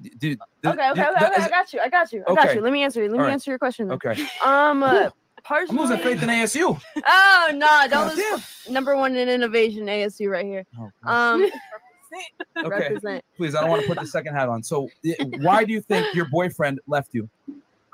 [0.00, 0.38] D- dude.
[0.62, 1.40] th- Okay, okay, th- okay, that okay.
[1.40, 1.80] is- I got you.
[1.80, 2.22] I got you.
[2.28, 2.54] I got Okay.
[2.54, 2.60] you.
[2.62, 3.08] Let me answer you.
[3.08, 3.32] Let me All right.
[3.32, 3.88] answer your question.
[3.88, 3.96] then.
[3.96, 4.22] Okay.
[4.44, 5.10] Um, uh, I'm
[5.44, 6.80] personally, losing faith in ASU.
[7.04, 7.66] Oh no!
[7.66, 10.64] God Don't lose number one in innovation ASU right here.
[10.78, 11.50] Oh, Um,
[12.64, 12.88] Okay.
[12.88, 13.24] Represent.
[13.36, 14.62] Please, I don't want to put the second hat on.
[14.62, 17.28] So, i- why do you think your boyfriend left you?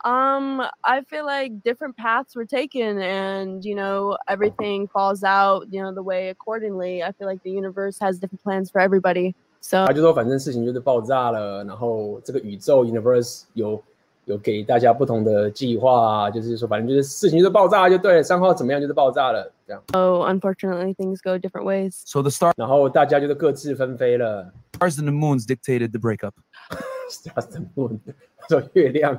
[0.04, 5.82] Um, I feel like different paths were taken, and you know everything falls out, you
[5.82, 7.02] know, the way accordingly.
[7.02, 9.34] I feel like the universe has different plans for everybody.
[9.60, 13.82] So 他就说，反正事情就是爆炸了，然后这个宇宙 universe 有
[14.28, 19.82] 有给大家不同的计划，就是说反正就是事情就是爆炸就对了，三号怎么样就是爆炸了，这样。
[19.92, 22.02] So unfortunately, things go different ways.
[22.04, 24.52] So the stars 然后大家就是各自纷飞了。
[24.80, 26.32] and the moons dictated the breakup.
[27.10, 28.00] Stars and moon，
[28.38, 29.18] 他说月亮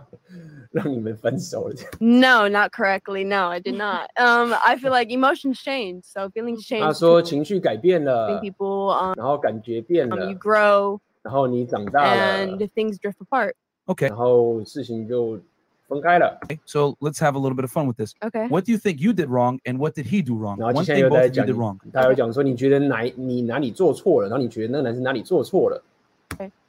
[0.72, 1.74] 让你们分手了。
[1.76, 3.24] 这样 No, not correctly.
[3.24, 4.10] No, I did not.
[4.18, 6.82] Um, I feel like emotions change, so feelings change.
[6.84, 7.30] 他说 too.
[7.30, 13.54] 情绪改变 I 了 think，people um, 然后感觉变 um 了 you，grow 然后你长大了， and things drift apart.
[13.90, 14.08] Okay.
[14.08, 15.40] 然后事情就
[15.88, 16.40] 分开了。
[16.66, 18.14] So let's have a little bit of fun with this.
[18.22, 18.48] Okay.
[18.48, 20.58] What do you think you did wrong, and what did he do wrong?
[20.60, 21.78] 然后 One 接下来 thing 又 both 在 of you 讲 did wrong.
[21.84, 25.82] 你，他有讲说你觉得哪你哪里做错了，然后你觉得那个男生哪里做错了。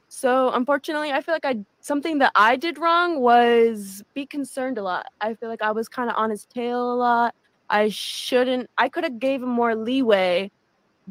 [0.09, 4.81] So unfortunately, I feel like I something that I did wrong was be concerned a
[4.81, 5.03] lot.
[5.17, 7.33] I feel like I was kind of on his tail a lot.
[7.67, 8.69] I shouldn't.
[8.77, 10.49] I could have gave him more leeway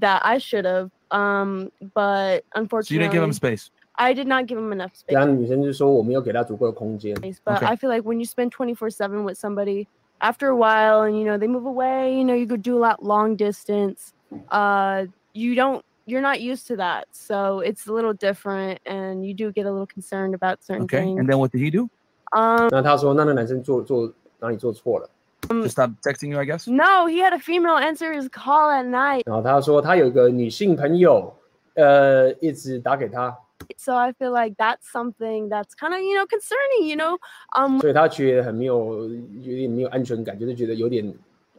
[0.00, 0.90] that I should have.
[1.10, 3.70] Um, but So you unfortunately, didn't give him space.
[4.00, 5.14] I did not give him enough space.
[5.14, 7.14] 然后女生就说我没有给他足够的空间。
[7.16, 7.66] But Okay.
[7.66, 9.86] I feel like when you spend 24 7 with somebody,
[10.20, 12.80] after a while, and you know, they move away, you know, you could do a
[12.80, 14.12] lot long distance.
[14.50, 17.06] Uh, you don't, you're not used to that.
[17.12, 21.00] So it's a little different, and you do get a little concerned about certain Okay.
[21.04, 21.18] things.
[21.18, 21.88] And then what did he do?
[22.36, 25.08] Um, 那他说那那男生做做哪里做错了？
[25.48, 26.66] Just stop texting you, I guess.
[26.68, 29.22] no, he had a female answer his call at night.
[29.26, 31.32] 然后他说他有一个女性朋友，
[31.74, 33.36] 呃，一直打给他，
[33.76, 37.18] So I feel like that's something that's kind of, you know, concerning, you know.
[37.56, 41.12] Um, 所以他觉得很没有有点没有安全感，就是觉得有点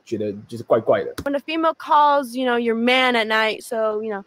[0.06, 1.14] 觉得就是怪怪的。
[1.24, 4.24] when a female calls, you know, your man at night, so you know,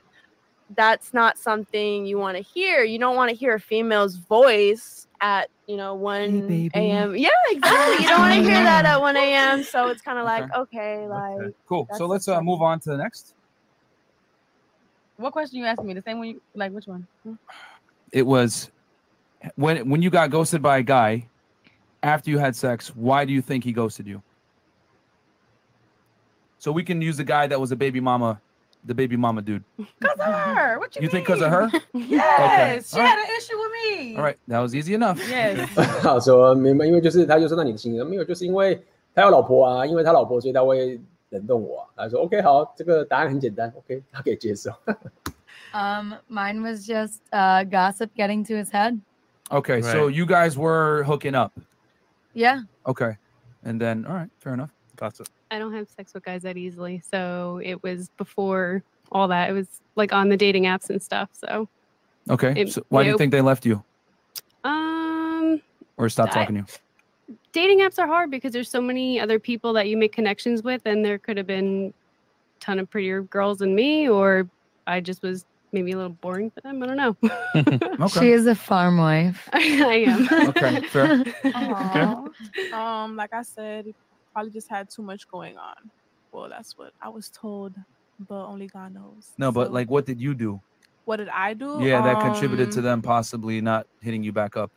[0.76, 2.84] that's not something you want to hear.
[2.84, 7.16] You don't want to hear a female's voice at you know 1 a.m.
[7.16, 8.04] Yeah, exactly.
[8.04, 9.64] You don't want to hear that at 1 a.m.
[9.64, 11.86] So it's kind of like okay, like Cool.
[11.88, 13.34] That's So let's uh, move on to the next.
[15.16, 15.94] What question you asking me?
[15.94, 16.28] The same one?
[16.28, 17.06] You, like which one?
[18.14, 18.70] It was
[19.56, 21.28] when when you got ghosted by a guy
[22.02, 22.92] after you had sex.
[22.94, 24.22] Why do you think he ghosted you?
[26.58, 28.40] So we can use the guy that was a baby mama,
[28.84, 29.62] the baby mama dude.
[29.78, 30.78] Cause of her.
[30.78, 31.70] What you, You think because of her?
[31.94, 34.16] Yes, she All had an issue with me.
[34.16, 35.18] All right, that was easy enough.
[35.26, 35.66] Yes.
[36.02, 38.82] 他说明白，因为就是他就说那你的情人没有，就是因为
[39.14, 41.00] 他有老婆啊，因为他老婆所以他会
[41.30, 41.86] 冷冻我、啊。
[41.96, 44.70] 他说 OK 好，这个答案很简单，OK 他可以接受。
[45.75, 48.99] Um, mine was just uh, gossip getting to his head.
[49.51, 51.51] Okay, so you guys were hooking up.
[52.33, 52.61] Yeah.
[52.87, 53.17] Okay,
[53.65, 54.71] and then all right, fair enough.
[54.95, 55.27] Gossip.
[55.51, 57.01] I don't have sex with guys that easily.
[57.11, 59.49] So it was before all that.
[59.49, 61.29] It was like on the dating apps and stuff.
[61.33, 61.67] So
[62.29, 63.83] Okay, It- so why do you think they left you
[64.63, 65.61] um
[65.97, 66.73] or stopped I- talking to
[67.27, 67.35] you?
[67.51, 70.81] dating apps are hard because there's so many other people that you make connections with
[70.85, 71.93] and there could have been
[72.57, 74.47] a ton of prettier girls than me or
[74.87, 75.45] I just was
[75.75, 76.81] maybe a little boring for them.
[76.81, 78.07] I don't know.
[78.19, 79.47] She is a farm wife.
[79.53, 80.49] I am.
[80.49, 81.23] Okay, fair.
[81.53, 82.23] Aw.
[82.73, 83.85] Um, like I said,
[84.33, 85.75] probably just had too much going on.
[86.31, 87.75] Well, that's what I was told,
[88.19, 89.31] but only God knows.
[89.37, 90.59] No, but like, what did you do?
[91.05, 91.77] what did I do?
[91.81, 94.71] Yeah, that contributed to Um, them possibly not hitting you back up.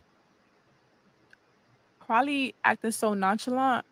[2.04, 3.84] Probably acting so nonchalant.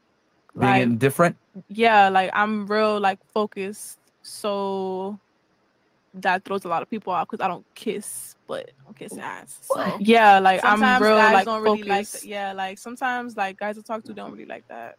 [0.58, 1.36] Being Like, indifferent.
[1.68, 5.18] yeah, like I'm real like focused, so
[6.21, 9.17] that throws a lot of people out because I don't kiss, but I don't kiss
[9.17, 9.59] ass.
[9.61, 12.25] So yeah, like Sometimes I'm real guys like don't really like focused.
[12.25, 14.97] yeah, like sometimes like guys I talk to don't really like that.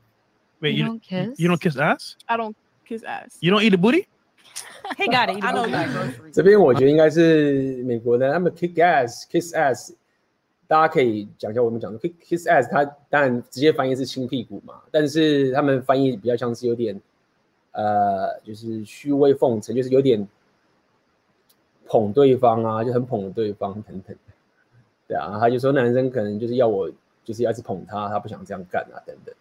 [0.61, 1.39] Wait, You you, don't kiss?
[1.39, 2.17] You don't kiss ass?
[2.29, 3.37] I don't kiss ass.
[3.41, 4.09] You don't eat a booty?
[4.97, 5.43] He got it.
[5.43, 5.89] I know that.
[5.89, 6.33] that.
[6.33, 9.95] 这边我觉得应该是美国的，他们 kick ass kiss ass，
[10.67, 17.01] 大家可以讲一下我们讲的 kick kiss ass，它当然直接翻译是亲屁股嘛，但是他们翻译比较像是有点
[17.73, 20.29] 呃，就是虚伪奉承，就是有点
[21.88, 24.16] 捧对方啊，就很捧对方等等。
[25.08, 26.90] 对啊，他就说男生可能就是要我
[27.24, 29.34] 就是要一直捧他，他不想这样干啊等等。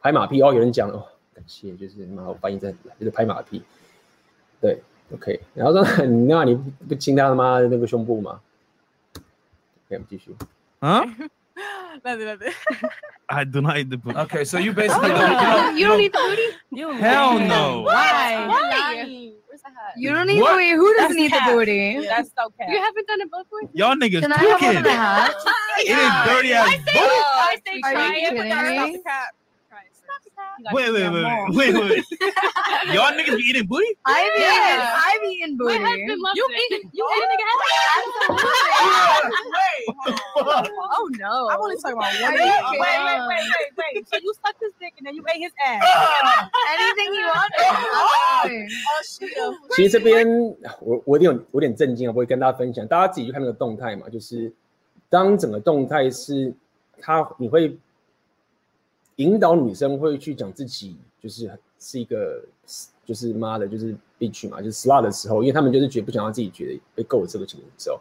[0.00, 3.62] 拍马屁哦，有人讲哦，感谢，就是妈我翻译真的很烂就是拍马屁。
[4.60, 4.82] 对
[5.12, 6.54] ，OK，然后说你那你
[6.88, 8.40] 不亲他他妈的那个胸部吗
[9.14, 9.22] ？OK，
[9.90, 10.34] 我们继续。
[10.80, 11.06] Huh?
[12.04, 12.52] Nothing, nothing.
[13.26, 14.16] I do not eat the booty.
[14.16, 16.48] Okay, so you basically don't, you you, don't, you don't don't, eat the booty?
[16.70, 17.48] You Hell lying.
[17.48, 17.82] no.
[17.82, 18.46] Why?
[18.46, 18.67] Why?
[19.78, 19.96] Where's?
[19.96, 20.54] You don't need What?
[20.56, 20.74] to eat.
[20.74, 21.50] Who doesn't That's eat the cap.
[21.52, 22.06] booty?
[22.06, 22.68] That's so cat.
[22.70, 23.60] You haven't done it before?
[23.74, 24.76] Y'all niggas Can I have one tweaking.
[24.78, 25.44] of the hats?
[25.80, 25.96] Eating
[26.26, 26.94] dirty ass butt.
[26.94, 28.76] I say Are try you it, but kidding that's me?
[28.76, 29.28] not the cap.
[30.72, 31.46] Wait, wait, wait, more.
[31.54, 32.04] wait, wait, wait.
[32.92, 33.86] Y'all niggas be eating booty?
[34.04, 35.06] I've eaten, Yeah.
[35.06, 35.78] I've eaten booty.
[35.78, 36.54] husband loves You it.
[36.58, 37.44] eat you eat a nigga
[39.54, 39.82] Wait.
[40.98, 41.48] Oh no.
[41.48, 42.32] I'm only talking about one.
[42.32, 42.42] kidding?
[42.42, 43.44] Wait, wait, wait, wait,
[43.78, 44.08] wait.
[44.10, 45.82] So you sucked his dick and then you ate his ass.
[46.74, 47.52] Anything you want.
[47.94, 48.46] Oh.
[49.76, 50.26] 其实这边
[50.80, 54.52] 我我有点我有点震惊啊，我会跟大家分享，大家自己去看那个动态嘛，就是
[55.08, 56.52] 当整个动态是
[57.00, 57.76] 他你会
[59.18, 62.42] 引导女生会去讲自己就是是一个
[63.04, 68.00] 就是妈的，就是 bitch 嘛，就是 slut 的时候，因为他们就是觉得不想要自己觉得被够这个情况的时候，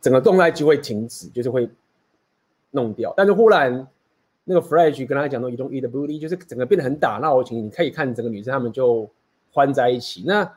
[0.00, 1.68] 整个动态就会停止，就是会
[2.70, 3.12] 弄掉。
[3.16, 3.86] 但是忽然
[4.44, 9.08] 那个 Fresh 跟他讲说 “You don't eat the booty”，就是整个变得很打闹的情景，你可以看整个女生他们就
[9.52, 10.24] 欢在一起。
[10.26, 10.50] 那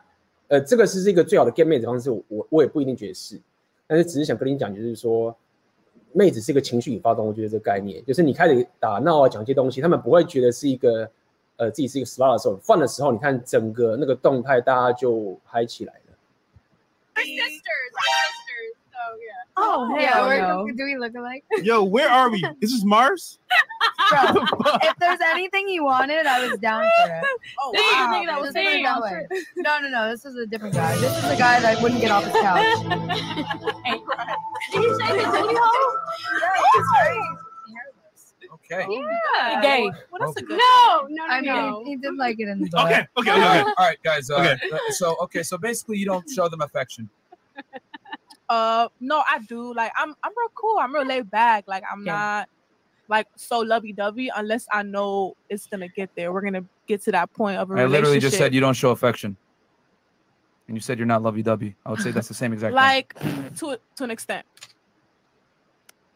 [0.47, 3.39] 呃，这个是一个最好的 get 妹子方式，我我也不一定觉得是，
[3.87, 5.35] 但是只是想跟你讲，就是说
[6.13, 11.09] 妹子是一个情绪引发动物，我觉得这个概念就是你开始打闹啊，讲一些东西，他们不会觉得是一个
[11.57, 15.99] 呃自己是一个 spa 的时候，放的时候，你看整个那个动态，大家就嗨起来了。
[19.57, 20.25] Oh, hell yeah.
[20.25, 20.65] We're, no.
[20.75, 21.43] Do we look alike?
[21.63, 22.37] Yo, where are we?
[22.61, 23.37] Is this Mars?
[24.09, 24.21] Bro,
[24.81, 27.23] if there's anything you wanted, I was down for it.
[27.59, 28.23] Oh This is the wow.
[28.25, 28.83] that was Just put it saying.
[28.83, 29.27] that way.
[29.57, 30.09] No, no, no.
[30.11, 30.95] This is a different guy.
[30.97, 32.59] This is a guy that wouldn't get off his couch.
[33.85, 34.03] Ain't.
[34.71, 35.97] Did you say his booty hole?
[36.39, 37.15] Yeah, he's very
[37.73, 38.33] hairless.
[38.53, 38.87] Okay.
[38.89, 39.61] Yeah.
[39.61, 39.91] Gay.
[40.11, 40.57] Well, that's a good.
[40.57, 41.83] No, no, no, I mean, no.
[41.83, 42.85] he, he did like it in the butt.
[42.91, 43.59] Okay, okay, okay.
[43.61, 44.29] all right, guys.
[44.29, 44.57] Uh, Okay.
[44.73, 47.09] uh, so okay, so basically, you don't show them affection.
[48.51, 49.73] Uh, no, I do.
[49.73, 50.77] Like, I'm, I'm real cool.
[50.77, 51.63] I'm real laid back.
[51.67, 52.13] Like, I'm Yeah.
[52.13, 52.49] not
[53.07, 56.33] like so lovey dovey unless I know it's gonna get there.
[56.33, 58.91] We're gonna get to that point of a I literally just said you don't show
[58.91, 59.37] affection,
[60.67, 61.75] and you said you're not lovey-dovey.
[61.85, 62.75] I would say that's the same exact thing.
[62.75, 63.13] like
[63.59, 64.45] to to an extent.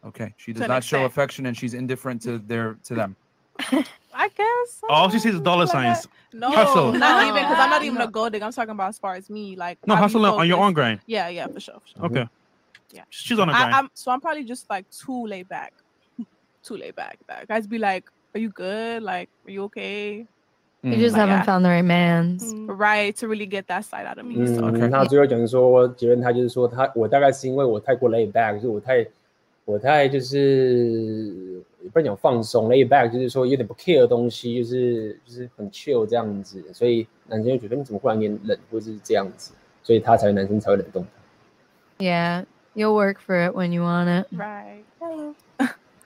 [0.06, 3.16] Okay, she does not show affection, and she's indifferent to their to them.
[4.13, 4.81] I guess.
[4.89, 6.01] All she sees is dollar like signs.
[6.03, 6.09] that.
[6.33, 6.93] No, Hustle.
[6.93, 8.05] not No, even because I'm not even no.
[8.05, 8.45] a gold digger.
[8.45, 9.55] I'm talking about as far as me.
[9.55, 10.67] Like No, I be hustle on your focused.
[10.67, 10.99] own grind.
[11.05, 11.75] Yeah, yeah, for sure.
[11.81, 12.05] For sure.
[12.07, 12.27] Okay.
[12.93, 13.03] Yeah.
[13.09, 13.73] She's on a grind.
[13.73, 15.73] I, I'm so I'm probably just like too laid back.
[16.63, 17.17] too laid back.
[17.27, 18.05] That guys be like,
[18.35, 19.01] "Are you good?
[19.03, 20.25] Like, are you okay?"
[20.83, 20.99] You Mm.
[20.99, 21.43] just Like, haven't yeah.
[21.43, 22.53] found the right man's.
[22.67, 24.35] Right to really get that side out of me.
[24.47, 29.05] So 嗯，他最后讲说，结论他就是说他我大概是因为我太过 lay back，就是我太
[29.66, 39.52] 我太就是也不能讲放松，lay back 就是说有点不 care 的东西，就是就是很 chill 这样子，所以男生就觉得你怎么忽然间冷，或是这样子，
[39.82, 42.04] 所以他才男生才会冷冻他。
[42.04, 42.44] Yeah,
[42.74, 44.28] you'll work for it when you want it.
[44.32, 44.84] right.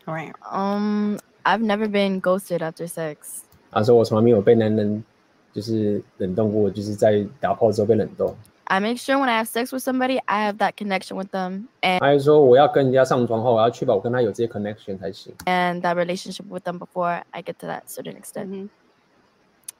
[0.07, 0.33] Right.
[0.51, 3.43] Um, I've never been ghosted after sex.
[3.71, 5.05] 他说我从来没有被男人
[5.53, 8.35] 就是冷冻过，就是在打炮之后被冷冻。
[8.70, 12.00] I make sure when I have sex with somebody, I have that connection with them, and
[12.00, 15.34] 他还说我要跟人家上床后，我要确保我跟他有这些 connection 才行。
[15.46, 18.70] and that relationship with them before I get to that certain extent.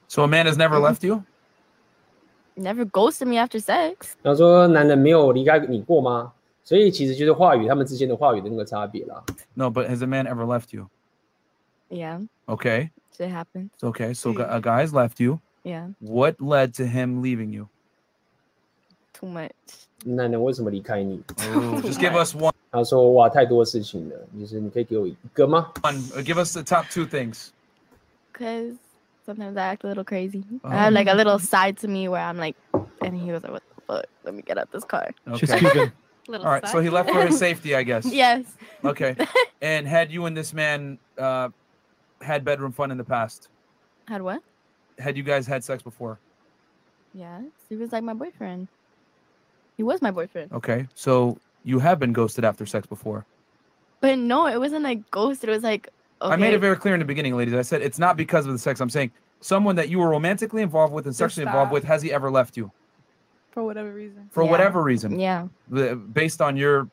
[0.08, 1.24] So a man has never left you.
[2.56, 4.14] Never ghosted me after sex.
[4.22, 6.32] 他说男人没有离开你过吗？
[6.62, 9.22] 所以其实就是话语他们之间的话语的那个差别啦。
[9.54, 10.88] No, but has a man ever left you?
[11.88, 13.70] Yeah, Okay, shit happens.
[13.74, 14.14] it's okay.
[14.14, 15.40] So gu- a guy's left you.
[15.64, 17.68] Yeah, What led to him leaving you?
[19.20, 19.50] too much.
[20.04, 21.22] 男人为什么离开你？
[21.82, 22.52] Just give us one.
[22.70, 25.72] 他说哇，太多事情了，就是你可以给我一个吗？
[25.82, 25.96] One.
[26.12, 27.50] uh, Give us the top two things.
[28.32, 28.76] Cause
[29.26, 30.44] sometimes I act a little crazy.
[30.62, 32.56] I have like a little side to me where I'm like,
[33.00, 34.06] and he was like, "What the fuck?
[34.24, 35.58] Let me get out this car." She's Okay.
[35.58, 35.92] speaking.
[36.28, 36.68] Little All right.
[36.68, 38.04] So he left for his safety, I guess.
[38.04, 38.44] Yes.
[38.84, 39.16] Okay.
[39.62, 41.48] And had you and this man uh,
[42.20, 43.48] had bedroom fun in the past?
[44.06, 44.42] Had what?
[44.98, 46.18] Had you guys had sex before?
[47.14, 47.44] Yes.
[47.68, 48.68] He was like my boyfriend.
[49.80, 50.52] He was my boyfriend.
[50.52, 50.86] Okay.
[50.94, 53.24] So you have been ghosted after sex before.
[54.00, 55.48] But no, it wasn't like ghosted.
[55.48, 55.88] It was like
[56.22, 56.32] okay.
[56.32, 57.54] I made it very clear in the beginning, ladies.
[57.54, 58.80] I said it's not because of the sex.
[58.80, 59.10] I'm saying
[59.40, 61.74] someone that you were romantically involved with and Your sexually involved style.
[61.74, 61.84] with.
[61.84, 62.70] Has he ever left you
[63.52, 64.28] For whatever reason.
[64.30, 64.50] for Yeah.
[64.50, 65.18] whatever reason?
[65.18, 65.48] Yeah.
[65.70, 66.88] The- Based on your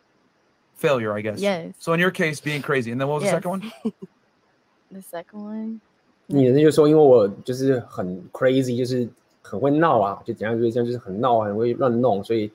[0.75, 1.39] failure, I guess.
[1.39, 1.73] Yes.
[1.79, 3.35] So in your case, being crazy, and then what was the Yes.
[3.35, 3.71] second one?
[4.91, 5.79] The second one.
[6.27, 9.07] 女人就说因为我就是很 crazy，就是
[9.41, 12.49] 很会闹啊，就怎样就是这样，就是很闹啊，很会乱弄，所以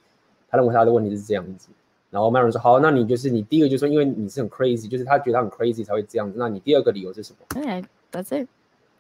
[0.53, 1.69] 他认为他的问题是这样子。
[2.11, 6.39] 然后 Maron 说好，那你就是你第一个就说因为你是很 crazy，就是他觉得他很 crazy 才会这样子。
[6.39, 7.61] 那你第二个理由是什么？
[7.61, 8.49] Okay, that's it.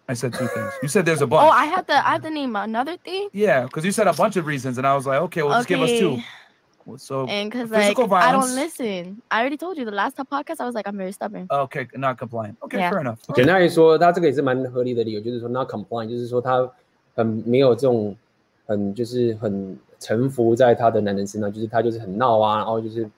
[0.06, 0.72] I said two things.
[0.82, 1.42] You said there's a bunch.
[1.42, 1.92] Oh, I had to.
[1.94, 3.28] I had to name another thing.
[3.32, 5.68] yeah, because you said a bunch of reasons, and I was like, okay, well, just
[5.68, 6.12] give us two.
[6.12, 6.24] Okay.
[6.86, 8.46] Well, So And because like physical I violence.
[8.46, 9.22] don't listen.
[9.30, 10.60] I already told you the last time podcast.
[10.60, 11.46] I was like I'm very stubborn.
[11.50, 12.56] Okay, not compliant.
[12.62, 12.90] Okay, Yeah.
[12.90, 13.18] fair enough.
[13.34, 16.66] 简单来说，他这个也是蛮合理的理由，就是说 not compliant，就是说他
[17.14, 18.16] 很没有这种
[18.64, 23.09] 很就是很 臣服在他的男人身上，就是他就是很闹啊，然后就是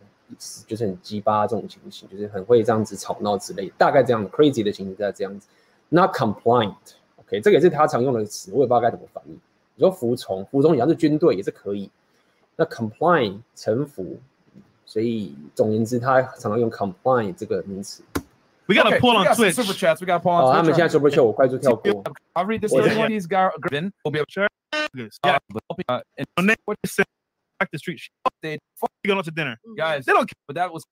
[0.68, 5.48] 就是很鸡巴这种情形，就是很会这样子吵闹之类，大概这样的 crazy 的情形在这样子。
[5.90, 9.32] Not compliant，OK，、这个也是他常用的词，我也不知道该怎么翻译。
[9.76, 11.90] 你说服从，服从你要是军队也是可以。
[12.56, 14.18] 那 comply 臣服，
[14.86, 18.04] 所以总言之，他常常用 comply 这个名词。
[18.68, 19.56] We got Okay, pull on got some Twitch.
[19.56, 20.02] Super chats.
[20.02, 20.66] We gotta pull on 哦，他 Twitch.
[20.66, 22.04] 们现在 super show 我快速跳过。
[22.34, 22.72] I'll read this.
[22.72, 24.48] One, these guys, Vin will be able Sure.
[24.98, 25.38] To Yeah.
[25.90, 27.06] uh, and On that- what you said,
[27.60, 28.02] back the street.
[28.42, 29.58] they, You going out to dinner?
[29.78, 30.06] guys.
[30.06, 30.34] They don't Care.
[30.48, 30.84] But that was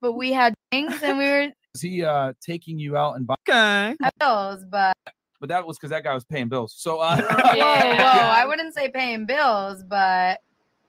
[0.00, 3.38] But we had things and we were was he uh taking you out and buying?
[3.48, 3.96] Okay.
[4.18, 4.96] bills, but
[5.40, 6.74] But that was because that guy was paying bills.
[6.76, 8.04] So uh, whoa, whoa,
[8.40, 10.40] I wouldn't say paying bills, but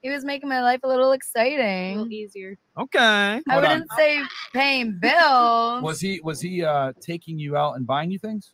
[0.01, 1.97] he was making my life a little A exciting.
[1.97, 2.57] little easier.
[2.79, 2.97] Okay.
[2.99, 4.21] I Hold wouldn't say
[4.53, 5.83] paying bills.
[5.83, 8.53] was he was he uh taking you out and buying you things,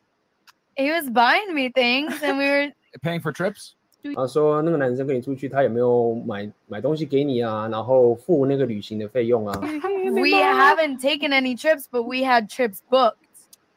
[0.76, 2.68] He was buying me things and we were
[3.02, 3.76] paying for trips?
[4.17, 7.69] 他说那个男生跟你出去，他有没有买买东西给你啊？
[7.69, 9.59] 然后付那个旅行的费用啊？
[9.61, 13.17] we haven't taken any trips, but we had trips booked.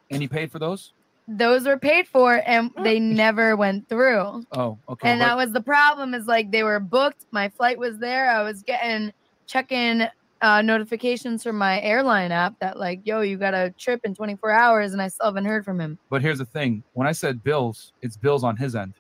[0.10, 0.92] And he paid for those?
[1.28, 4.44] Those were paid for and they never went through.
[4.52, 5.10] Oh, okay.
[5.10, 7.26] And but- that was the problem is like they were booked.
[7.32, 8.30] My flight was there.
[8.30, 9.12] I was getting
[9.48, 10.08] checking
[10.42, 14.52] uh, notifications from my airline app that like, yo, you got a trip in 24
[14.52, 15.98] hours, and I still haven't heard from him.
[16.10, 18.94] But here's the thing: when I said bills, it's bills on his end.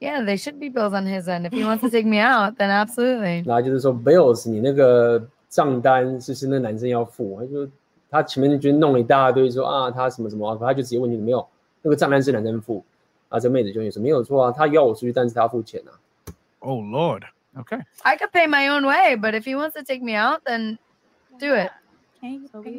[0.00, 1.46] Yeah, they should be bills on his end.
[1.46, 3.44] If he wants to take me out, then absolutely.
[3.46, 7.40] 然后就是说 bills，你那个账单是不是那个男生要付？
[7.40, 7.70] 他就
[8.10, 11.46] 他前面就弄了一大堆说啊他什么什么，他就直接问你没有
[11.82, 12.84] 那个账单是男生付
[13.28, 13.40] 啊？
[13.40, 15.96] 这妹子就说没有错啊，他邀我出去，但是他付钱啊。
[16.58, 17.22] Oh Lord.
[17.58, 17.82] Okay.
[18.02, 20.76] I could pay my own way, but if he wants to take me out, then
[21.38, 21.70] do it.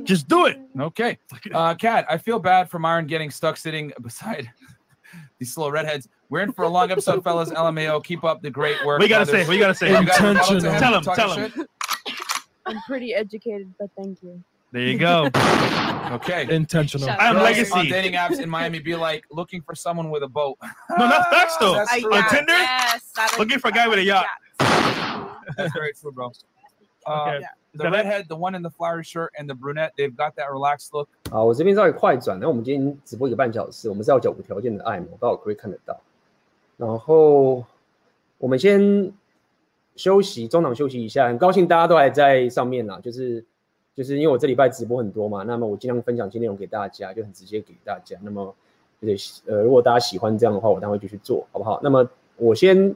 [0.03, 0.59] Just do it.
[0.77, 1.17] Okay.
[1.51, 4.51] Uh, Kat, I feel bad for Myron getting stuck sitting beside
[5.39, 6.07] these slow redheads.
[6.31, 7.49] We're in for a long episode, fellas.
[7.51, 8.99] LMAO, keep up the great work.
[8.99, 9.43] What you gotta brothers.
[9.45, 9.47] say?
[9.47, 9.87] What you gotta say?
[9.89, 10.79] You guys follow to Intentional.
[10.79, 11.51] Tell him, talking tell him.
[11.51, 11.67] shit?
[12.65, 14.43] I'm pretty educated, but thank you.
[14.73, 15.29] There you go.
[16.11, 16.45] Okay.
[16.53, 17.07] Intentional.
[17.07, 17.71] Shut I'm Girls legacy.
[17.71, 20.57] on dating apps in Miami be like looking for someone with a boat.
[20.97, 21.75] No, that's facts though.
[21.75, 22.13] That's I- true.
[22.13, 22.51] On Tinder?
[22.53, 24.25] Yes, that Looking is- for a guy with a yacht.
[25.55, 26.31] That's very true, bro.
[27.05, 27.39] Uh, Okay.
[27.39, 27.47] Yeah.
[27.73, 27.95] The Is that it?
[28.05, 31.07] redhead, the one in the flowery shirt, and the brunette, they've got that relaxed look.
[31.31, 35.97] 好，我这边稍微快转，那我们今天直播一个半小时，我们是要有无条件的爱嘛，我不知道我可不可以看得到。
[36.82, 37.64] 然后
[38.38, 39.12] 我们先
[39.94, 41.28] 休息，中场休息一下。
[41.28, 43.44] 很高兴大家都还在上面啦，就是
[43.94, 48.18] 就是因为我这礼拜直播很多嘛，那么我尽量分享一些内容给大家，就很直接给大家。
[48.22, 48.52] 那么
[49.00, 51.78] 就是呃，如果大家喜欢这样的话，我待会就去做，好不好？
[51.84, 52.04] 那么
[52.36, 52.92] 我先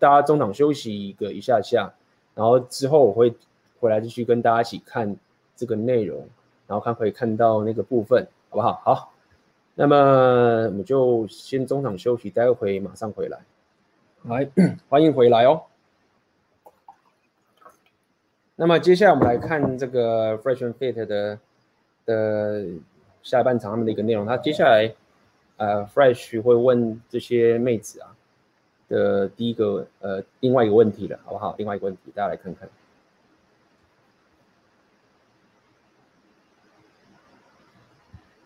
[0.00, 1.92] 大家中场休息一个一下下，
[2.34, 3.32] 然后之后我会
[3.78, 5.16] 回来继续跟大家一起看
[5.54, 6.26] 这个内容。
[6.66, 8.82] 然后看可以看到那个部分，好不好？
[8.84, 9.12] 好，
[9.80, 9.96] 那么
[10.64, 13.38] 我们就先中场休息，待会马上回来。
[14.24, 14.50] 来，
[14.90, 15.62] 欢迎回来哦。
[18.56, 21.38] 那么接下来我们来看这个 Fresh and Fit 的
[22.04, 22.66] 的
[23.22, 24.26] 下半场他们的一个内容。
[24.26, 24.92] 他接下来
[25.58, 28.16] 呃 Fresh 会问这些妹子啊
[28.88, 31.54] 的第一个呃另外一个问题了，好不好？
[31.56, 32.68] 另外一个问题，大家来看看。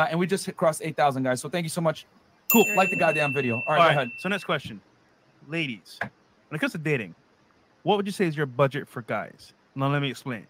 [0.01, 1.41] and we just hit crossed 8,000 guys.
[1.41, 2.05] So thank you so much.
[2.51, 2.65] Cool.
[2.75, 3.55] Like the goddamn video.
[3.55, 3.91] All right, All go right.
[3.91, 4.09] ahead.
[4.19, 4.79] So next question,
[5.49, 7.13] ladies, when it comes to dating,
[7.83, 9.53] what would you say is your budget for guys?
[9.75, 10.45] Now let me explain.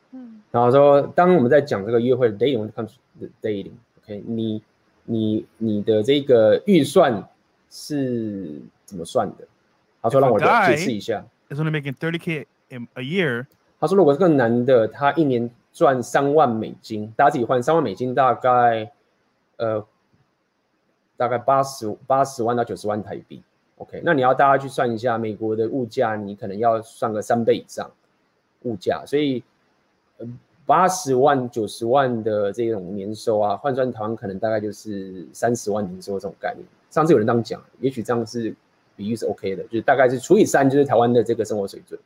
[0.51, 4.61] 然后说，当我们在讲这个约会的 dating，when it comes to dating，OK，、你
[5.05, 7.27] 你你的这个预算
[7.69, 9.47] 是怎么算的？
[10.01, 11.25] 他说 If a 让我 guy 解释一下。
[11.49, 13.47] is only making 30k in a year.
[13.79, 18.91] 他说如果这个男的他一年赚三万美金，大家自己换三万美金大概
[19.62, 19.86] 呃
[21.16, 23.40] 大概八十八十万到九十万台币。
[23.76, 27.88] OK，那你要大家去算一下美国的物价，你可能要算个三倍以上
[28.62, 29.42] 物价，所以
[30.18, 30.26] 呃
[30.66, 36.66] 八十万九十万的这种年收啊，换算台湾可能大概就是三十万年收这种概念。
[36.90, 38.54] 上次有人这样讲，也许这样是
[38.96, 41.98] 比喻是 OK 的，就是大概是除以三，就是台湾的这个生活水准。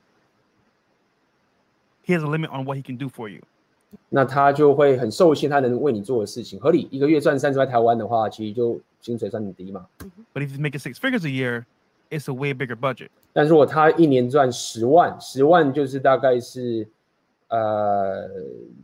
[2.04, 3.42] He has a limit on what he can do for you.
[4.08, 6.88] 那他就会很受限，他能为你做的事情合理。
[6.90, 9.86] 一个月赚三十万台湾的话，其实就薪水算很低嘛。
[10.32, 11.64] But if you making six figures a year,
[12.10, 13.08] it's a way bigger budget.
[13.32, 16.86] 但如果他一年赚十万，十万就是大概是
[17.48, 18.28] 呃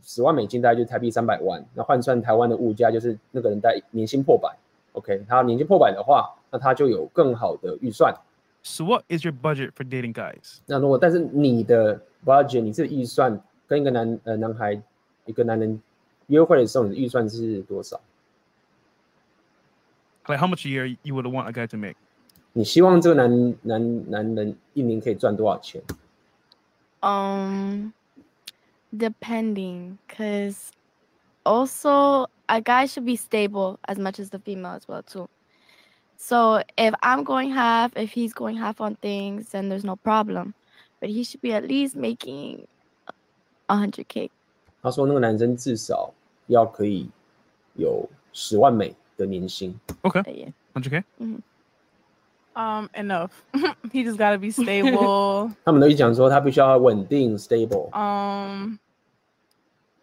[0.03, 1.63] 十万美金，大概就是台币三百万。
[1.73, 4.49] 那换算台湾的物价，就是那个人在年薪破百。
[4.93, 8.13] OK，他年薪破百的话，那他就有更好的预算。
[8.61, 10.59] So what is your budget for dating guys?
[10.65, 14.79] 那如果但是你的 budget，你这个预算跟一个男呃男孩
[15.26, 15.80] 一个男人
[16.28, 18.00] 约会的时候，你的预算是多少？
[20.26, 21.96] Like how much a year you would want a guy to make?
[22.52, 25.82] 你希望这个男男男人一年可以赚多少钱？
[27.00, 27.92] Um,
[28.92, 30.70] depending, cause
[31.44, 35.28] also a guy should be stable as much as the female as well too.
[36.16, 40.54] So if I'm going half, if he's going half on things, then there's no problem.
[41.00, 42.66] But he should be at least making
[43.68, 44.30] a hundred k.
[44.83, 46.13] 他说那个男生至少
[46.47, 47.09] 要可以
[47.75, 49.73] 有十万美的年薪。
[50.01, 50.51] Okay.
[50.73, 51.03] 100k.
[52.55, 53.31] Um, enough.
[53.93, 55.51] he just gotta be stable.
[55.63, 57.89] 他们都一讲说他必须要稳定 stable。
[57.91, 58.77] um,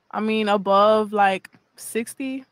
[0.09, 2.45] I mean above like sixty.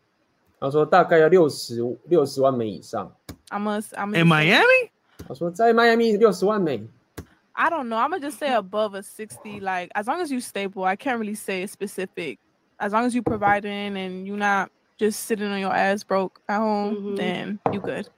[0.60, 3.10] 他说大概要六十六十万美以上。
[3.48, 3.94] I must.
[3.94, 4.90] I'm In Miami?
[5.26, 6.86] 他说在迈阿密六十万美。
[7.57, 7.97] I don't know.
[7.97, 9.59] I'm gonna just say above a 60.
[9.59, 12.39] Like as long as you stable, I can't really say specific.
[12.79, 16.57] As long as you providing and you're not just sitting on your ass broke at
[16.57, 18.09] home, then you good.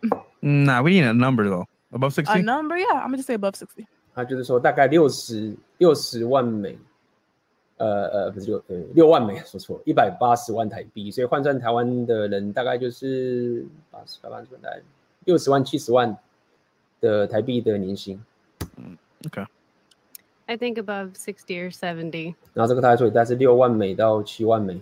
[0.42, 1.66] Nah, we need a number though.
[1.92, 2.40] Above 60?
[2.40, 2.94] A number, yeah.
[2.94, 3.86] I'm gonna just say above 60.
[4.14, 6.78] 他就是说大概六十六十万美，
[7.76, 14.82] 呃呃不是六呃六万美，说错了，一百八十万台币，所以换算台湾的人大概就是八十八万大概
[15.26, 16.18] 六十万七十万
[17.02, 18.18] 的台币的年薪。
[19.28, 19.46] Okay.
[20.48, 22.36] I think above 60 or 70.
[22.54, 24.80] 然后这个他说大概是六万美到七万美。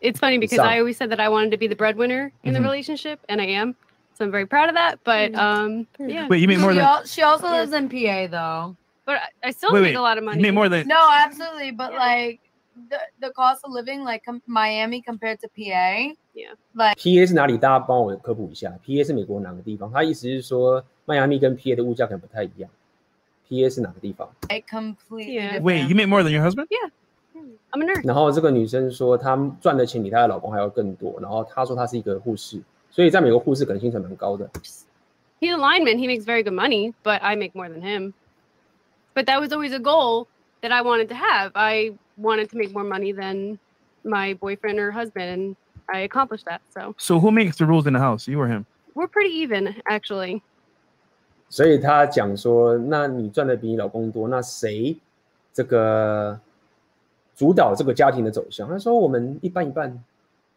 [0.00, 0.66] It's funny because Some.
[0.68, 2.64] I always said that I wanted to be the breadwinner in the Mhm.
[2.64, 3.74] relationship, and I am.
[4.14, 4.98] So I'm very proud of that.
[5.04, 6.26] But um, yeah.
[6.28, 8.76] Wait, you make more she, than- al- she also lives in PA though.
[9.06, 10.42] But I, I still Wait, make wait, a lot of you money.
[10.42, 11.70] make more than- No, absolutely.
[11.70, 12.40] But like
[12.90, 16.12] the the cost of living, like com- Miami compared to PA.
[16.34, 16.54] Yeah.
[16.74, 17.56] Like PA 是哪里？
[17.56, 18.74] 大家帮我科普一下。
[18.84, 19.90] PA 是美国哪个地方？
[19.92, 22.68] 他意思是说，迈阿密跟 PA 的物价可能不太一样。
[23.52, 24.28] PA 是哪个地方？
[24.48, 25.58] like completely Yeah.
[25.58, 25.62] different.
[25.62, 26.66] Wait, you make more than your husband?
[26.70, 26.90] Yeah.
[27.70, 28.04] I'm a nurse.
[28.06, 31.18] 然后这个女生说，她赚的钱比她的老公还要更多。
[31.20, 32.60] 然后她说她是一个护士，
[32.90, 34.48] 所以在美国护士可能薪水蛮高的。
[35.40, 35.98] He's a lineman.
[35.98, 38.12] He makes very good money, but I make more than him.
[39.14, 40.26] But that was always a goal
[40.62, 41.52] that I wanted to have.
[41.54, 43.58] I wanted to make more money than
[44.02, 45.56] my boyfriend or husband, and
[45.92, 46.60] I accomplished that.
[46.74, 48.26] So So who makes the rules in the house?
[48.26, 48.66] You or him?
[48.94, 50.42] we're pretty even, actually.
[51.53, 54.97] 所以他讲说，那你赚的比你老公多，那谁
[55.53, 56.39] 这个
[57.35, 58.67] 主导这个家庭的走向？
[58.67, 60.03] 他说我们一半一半，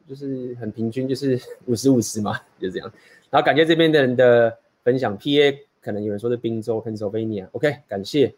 [0.08, 2.90] 就是很平均，就是 五十五十嘛，就这样。
[3.28, 8.32] 然后感谢这边的人的分享，PA 可能有人说是宾州 Pennsylvania，OK，、感谢。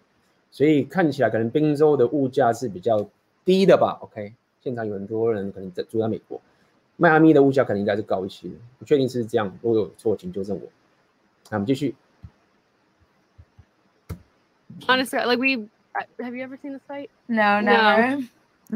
[0.50, 3.08] 所以看起来可能宾州的物价是比较
[3.44, 6.40] 低的吧？OK，现场有很多人可能在住在美国，
[6.96, 8.48] 迈阿密的物价可能应该是高一些，
[8.80, 10.62] 不确定是这样，如果有错请纠正我。
[11.50, 11.94] 那我们继续。
[14.87, 17.09] Honestly, like we uh, have you ever seen the site?
[17.27, 18.21] No, never.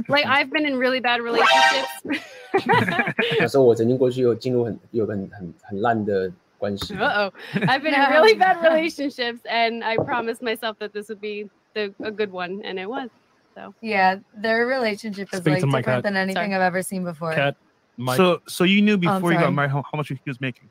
[0.08, 1.88] Like I've been in really bad relationships.
[3.40, 6.94] 那时候我曾经过去有进入很有个很很很烂的关系。
[6.96, 7.34] Uh oh.
[7.54, 11.94] I've been in really bad relationships, and I promised myself that this would be the,
[12.04, 13.10] a good one, and it was.
[13.56, 16.04] So Yeah, their relationship is Speak like to my different cat.
[16.04, 16.56] than anything Sorry.
[16.56, 17.34] I've ever seen before.
[17.34, 17.56] Cat,
[17.98, 18.18] Mike.
[18.18, 19.56] So so you knew Oh, I'm before you got sorry.
[19.56, 20.70] married how, how much he was making?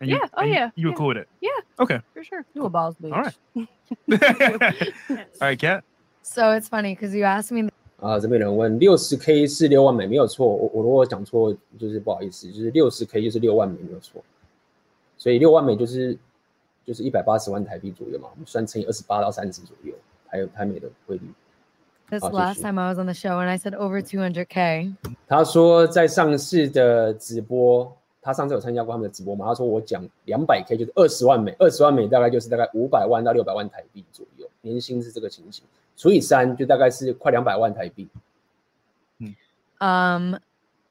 [0.00, 0.98] And you, Yeah, oh, and you- yeah, You were yeah.
[0.98, 1.28] cool with it.
[1.40, 1.50] Yeah.
[1.78, 2.00] Okay.
[2.14, 2.44] for sure.
[2.54, 3.12] You a boss bitch.
[3.12, 3.36] All right.
[5.40, 5.84] All right, Kat.
[6.22, 7.68] So it's funny because you asked me
[8.00, 10.46] 啊，这边有人问六十 K 是六万美，没有错。
[10.46, 14.22] 我我如果讲错，就是不好意思，就是六十 K 就是六万美，没有错。
[15.16, 16.18] 所以六万美就是
[16.84, 19.94] 就是一百八十万台币左右嘛，我们算乘以二十八到三十左右，
[20.26, 21.22] 还有台美的汇率。
[22.10, 24.94] this 好，继 last 续 time I was on the show and I said over 200k.
[25.28, 29.45] 他说在上次的直播， 他上次有参加过他们的直播嘛？
[29.45, 35.63] 他说我讲两百 K 就是二十万美，二十万美大概就是大概五百万到六百万台币左右，年薪是这个情形，
[35.95, 38.07] 除以三就大概是快两百万台币。
[39.79, 40.37] Um,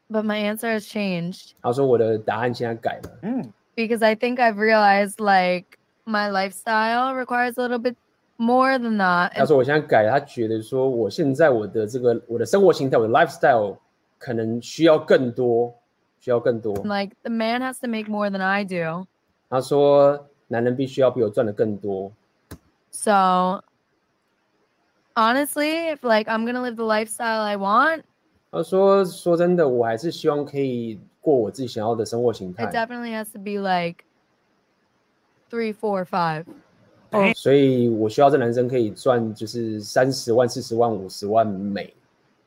[0.08, 7.54] but my answer has changed 他说我的答案现在改了，嗯 because I think I've realized like my lifestyle requires
[7.56, 7.96] a little bit
[8.36, 9.32] more than that.
[9.34, 13.76] 他说我现在改了，他觉得说我现在我的这个我的生活形态，我的 lifestyle
[14.18, 15.74] 可能需要更多，
[16.20, 16.74] 需要更多。
[16.84, 19.06] Like the man has to make more than I do.
[19.48, 22.12] 他说男人必须要比我赚的更多。
[22.90, 23.62] So
[25.14, 28.02] honestly, if like I'm gonna live the lifestyle I want,
[28.50, 34.04] 他说说真的，我还是希望可以过我自己想要的生活形态 it 态，definitely has to be like
[35.50, 36.44] three, four, five.
[37.34, 41.94] 所以我需要这男生可以赚就是三十万、四十万、五十万美，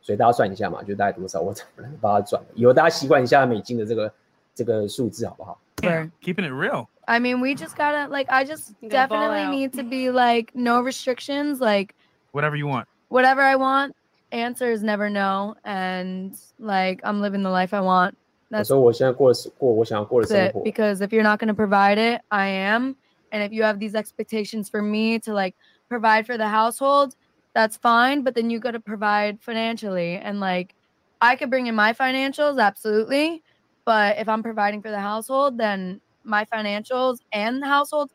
[0.08, 1.40] 所以大家算一下嘛，就大概多少？
[1.40, 2.42] 我怎么来帮他转？
[2.54, 4.12] 以后大家习惯一下美金的这个
[4.54, 5.58] 这个数字好不好？
[5.82, 6.10] Sure.
[6.22, 6.86] Keeping it real.
[7.06, 8.30] I mean, we just gotta like.
[8.30, 9.54] I just You gotta ball definitely out.
[9.54, 11.60] need to be like no restrictions.
[11.60, 11.94] Like
[12.32, 12.86] Whatever you want.
[13.08, 13.94] whatever I want.
[14.32, 18.14] Answer is never no, and like I'm living the life I want.
[18.48, 20.52] 我 That's 说我现在过的过我想要过的生 it.
[20.52, 20.62] 活。
[20.62, 22.96] Because if you're not gonna provide it, I am.
[23.30, 25.54] And if you have these expectations for me to like
[25.88, 27.14] provide for the household,
[27.54, 28.22] that's fine.
[28.22, 30.74] But then you gotta provide financially, and like
[31.20, 33.42] I could bring in my financials, absolutely.
[33.84, 38.10] But if I'm providing for the household, then my financials and the household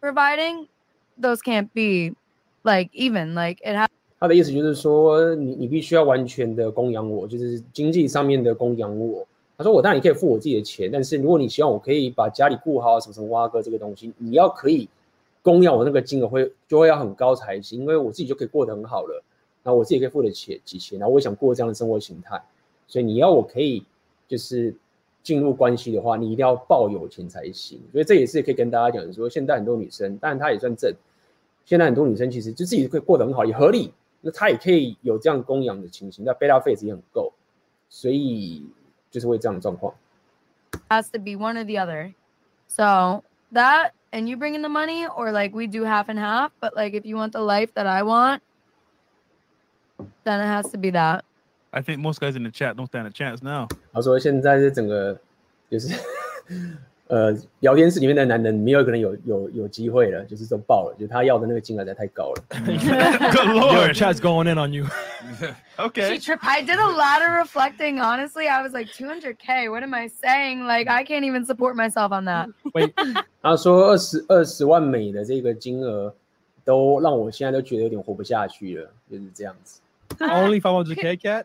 [0.00, 0.68] providing,
[1.16, 2.14] those can't be
[2.64, 3.34] like even.
[3.34, 3.88] Like it has
[4.20, 9.26] 他的意思就是说，你你必须要完全的供养我，就是经济上面的供养我。
[9.56, 14.88] 他说我当然也可以付我自己的钱，但是如果你希望我可以把家里顾好，什么什么挖哥这个东西，你要可以
[15.43, 19.23] 供养我那个金额会就会要很高才行，因为我自己就可以过得很好了，
[19.61, 22.41] 然后我自己可以付得起几钱，然后我想过这样的生活形态，
[22.87, 23.85] 所以你要我可以
[24.27, 24.73] 就是
[25.21, 27.79] 进入关系的话，你一定要抱有钱才行。
[27.91, 30.91] 所以这也是可以跟大家讲说，现在很多女生，当然她也算正，
[31.65, 33.93] 现在很多女生其实就自己可以过得很好，也合理。
[34.25, 37.33] 那他也可以有这样供养的情形，那 beta phase 也很够，
[37.89, 38.65] 所以
[39.11, 39.93] 就是会这样的状况。
[40.89, 42.13] has to be one or the other.
[42.69, 43.21] So
[43.52, 46.74] that and you bring in the money or like we do half and half, but
[46.74, 48.42] like if you want the life that I want,
[50.24, 51.24] then it has to be that.
[51.72, 53.68] I think most guys in the chat don't stand a chance now.
[53.92, 55.18] 他说现在是整个
[55.70, 55.88] 就是
[57.13, 62.43] 呃聊天室里面的男人没有一个人有有有机会了，就是都爆了，就他要的那个金额在太高了。
[62.49, 64.87] Good lord, chat's going in on you.
[65.77, 66.15] okay.
[66.15, 66.39] She trip.
[66.41, 67.99] I did a lot of reflecting.
[67.99, 69.69] Honestly, I was like 200k.
[69.69, 70.65] What am I saying?
[70.65, 72.49] Like I can't even support myself on that.
[72.73, 72.93] Wait,
[73.43, 76.15] 他说二十二十万美的这个金额，
[76.65, 79.81] 都让我现在都觉得有点活不下去了，就是这样子。
[80.17, 81.43] only 500k, cat?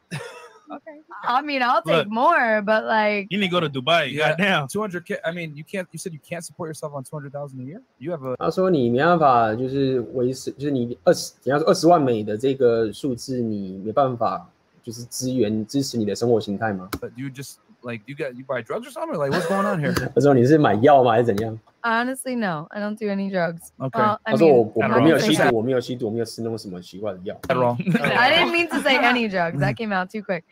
[1.25, 2.09] I mean, I'll take Look.
[2.09, 4.11] more, but like You need to go to Dubai.
[4.11, 4.67] Yeah, Goddamn.
[4.67, 5.17] 200k.
[5.23, 5.87] I mean, you can't.
[5.91, 7.81] You said you can't support yourself on 200,000 a year.
[7.99, 8.35] You have a.
[8.37, 14.49] 他说你没办法，就是维持，就是你二十，人家说二十万美的这个数字，你没办法，
[14.83, 16.89] 就是支援支持你的生活形态吗？
[16.99, 19.15] But you just like you got you buy drugs or something?
[19.15, 19.93] Or like what's going on here?
[20.15, 21.59] 他说你是买药吗，还是怎样？
[21.83, 23.71] honestly, no, I don't do any drugs.
[23.77, 23.99] Okay.
[23.99, 27.35] Well, I 他说 mean, 我我 I 我没有 don't 吸 think 毒，我没有吸毒，我没有吃那种什么奇怪的药。
[27.49, 27.75] Adderall.
[28.01, 29.59] I didn't mean to say any drugs.
[29.59, 30.43] That came out too quick.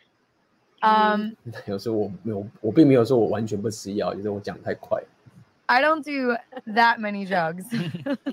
[0.83, 1.35] Um,
[1.67, 4.99] 有时候我没有，我并没有说我完全不吃药，就是我讲太快。
[5.67, 6.35] I don't do
[6.73, 7.63] that many drugs.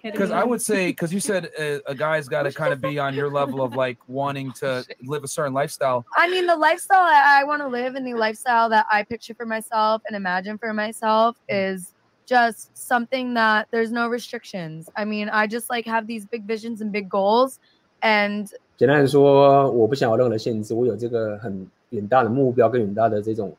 [0.02, 2.98] Because I would say, because you said a, a guy's got to kind of be
[2.98, 6.05] on your level of like wanting to live a certain lifestyle.
[6.16, 9.35] I mean, the lifestyle I, I want to live and the lifestyle that I picture
[9.35, 11.93] for myself and imagine for myself is
[12.27, 14.90] just something that there's no restrictions.
[14.97, 17.60] I mean, I just like have these big visions and big goals.
[18.02, 23.56] And 简单的说，我不想有任何的限制，我有这个很 远大的目标跟远大的这种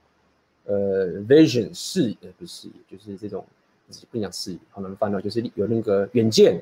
[0.66, 3.44] 呃 vision 视野，不是，就是这种
[4.11, 6.61] 不讲视野，好难翻到，就是有那个远见。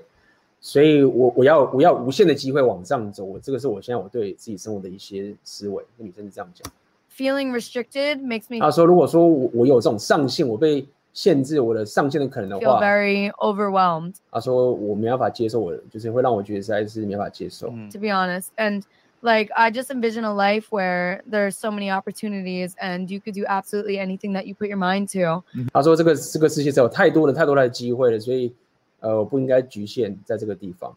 [0.61, 5.83] 所以我我要我要无限的机会往上走，我这个是我现在我对自己生活的一些思维。
[5.97, 6.73] 那女生是这样讲。
[7.17, 17.67] feeling restricted makes me 他说，如果说我我有这种上限，我被限制我的上限的可能的 feel 话，very overwhelmed, 他说我没办法接受我，就是会让我觉得实在是没办法接受。
[17.91, 18.47] to be honest.
[18.57, 18.83] And
[19.22, 23.46] like, I just envision a life where there's so many opportunities and you could do
[23.48, 25.44] absolutely anything that you put your mind to.
[25.74, 28.54] 他说这个这个世界上有太多的太多的机会了，所以
[29.00, 30.94] 呃我不应该局限在这个地方。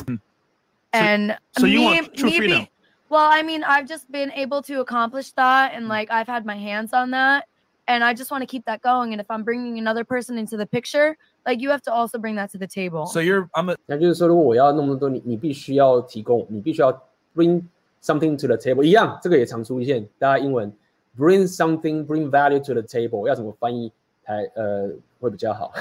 [0.92, 2.66] and so you me, want true me be- freedom?
[3.09, 6.56] well i mean i've just been able to accomplish that and like i've had my
[6.56, 7.44] hands on that
[7.86, 10.56] and i just want to keep that going and if i'm bringing another person into
[10.56, 11.16] the picture
[11.47, 16.92] like you have to also bring that to the table So you're, I'm a, 那就是说，如果我要那么多，你你必须要提供，你必须要
[17.36, 17.62] bring
[18.05, 18.82] something to the table。
[18.82, 20.72] 一样，这个也常出现，大家英文
[21.18, 23.92] bring something bring value to the table 要怎么翻译
[24.24, 24.90] 才呃
[25.20, 25.72] 会比较好？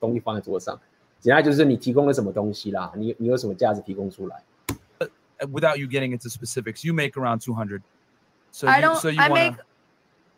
[0.00, 0.78] 东西放在桌上，
[1.20, 4.42] 简单就是你提供了什么东西啦，你你有什么价值提供出来？
[5.52, 7.82] without you getting into specifics, you make around 200.
[8.50, 9.56] So i you, don't so you i wanna, make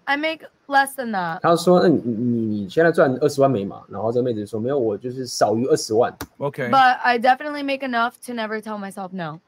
[0.06, 6.12] i make less than that 他说：“那你你你现在赚二十万美嘛？”然后这个妹子说：“没有，我就是少于二十万。
[6.38, 6.70] okay.
[6.70, 9.40] but i definitely make enough to never tell myself no ”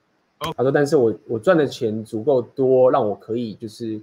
[0.57, 4.01] 他说：“但是我我赚的钱足够多，让我可以就是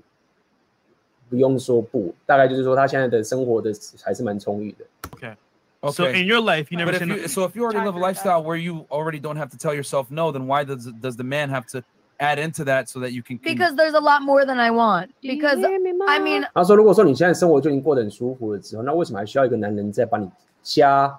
[1.28, 2.14] 不用说不。
[2.24, 3.72] 大概就是说，他现在的生活的
[4.02, 4.84] 还是蛮充裕的。
[5.16, 5.34] Okay.
[5.82, 5.92] Okay.
[5.92, 7.98] So in your life, you never but if you, so if you already live a
[7.98, 11.24] lifestyle where you already don't have to tell yourself no, then why does does the
[11.24, 11.82] man have to
[12.18, 15.08] add into that so that you can because there's a lot more than i want
[15.22, 15.56] because
[16.06, 20.28] i mean 他说：“如果说你现在生活就已经过得很舒服了之后，那为什么还需要一个男人再把你
[20.62, 21.18] 加，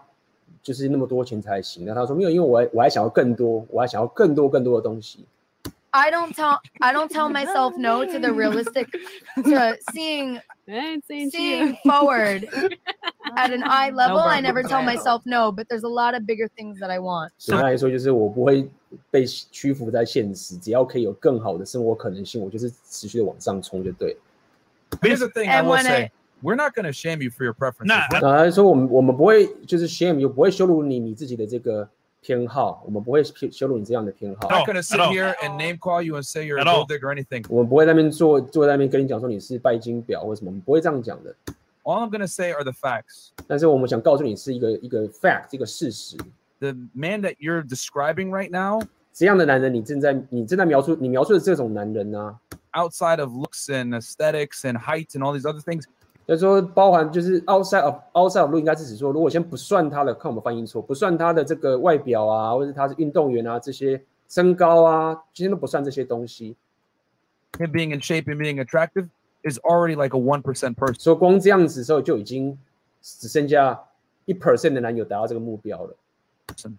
[0.63, 5.25] 就是那么多钱才行？”那他说：“没有，因为我还我还想要更多，我还想要更多更多的东西。
[5.93, 8.88] I don't tell I don't tell myself no to the realistic
[9.35, 12.47] to seeing seeing forward
[13.35, 14.19] at an eye level.
[14.19, 17.31] I never tell myself no, but there's a lot of bigger things that I want.
[17.38, 18.69] 简单来说，就是我不会
[19.09, 24.19] 被屈服在现实，只要可以有更好的生活可能性，我就是持续的往上冲就对了。
[25.01, 26.11] Here's the thing I will say.
[26.40, 27.86] I- We're not going to shame you for your preferences.
[27.88, 31.88] Nah, We're- 那他说我们我们不会就是 shame 又不会羞辱你你自己的这个
[32.20, 35.12] 偏好，我们不会羞羞辱你这样的偏好 I'm。not going to sit at all.
[35.12, 36.84] here and name call you and say you're a At all.
[36.84, 37.44] gold digger or anything.
[37.48, 41.34] 我们不会在那边坐坐在那边跟你讲说你是拜金婊或什么，我们不会这样讲的。
[41.84, 43.28] All I'm gonna say are the facts.
[43.46, 46.16] 但是我们想告诉你是一个一个 fact，一个事实。
[46.58, 48.82] The man that you're describing right now,
[49.12, 52.38] 这样的男人，你正在你正在描述你描述的这种男人呢、
[52.72, 55.84] outside of looks and aesthetics and height and all these other things,
[56.26, 66.56] 就是说包含就是 outside of outside of look 应该是指说，如果先不算他的，看我们翻译错，不算他的这个外表啊，或者他是运动员啊，这些身高啊，今天都不算这些东西。
[67.58, 69.08] him being in shape and being attractive
[69.42, 70.98] is already like a one percent person.
[70.98, 72.58] 所以光这样子的时候就已经
[73.00, 73.80] 只剩下
[74.24, 75.96] 一 percent 的男友达到这个目标了。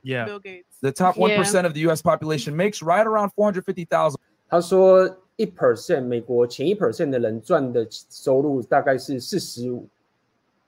[0.04, 0.26] Yeah.
[0.26, 0.66] Bill Gates.
[0.82, 1.42] The top one Yeah.
[1.42, 2.02] percent of the U.S.
[2.02, 4.20] population makes right around four hundred fifty thousand.
[4.52, 9.88] 他说一 percent 美国前一 percent 的人赚的收入大概是四十五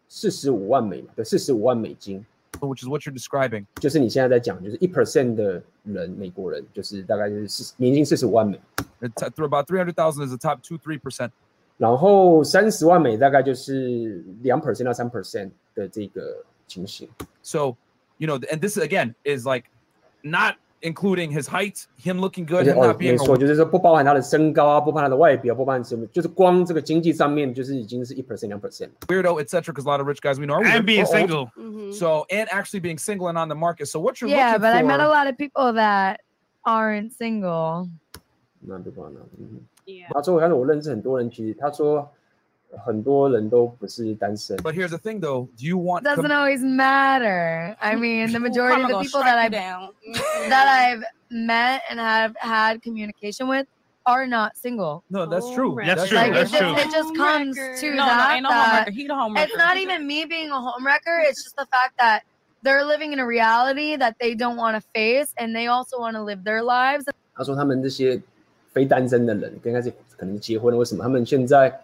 [0.07, 2.25] 四十五万美对四十五万美金，
[2.59, 3.65] which is what you're describing.
[3.75, 8.59] 就是你现在在讲，就是一 percent 的人美国人就是大概就是四年薪四十五万美，
[9.01, 11.31] It's at- through about three hundred thousand is the top two three percent.
[11.77, 17.07] 然后三十万美大概就是两 percent 到三 percent 的这个情形。
[17.41, 17.77] So,
[18.17, 19.65] you know, and this again is like
[20.21, 23.37] not including his height, him looking 而 good, 且 him 哦 not，没 being 错， a
[23.37, 28.89] 就是说不包含他的身高啊，不包含他的外表，不包含什么，就是光这个经济上面就是已经是一 percent 两 percent。
[29.07, 29.73] weirdo, etc.
[29.73, 31.15] Because a lot of rich guys we know are And weird being or old.
[31.17, 31.49] single.
[31.57, 31.93] Mhm.
[31.93, 33.87] So, and actually being single and on the market.
[33.87, 36.19] So, what you're Yeah, looking but I met a for- lot of people that
[36.63, 37.89] aren't single.
[38.61, 39.03] 那对吧？
[39.13, 40.07] 那嗯， Yeah.
[40.13, 42.09] 他说，但是我认识很多人，其实他说
[42.85, 44.57] 很多人都不是单身。
[44.57, 45.47] But here's the thing, though.
[45.57, 46.03] Do you want?
[46.03, 47.75] Doesn't always matter.
[47.81, 50.49] I mean, the majority of Karma the gonna people strike that you I've down.
[50.49, 53.67] that I've met and have had communication with
[54.05, 55.03] are not single.
[55.09, 55.75] No, that's true.
[55.75, 56.17] That's That's true.
[56.17, 56.75] Like it That's just, true.
[56.75, 58.33] it just comes to No, no, that.
[58.33, 58.93] ain't no that homewrecker.
[58.93, 59.43] He the homewrecker.
[59.43, 61.21] it's not even me being a homewrecker.
[61.27, 62.23] It's just the fact that
[62.63, 66.15] they're living in a reality that they don't want to face, and they also want
[66.15, 67.05] to live their lives.
[67.35, 68.21] 他说他们这些
[68.73, 71.79] 非单身的人，刚开始可能结婚了，为什么他们现在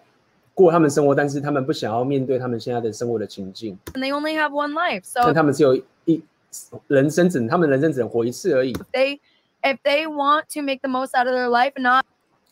[0.60, 5.04] 过他们生活，但是他们不想要面对他们现在的生活的情境， and they only have one life.
[5.14, 5.76] 但 So 他们只有
[6.06, 6.24] 一
[6.88, 8.74] 人生只能他们人生只能活一次而已。
[8.74, 9.20] if they
[9.62, 12.06] if they want to make the most out of their life and not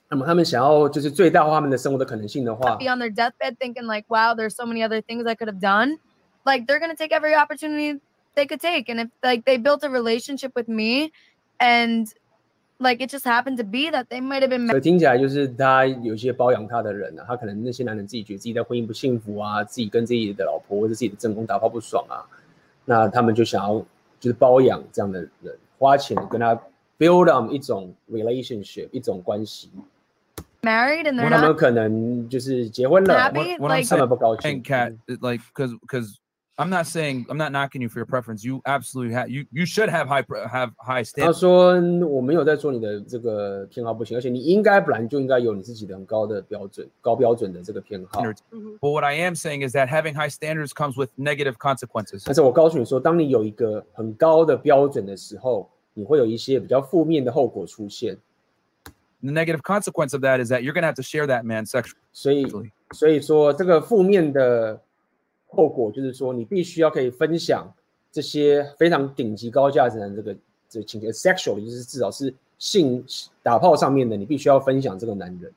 [0.09, 5.61] 那么他们想要就是最大化他们的生活的可能性的话 be，on their deathbed thinking like, wow, there's so many other things I could have
[5.61, 5.97] done.
[6.45, 8.01] Like they're gonna take every opportunity
[8.35, 8.89] they could take.
[8.89, 11.13] And if like they built a relationship with me
[11.59, 12.07] and
[12.80, 22.25] like it just happened to be that they might have been 所以听起来就是他有一些包养他的人啊，他可能那些男人自己觉得自己在婚姻不幸福啊，自己跟自己的老婆或者自己的正宫打炮不爽啊，
[22.85, 23.80] 那他们就想要
[24.19, 26.59] 就是包养这样的人，花钱跟他
[26.97, 29.69] build on 一种 relationship 一种关系，
[30.61, 33.57] married and 然 they're 后他们 not 可能就是结婚了， happy.
[33.59, 34.63] What I'm Like 他们不高 And 兴。
[34.63, 36.15] cat, it, like, because because
[36.57, 38.43] I'm not saying I'm not knocking you for your preference.
[38.43, 41.39] You absolutely have you you should have high pre- have high 他 standards.
[41.39, 41.73] 说
[42.07, 48.21] 我没有在说你的这个偏好不行，而且你应该本来就应该有你自己的很高的标准、高标准的这个偏好。
[48.21, 52.21] But what I am saying is that having high standards comes with negative consequences.
[52.23, 58.15] 但是我告诉你说，当你有一个很高的标准的时候，你会有一些比较负面的后果出现。
[59.23, 61.95] The negative consequence of that is that you're gonna have to share that man sexually.
[62.11, 62.45] 所以，
[62.91, 64.80] 所以说这个负面的
[65.48, 67.72] 后果就是说，你必须要可以分享
[68.12, 70.36] 这些非常顶级高价值的这个
[70.68, 73.04] 这个情节，sexually 就是至少是性
[73.42, 75.52] 打炮上面的，你必须要分享这个男人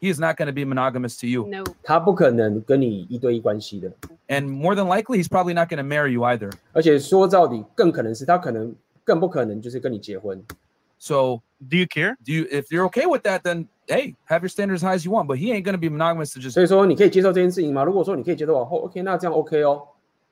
[0.00, 1.64] ，He is not going to be monogamous to you, No.
[1.82, 3.90] 他不可能跟你一对一关系的。
[4.28, 6.52] and more than likely, he's probably not going to marry you either.
[6.72, 10.42] 而且说到底，更可能是他可能更不可能就是跟你结婚。
[10.98, 12.17] So, Do you care?
[12.23, 15.05] do you if you're okay with that, then hey, have your standards as high as
[15.05, 15.27] you want.
[15.27, 17.83] But he ain't going to be monogamous to just 所以说，你可以接受这件事情吗？
[17.83, 19.87] 如果说你可以接受的话哦，OK，那这样 OK 哦。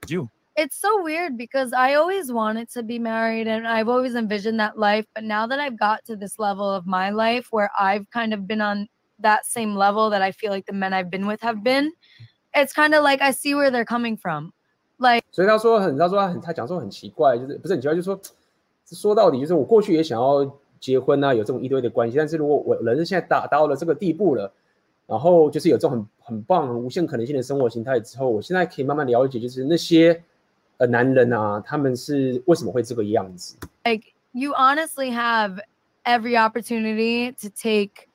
[0.08, 0.28] you.
[0.56, 4.78] it's so weird because I always wanted to be married and I've always envisioned that
[4.78, 5.06] life.
[5.14, 8.48] But now that I've got to this level of my life where I've kind of
[8.48, 8.88] been on
[9.20, 11.92] that same level that I feel like the men I've been with have been,
[12.54, 14.54] it's kind of like I see where they're coming from.
[15.00, 18.20] Like 所以他说很，他说他很，他讲说很奇怪，就是不是很奇怪，就是说
[18.86, 20.46] 说到底，就是我过去也想要
[20.81, 24.53] 结婚啊，有这种一堆的关系，但是如果我人现在达到了这个地步了，
[25.07, 30.23] 然后就是有这种很很棒、很无限可能性的生活形态之后，我现在可以慢慢了解，就是那些
[30.77, 35.59] 呃男人啊，他们是为什么会这个样子？like you honestly have
[36.05, 38.07] every opportunity to take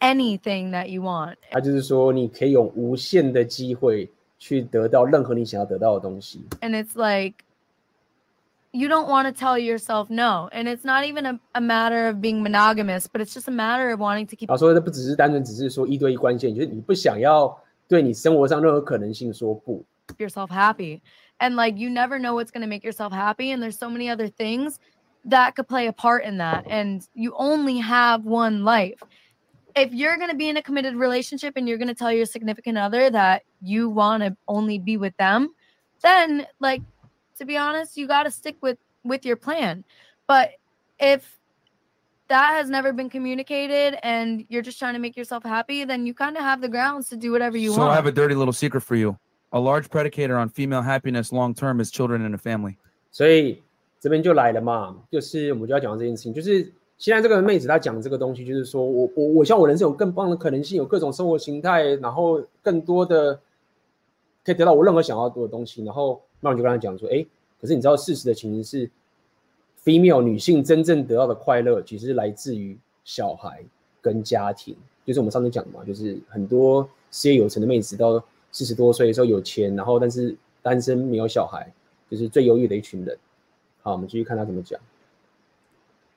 [0.00, 1.36] anything that you want.
[1.50, 4.08] 他就是说，你可以有无限的机会
[4.38, 6.40] 去得到任何你想要得到的东西。
[6.60, 7.44] And it's like
[8.73, 10.49] you don't want to tell yourself no.
[10.51, 13.91] And it's not even a, a matter of being monogamous, but it's just a matter
[13.91, 17.57] of wanting to keep 他说，这不只是单纯只是说一对一关系，就是你不想要
[17.87, 19.83] 对你生活上任何可能性说不。
[20.17, 21.01] yourself happy.
[21.39, 23.51] And like you never know what's going to make yourself happy.
[23.51, 24.79] And there's so many other things
[25.29, 26.65] that could play a part in that.
[26.67, 29.01] And you only have one life.
[29.77, 32.25] if you're going to be in a committed relationship and you're going to tell your
[32.25, 35.49] significant other that you want to only be with them,
[36.01, 36.81] then like
[37.37, 39.83] to be honest, you got to stick with with your plan.
[40.27, 40.51] But
[40.99, 41.39] if
[42.27, 46.13] that has never been communicated and you're just trying to make yourself happy, then you
[46.13, 47.91] kind of have the grounds to do whatever you so want.
[47.91, 49.17] I have a dirty little secret for you.
[49.53, 52.75] A large predicator on female happiness long term is children in a family.
[53.11, 53.63] 所以
[53.99, 63.39] 这边就来了嘛，就是我们就要讲这件事情，就是现在这个妹子她讲这个东西，就是说我我我希望我人生有更棒的可能性，有各种生活形态，然后更多的
[64.43, 65.85] 可以得到我任何想要做的东西。
[65.85, 67.24] 然后 那我就跟他讲说，哎，
[67.60, 68.90] 可是你知道事实的情形是
[69.84, 73.64] ，female 女性真正得到的快乐，其实是来自于小孩
[74.00, 74.76] 跟家庭。
[75.06, 81.72] 就是我们上次讲嘛，就是很多事业有成的妹子到四十多岁的时候有钱，然后但是单身没有小孩，
[82.10, 83.16] 就是最忧郁的一群人。
[83.82, 84.78] 好，我们继续看他怎么讲。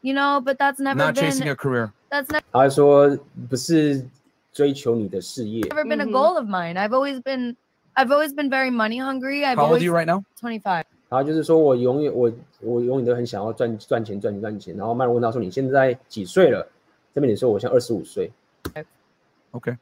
[0.02, 1.92] you know, but that's never Not chasing a career.
[2.12, 3.18] that's never 他说
[3.50, 4.06] 不是
[4.54, 6.76] 追求你的事业 ever，been a goal of mine.
[6.76, 7.56] I've always been
[7.97, 9.45] I've always been very money hungry.
[9.45, 10.25] I've How old are always you right now?
[10.41, 10.85] 25.
[11.09, 14.77] 然后就是说我永远我我永远都很想要赚赚钱赚钱赚钱。
[14.77, 16.67] 然后麦伦问他说你现在几岁了？
[17.13, 18.31] 这边你说我现在二十五岁。
[19.53, 19.77] Okay.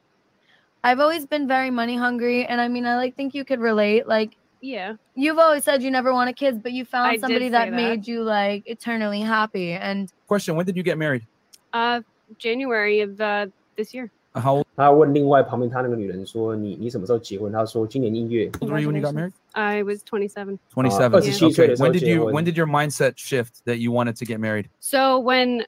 [0.81, 4.07] I've always been very money hungry and I mean I like think you could relate
[4.07, 4.95] like Yeah.
[5.15, 7.69] you've always said you never wanted kids but you found I did somebody say that,
[7.69, 7.75] that.
[7.75, 11.25] made you like eternally happy and Question: When did you get married?
[11.73, 12.01] Uh,
[12.37, 13.47] January of uh,
[13.77, 14.11] this year.
[14.33, 17.51] How old 他问另外旁边他那个女人说你你什么时候结婚？
[17.51, 18.49] 他说今年一月。
[18.61, 19.31] were you when you got married?
[19.53, 20.57] I was 27.
[20.73, 21.19] Twenty-seven.
[21.19, 21.67] Uh, 27 岁 Okay.
[21.69, 22.33] 的时候 When did you结婚。
[22.33, 24.67] When did your mindset shift that you wanted to get married?
[24.79, 25.65] So when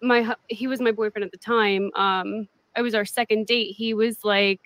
[0.00, 3.74] my hu- he was my boyfriend at the time, um, it was our second date.
[3.76, 4.60] He was like,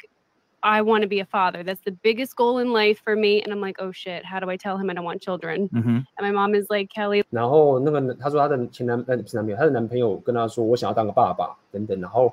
[0.63, 1.65] "I want to be a father.
[1.65, 4.25] That's the biggest goal in life for me." And I'm like, "Oh shit!
[4.25, 6.07] How do I tell him I don't want children?" Mhm.
[6.17, 12.01] And my mom is like, "Kelly, 然后那个他说他的前男呃不是男朋友，他的男朋友跟他说我想要当个爸爸等等。
[12.01, 12.33] 然后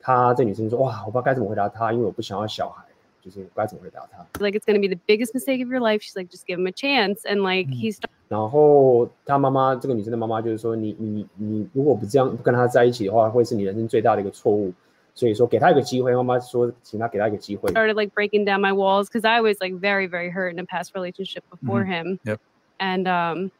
[0.00, 2.84] 他这女生说哇我不知道该怎么回答他，因为我不想要小孩，
[3.22, 4.24] 就是我该怎么回答他。
[4.44, 6.68] like it's gonna be the biggest mistake of your life." She's like, "Just give him
[6.68, 14.72] a chance." And like he started 然后他妈妈这个女生的妈妈就是说你你你如果不这样不跟他在一起的话，会是你人生最大的一个错误。
[15.14, 17.70] 所以说给他一个机会，妈妈说请他给他一个机会。
[17.72, 20.64] started like breaking down my walls because I was like very, very hurt in a
[20.64, 21.86] past relationship before Mhm.
[21.86, 22.18] him.
[22.24, 22.38] Yep.
[22.78, 23.50] And um,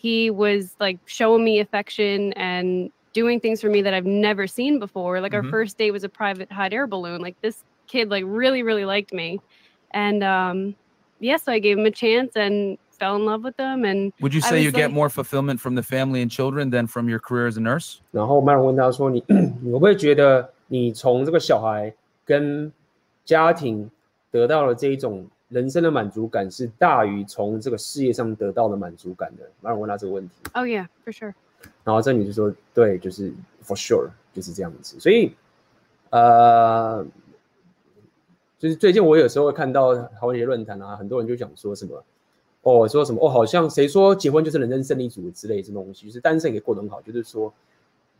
[0.00, 4.78] he was like showing me affection and doing things for me that I've never seen
[4.78, 5.20] before.
[5.20, 5.44] Like Mhm.
[5.44, 7.20] our first date was a private hot air balloon.
[7.20, 9.40] Like this kid like really, really liked me.
[9.92, 10.74] And um,
[11.20, 13.84] yeah, so I gave him a chance and fell in love with him.
[13.84, 16.30] And Would you I say was you get like- more fulfillment from the family and
[16.30, 18.00] children than from your career as a nurse?
[18.10, 19.22] 然后麦隆问他说你
[19.62, 21.94] 你会不会觉得你从这个小孩
[22.24, 22.72] 跟
[23.24, 23.88] 家庭
[24.32, 29.48] 得到了这一种人生的满足感，是大于从这个事业上得到的满足感的？
[29.60, 30.34] 麦隆问他这个问题。
[30.54, 31.32] oh yeah, for sure.
[31.83, 33.31] 然后这女就说：“对，就是
[33.63, 34.99] for sure 就是这样子。
[34.99, 35.33] 所以，
[36.11, 37.05] 呃，
[38.57, 42.03] 就是最近我有时候会看到台湾一些论坛啊，很多人就讲说什么，
[42.61, 47.51] 哦，说什么哦，好像谁说结婚就是人生胜利组之类这东西，就是单身也过得很好，就是说，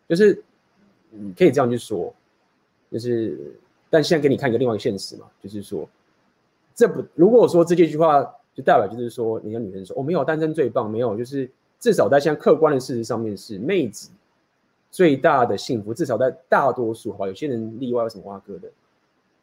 [0.07, 0.41] 就是
[1.11, 2.14] 你，可以这样去说，
[2.91, 3.53] 就是，
[3.90, 5.88] 但现在给你看一个另外一个现实嘛，就是说，
[6.74, 11.49] 这不如果说这句话就代表就是说，你跟女人说哦，没有单身最棒，没有，就是
[11.80, 14.10] 至少在现在客观的事实上面是妹子
[14.91, 18.69] 最大的幸福，至少在大多数哈，有些人例外，有什么挖哥的，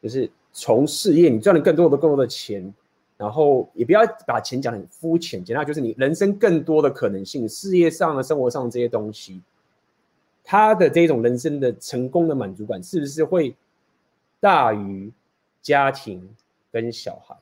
[0.03, 2.75] 就是从事业你赚了更多的更多的钱，
[3.17, 9.41] 然后也不要把钱讲得很肤浅，简单就是你人生更多的可能性，事业上的、生活上这些东西，
[10.45, 13.55] 他的这种人生的成功的满足感，是不是会
[14.41, 15.11] 大于
[15.63, 16.29] 家庭
[16.71, 17.37] 跟小孩？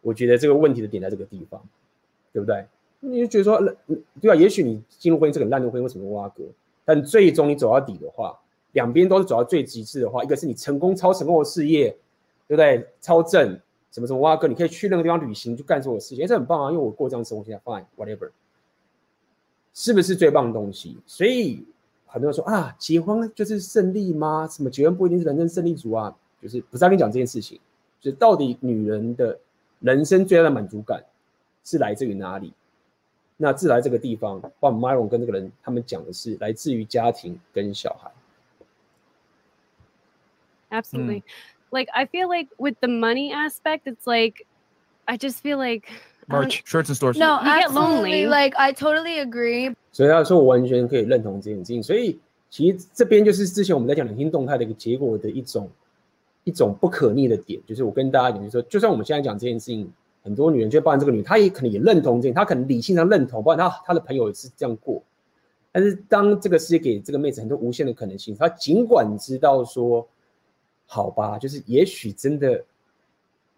[0.00, 1.62] 我觉得这个问题的点在这个地方，
[2.32, 2.66] 对不对？
[3.00, 3.60] 你就觉得说，
[4.20, 4.34] 对啊？
[4.34, 6.44] 也许你进入婚姻是个烂的婚姻，为什么挖哥？
[6.84, 8.38] 但最终你走到底的话，
[8.72, 11.90] 两边都是走到最极致的话，一个是你成功超成功的事业，
[12.46, 12.86] 对不对？
[13.00, 13.58] 超正，
[13.90, 16.70] 什么什么挖哥，你可以去那个地方旅行，去干所有事情，哎，这很棒啊！
[16.70, 18.30] 因为我过这样的生活，现在 fine whatever，
[19.72, 20.98] 是不是最棒的东西？
[21.06, 21.64] 所以
[22.06, 24.46] 很多人说啊，结婚就是胜利吗？
[24.50, 26.14] 什么结婚不一定是人生胜利组啊？
[26.42, 27.58] 就是不是跟你讲这件事情，
[28.00, 29.38] 就是到底女人的
[29.80, 31.02] 人生最大的满足感
[31.64, 32.52] 是来自于哪里？
[33.42, 38.10] 那自来这个地方，包括 Myron 跟这个人，他们讲的是来自于家庭跟小孩。
[40.68, 41.22] Absolutely.
[41.70, 44.46] Like I feel like with the money aspect, it's like
[45.06, 45.88] I just feel like
[46.28, 47.16] Merch, shirts and stores.
[47.18, 48.26] No, You get absolutely.
[48.26, 48.26] lonely.
[48.26, 49.74] Like I totally agree.
[49.90, 51.82] 所以他说我完全可以认同这件事情。
[51.82, 55.70] 所以其实这边就是之前我们在讲两性动态的一个结果的一种
[56.44, 59.90] 一种不可逆的点，就是我跟大家讲，就是说，就算我们现在讲这件事情，
[60.22, 65.02] 很多女人就包含这个女人，她也可能也认同这件，她可能理性上认同，包括她她的朋友也是这样过，
[65.72, 70.06] 但是当这个世界给这个妹子很多无限的可能性，她尽管知道说，
[70.86, 72.64] 好吧，就是也许真的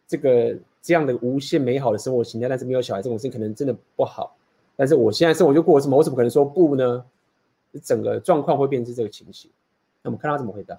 [0.06, 4.36] 这个这样的无限美好的生活形态，但是没有小孩这种事情可能真的不好。
[4.76, 7.04] 但是我现在生活就过什么，我怎么可能说不呢？
[7.82, 9.50] 整个状况会变成这个情形。
[10.02, 10.78] 那我们看他怎么回答。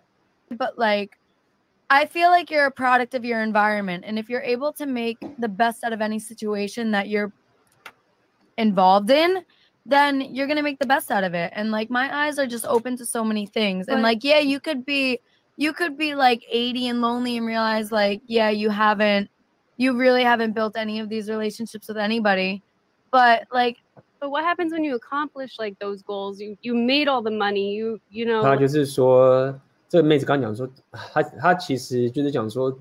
[0.50, 1.18] But like,
[1.91, 5.17] I feel like you're a product of your environment, and if you're able to make
[5.39, 7.33] the best out of any situation that you're
[8.57, 9.45] involved in,
[9.87, 11.51] then you're gonna make the best out of it.
[11.55, 13.89] And like my eyes are just open to so many things.
[13.89, 15.21] and But- like, yeah, you could be
[15.57, 19.31] you could be like 80 and lonely and realize like, yeah, you haven't
[19.77, 22.63] you really haven't built any of these relationships with anybody.
[23.11, 23.79] But like
[24.21, 26.39] But what happens when you accomplish like those goals?
[26.41, 27.73] You you made all the money.
[27.75, 28.43] You you know.
[28.43, 29.59] 他就是说，
[29.94, 32.76] 这个妹子刚刚讲说，她她其实就是讲说，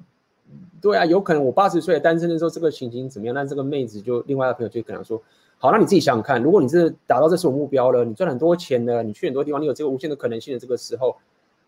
[0.81, 3.35] 对啊，有可能我八十岁单身的时候，这个情形怎么样？
[3.35, 5.23] 那这个妹子就另外的朋友就跟她说，
[5.59, 11.15] 好，那你自己想想看，如果你是达到这所目标了，你赚很多钱了，你去很多地方，你有这个无限的可能性的这个时候，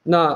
[0.02, 0.30] 那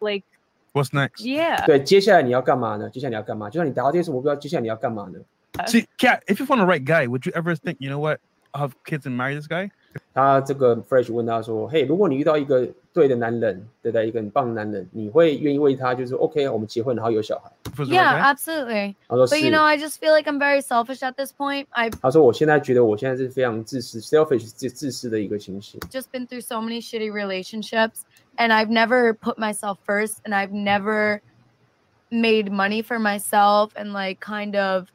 [0.00, 0.26] like
[0.74, 1.22] What's next?
[1.24, 1.64] yeah.
[1.64, 2.90] 对，接下来你要干嘛呢？
[2.90, 3.48] 接下来你要干嘛？
[3.48, 5.18] 就算你达到这些目标，接下来你要干嘛呢
[5.66, 8.18] ？See, Cat, if you found the right guy, would you ever think, you know what,
[8.52, 9.70] I'll have kids and marry this guy?
[10.13, 14.07] 他这个 Fresh 问他说：“嘿，如果你遇到一个对的男人，对不对？
[14.07, 18.35] 一个很棒的男人，你会愿意为他就是说 OK，我们结婚，然后有小孩？” If it was the yeah, right guy?
[18.35, 18.95] absolutely.
[19.07, 21.67] 他说 But 是 you。know, I just feel like I'm very selfish at this point.
[21.71, 25.79] I've 他说：“我现在觉得我现在是非常自私，selfish 自自私的一个情形。
[25.89, 28.01] just been through so many shitty relationships
[28.37, 31.21] and I've never put myself first and I've never
[32.11, 34.87] made money for myself and like kind of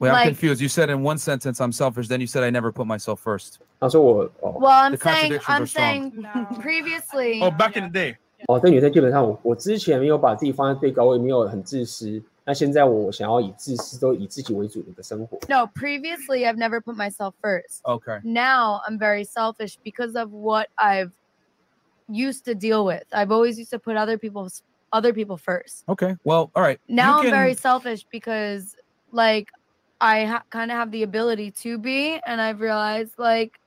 [0.00, 0.60] Wait, I'm Like- confused.
[0.60, 3.58] You said in one sentence I'm selfish, then you said I never put myself first.
[3.80, 6.12] ”他说我：“哦 well I'm The saying contradictions I'm are strong.
[6.12, 8.16] saying previously Oh, back in the day.
[8.48, 12.22] 哦，这女生基本上我我之前没有把自己放在最高位，没有很自私。
[12.46, 15.38] 那现在我想要以自私都以自己为主的一个生活。
[15.48, 18.20] no previously I've never put myself first Okay.
[18.22, 21.12] now I'm very selfish because of what I've
[22.08, 26.16] used to deal with I've always used to put other people's other people first Okay.
[26.22, 26.78] Well, all right.
[26.86, 28.76] now You I'm very can- selfish because
[29.10, 29.48] like
[30.01, 33.59] I ha- kind of have the ability to be and I've realized like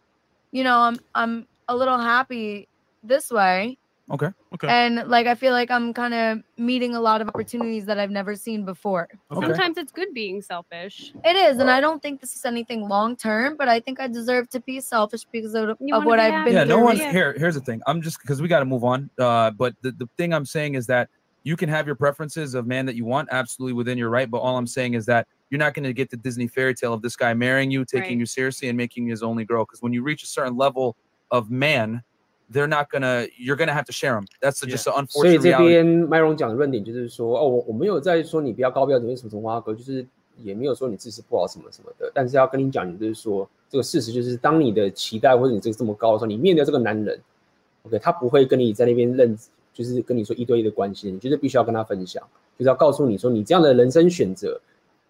[0.50, 2.68] you know I'm I'm a little happy
[3.02, 3.78] this way
[4.10, 4.28] Okay.
[4.52, 4.68] Okay.
[4.68, 8.10] and like I feel like I'm kind of meeting a lot of opportunities that I've
[8.10, 9.08] never seen before.
[9.30, 9.46] Okay.
[9.46, 11.14] Sometimes it's good being selfish.
[11.24, 14.08] It is and I don't think this is anything long term, but I think I
[14.08, 16.84] deserve to be selfish because of, of what be I've been yeah, no through.
[16.84, 17.32] one's here.
[17.38, 17.80] Here's the thing.
[17.86, 19.08] I'm just because we got to move on.
[19.18, 21.08] Uh, but the, the thing I'm saying is that
[21.44, 24.30] you can have your preferences of man that you want, absolutely within your right.
[24.30, 26.94] But all I'm saying is that you're not going to get the Disney fairy tale
[26.94, 28.20] of this guy marrying you, taking Right.
[28.20, 29.66] you seriously, and making you his only girl.
[29.66, 30.96] Because when you reach a certain level
[31.28, 32.02] of man,
[32.50, 33.26] they're not gonna.
[33.36, 34.24] You're gonna have to share them.
[34.40, 35.68] That's just an unfortunate 这 reality.
[35.68, 40.06] 边麦荣讲的论点就是说，哦，我我没有在说你不要高标准，什么什么花哥，就是
[40.42, 47.20] 也没有说你自私不好什么什么的，但是要跟你讲，就是说这个事实就是，当你的期待或者你这个这么高的时候，你面对这个男人
[47.84, 49.38] ，OK，他不会跟你在那边认，
[49.72, 52.22] 就是跟你说一对一的关系，你就是必须要跟他分享，
[52.58, 54.60] 就是要告诉你说，你这样的人生选择，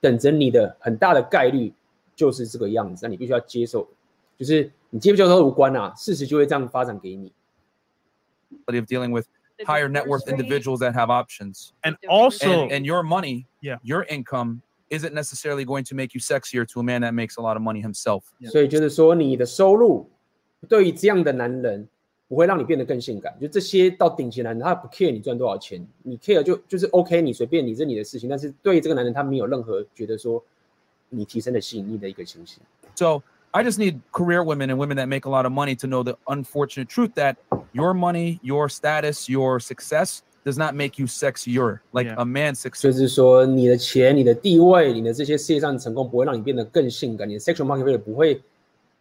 [0.02, 1.74] 等着你的很大的概率
[2.16, 3.88] 就是这个样子，那你必须要接受，
[4.38, 7.32] 就是你接不接受都无关啊，事实就会这样发展给你。
[8.68, 9.26] of dealing with
[9.58, 10.40] The higher net worth divorce rate.
[10.40, 11.74] individuals that have options.
[11.84, 12.12] And Different.
[12.12, 13.80] also, and, and your money, Yeah.
[13.82, 17.42] your income isn't necessarily going to make you sexier to a man that makes a
[17.42, 18.24] lot of money himself.
[18.52, 20.10] 所以就是说，你的收入
[20.70, 21.88] 对于这样的男人
[22.32, 23.34] 不会让你变得更性感。
[23.40, 28.30] 就这些到顶级男人，他不 care 你赚多少钱，你 care 就就是 OK，你随便你是你的事情。
[28.30, 30.44] 但是对于这个男人，他没有任何觉得说
[31.10, 32.60] 你提升了吸引力的一个情形。
[32.96, 33.22] So
[33.52, 36.04] I just need career women and women that make a lot of money to know
[36.04, 37.38] the unfortunate truth that
[37.72, 41.80] your money, your status, your success does not make you sexier.
[41.94, 42.16] Like Yeah.
[42.18, 42.82] a man's success.
[42.82, 47.28] 就是说，你的钱、你的地位、你的这些事业上的成功，不会让你变得更性感。
[47.28, 48.42] 你的 sexual market value 不会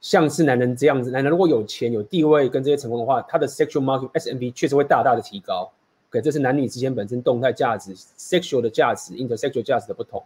[0.00, 1.10] 像是男人这样子。
[1.10, 5.70] 男人如果有钱、有地位跟这些成功的话，他的 sexual market SMV 确实会大大的提高。
[6.10, 10.22] OK，这是男女之间本身动态价值、sexual 的价值、intersexual 价值的不同。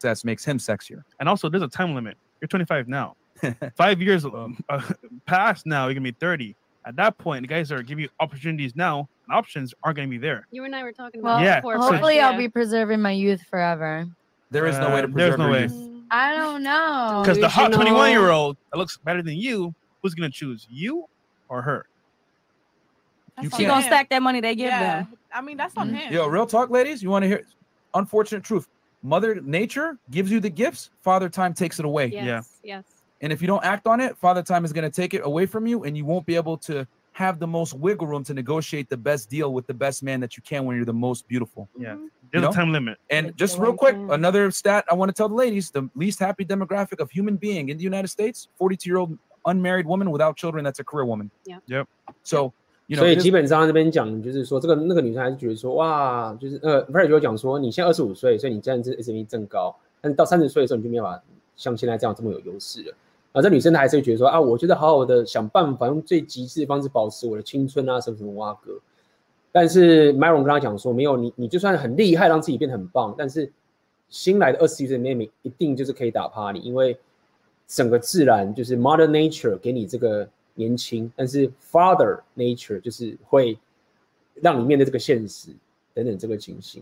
[0.00, 1.02] Success makes him sexier.
[1.18, 2.16] and also, there's a time limit.
[2.40, 3.16] You're 25 now.
[3.76, 4.80] Five years um, uh,
[5.26, 6.54] past now, you're gonna be 30.
[6.86, 10.16] At that point, the guys are giving you opportunities now, and options aren't gonna be
[10.18, 10.46] there.
[10.50, 12.38] You and I were talking Well, about Yeah, before, so- hopefully Fresh, I'll yeah.
[12.38, 14.06] be preserving my youth forever.
[14.50, 15.62] There is no way to Uh, preserve there's no your way.
[15.64, 15.93] youth.
[16.11, 17.21] I don't know.
[17.23, 21.05] Because the hot 21 year old that looks better than you, who's gonna choose you
[21.49, 21.85] or her?
[23.41, 23.87] You That's She on gonna him.
[23.87, 25.13] stack that money they give Yeah, them.
[25.33, 25.95] I mean that's on Mhm.
[25.95, 26.13] him.
[26.13, 27.03] Yo, real talk, ladies.
[27.03, 27.41] You want to hear
[27.93, 28.67] unfortunate truth?
[29.03, 32.07] Mother Nature gives you the gifts, Father Time takes it away.
[32.07, 32.23] Yes,
[32.63, 32.77] Yeah.
[32.77, 32.85] yes.
[33.21, 35.45] And if you don't act on it, Father Time is going to take it away
[35.45, 38.88] from you, and you won't be able to have the most wiggle room to negotiate
[38.88, 41.68] the best deal with the best man that you can when you're the most beautiful.
[41.78, 41.94] Yeah.
[41.96, 42.08] Mhm.
[42.30, 42.50] There's know?
[42.50, 42.98] a time limit.
[43.10, 44.10] And Like just the real right quick, time.
[44.10, 47.68] another stat I want to tell the ladies: the least happy demographic of human being
[47.68, 51.30] in the United States, 42 year old unmarried woman without children that's a career woman.
[51.44, 51.58] Yeah.
[51.66, 51.88] Yep.
[52.22, 52.52] So
[52.86, 61.22] you know, 所以 it is- 基本上他这边讲就是说，这个那个女生还是觉得说，哇，就是呃 v e r 就讲说，你现在二十五岁，所以你这样子 SME 正高，但是到三十岁的时候，你就没有办法
[61.56, 62.94] 像现在这样这么有优势了。
[63.35, 68.79] 啊，这女生她还是会觉得说，啊，我觉得好好的想办法，用最极致的方式保持我的青春啊，什么什么哇哥。
[69.51, 73.51] 但是 Myron 跟他讲说，没有你，你就算很厉害，让自己变得很棒，但是
[74.07, 76.97] 新来的二十一岁的妹妹一定就是可以打趴你，因为
[77.67, 83.59] 整个自然就是 Mother Nature 给你这个年轻，但是 Father Nature 就是会
[84.35, 85.49] 让你面对这个现实
[85.93, 86.81] 等等这个情形。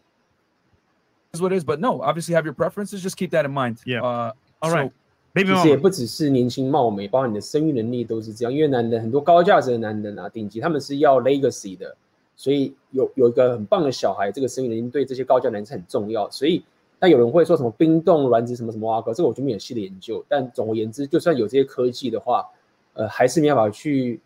[1.33, 1.63] is what it is.
[1.63, 3.01] But no, obviously have your preferences.
[3.01, 3.77] Just keep that in mind.
[3.85, 4.01] Yeah.
[4.03, 4.91] Uh, All so- right.
[5.33, 8.53] 其实也.不只是年轻貌美，包括你的生育能力都是这样。
[8.53, 11.95] 因为男人很多高价值的男人啊，顶级他们是要 legacy 的，
[12.35, 16.29] 所以有有一个很棒的小孩，这个生育能力对这些高价男人是很重要。
[16.29, 16.63] 所以，
[16.99, 20.23] 但有人会说什么冰冻卵子什么什么啊哥，这个我就没有细的研究。
[20.29, 22.45] 但总而言之，就算有这些科技的话，
[22.93, 24.21] 呃，还是没办法去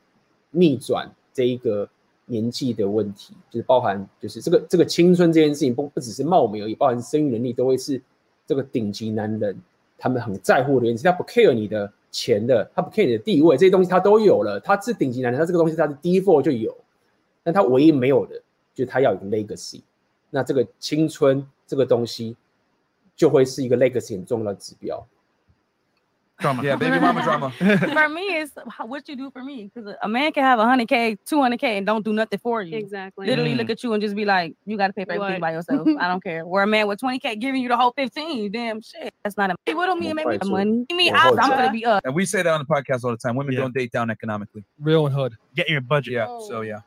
[0.52, 1.88] 逆转这一个
[2.26, 8.02] 年纪的问题，就是包含就是这个这个青春这件事情不不只是貌美而已，包含生育能力都会是
[8.46, 9.58] 这个顶级男人
[9.98, 16.76] 他们很在乎的原因，他不 care 你的钱的，他不 care 你的地位，这些东西他都有了，他是顶级男人，他这个东西他是 default 就有，
[17.44, 18.36] 但他唯一没有的
[18.74, 19.82] 就是他要有 legacy，
[20.30, 22.36] 那这个青春这个东西
[23.16, 25.06] 就会是一个 legacy 很重要的指标。
[26.40, 26.64] Drama.
[26.64, 27.50] Yeah, baby mama drama.
[27.58, 28.52] for me, it's
[28.86, 29.72] what you do for me.
[29.74, 32.78] Because a man can have 100K, 200K, and don't do nothing for you.
[32.78, 33.26] Exactly.
[33.26, 33.58] Literally Mm.
[33.58, 35.42] look at you and just be like, you got to pay for everything What?
[35.42, 35.88] by yourself.
[36.00, 36.46] I don't care.
[36.46, 39.16] Where a man with 20K giving you the whole 15, damn shit.
[39.24, 40.86] That's not a Hey, what do me and make me Right, so- money?
[40.92, 42.06] Me, I, hold I'm going to be up.
[42.06, 43.36] And we say that on the podcast all the time.
[43.36, 43.62] Women Yeah.
[43.62, 44.64] don't date down economically.
[44.80, 45.36] Real and hood.
[45.56, 46.14] Get your budget.
[46.14, 46.28] Yeah.
[46.30, 46.48] Oh.
[46.48, 46.82] So yeah.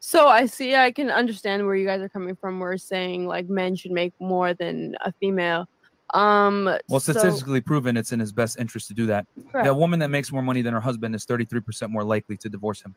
[0.00, 2.60] So I see I can understand where you guys are coming from.
[2.60, 5.68] We're saying like men should make more than a female.
[6.13, 9.25] Um Well, so- statistically proven, it's in his best interest to do that.
[9.51, 9.65] Correct.
[9.65, 12.81] The woman that makes more money than her husband is 33% more likely to divorce
[12.81, 12.93] him.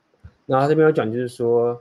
[0.47, 1.81] 然后他这边有讲，就是说，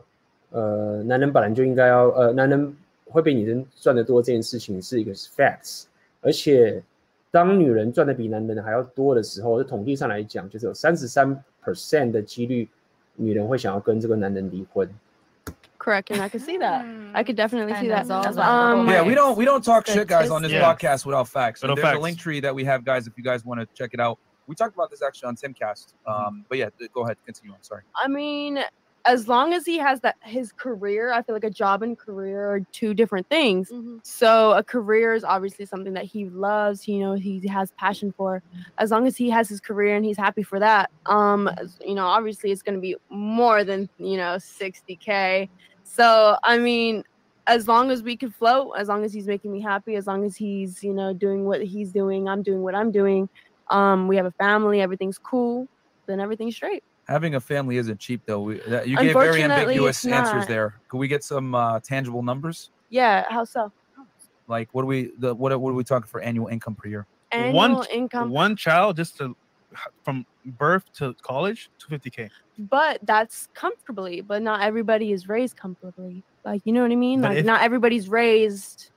[0.51, 2.75] 呃，男人本来就应该要，呃，男人
[3.05, 5.85] 会比女人赚得多这件事情是一个 facts，
[6.21, 6.81] 而且
[7.31, 12.69] 当女人赚的比男人还要多的时候，在统计上来讲，就是有三十三 percent 的几率，
[13.15, 14.87] 女人会想要跟这个男人离婚。
[15.88, 16.84] Correct, and I can see that.
[17.14, 18.06] I could definitely see that.
[18.06, 20.52] that's all That's that um, Yeah, we don't we don't talk shit, guys, on this
[20.52, 20.62] Yeah.
[20.62, 21.62] podcast without facts.
[21.62, 23.66] And Without there's a link tree that we have, guys, if you guys want to
[23.74, 24.18] check it out.
[24.46, 25.94] We talked about this actually on Timcast.
[26.06, 27.54] Um, but yeah, go ahead, continue.
[27.54, 27.82] I'm sorry.
[28.02, 28.62] I mean,
[29.06, 32.50] as long as he has that his career, I feel like a job and career
[32.50, 33.70] are two different things.
[33.70, 34.00] Mhm.
[34.04, 38.42] So a career is obviously something that he loves, you know, he has passion for.
[38.76, 41.48] As long as he has his career and he's happy for that, um,
[41.80, 45.48] you know, obviously it's going to be more than, you know, 60k.
[45.90, 47.02] So, I mean,
[47.46, 50.24] as long as we can float, as long as he's making me happy, as long
[50.24, 53.28] as he's, you know, doing what he's doing, I'm doing what I'm doing.
[53.70, 55.66] Um, we have a family, everything's cool,
[56.06, 56.82] then everything's straight.
[57.06, 58.40] Having a family isn't cheap, though.
[58.40, 60.74] We, that, you gave very ambiguous answers there.
[60.88, 62.70] Could we get some uh, tangible numbers?
[62.90, 63.72] Yeah, how so?
[64.46, 66.88] Like, what do we the what are- what are we talking for annual income per
[66.88, 67.06] year?
[67.32, 68.30] Annual One income.
[68.30, 69.36] One child just to
[70.04, 72.30] from birth to college, 250k.
[72.70, 77.20] but that's comfortably but not everybody is raised comfortably like you know what i mean
[77.20, 78.90] But like if- not everybody's raised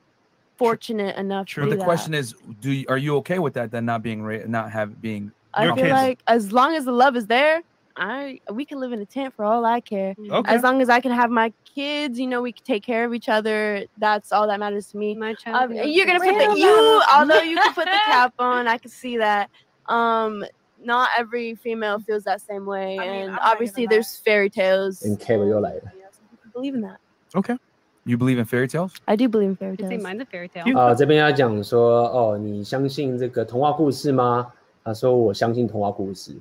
[0.56, 1.64] fortunate enough True.
[1.64, 1.84] to But the that.
[1.84, 3.70] question is, do you, are you okay with that?
[3.70, 6.84] Then not being ra- not have being i Your feel kids- like as long as
[6.84, 7.60] the love is there
[7.96, 10.54] i we can live in a tent for all i care Okay.
[10.54, 13.12] as long as i can have my kids you know we can take care of
[13.12, 15.70] each other that's all that matters to me My child.
[15.72, 18.90] um, you're gonna put the you although you can put the cap on i can
[18.90, 19.50] see that
[19.86, 20.42] um
[20.84, 25.16] not every female feels that same way I mean, and obviously there's fairy tales 跟
[25.16, 25.80] Kayla 又来了。
[25.96, 26.98] Yeah, some people believe in that
[27.34, 27.58] Okay.
[28.04, 28.94] you believe in fairy tales?
[29.06, 30.66] i do believe in fairy tales mine's a fairy tale.
[30.66, 34.52] You- 啊、这边要讲说，哦，你相信这个童话故事吗？
[34.84, 36.34] 他说我相信童话故事。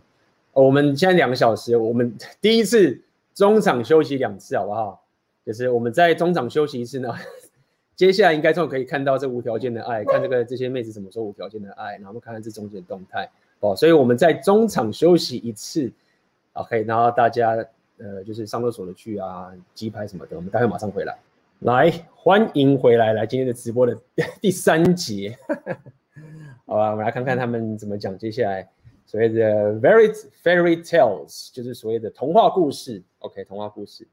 [0.54, 3.00] 哦、我们现在两个小时，我们第一次
[3.34, 5.06] 中场休息两次，好不好？
[5.46, 7.14] 就是我们在中场休息一次呢，
[7.96, 13.30] 接下来应该就可以看到这无条件的爱，看这个这些妹子怎么说无条件的爱，然后我们看看这中间的动态。
[13.62, 15.92] 哦，所以我们在中场休息一次
[16.54, 17.52] ，OK，然后大家
[17.98, 21.18] 呃就是上厕所的去啊，鸡排什么的，我们待会马上回来。
[21.60, 23.96] 来，欢迎回来，来今天的直播的
[24.42, 25.38] 第三节，
[26.66, 28.68] 好吧，我们来看看他们怎么讲接下来
[29.06, 30.12] 所谓的 very
[30.44, 33.04] fairy tales，就是所谓的童话故事。
[33.20, 34.08] OK，童话故事。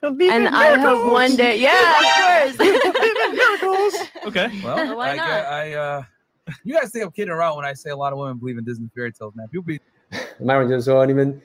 [0.00, 2.56] and I hope one day, yeah, of course.
[4.25, 4.49] Okay.
[4.63, 5.27] Well, Why I, not?
[5.27, 6.03] get- I uh,
[6.63, 8.63] you guys think I'm kidding around when I say a lot of women believe in
[8.65, 9.47] Disney fairy tales, man.
[9.47, 9.79] People be
[10.39, 11.41] Myron 就是说，你们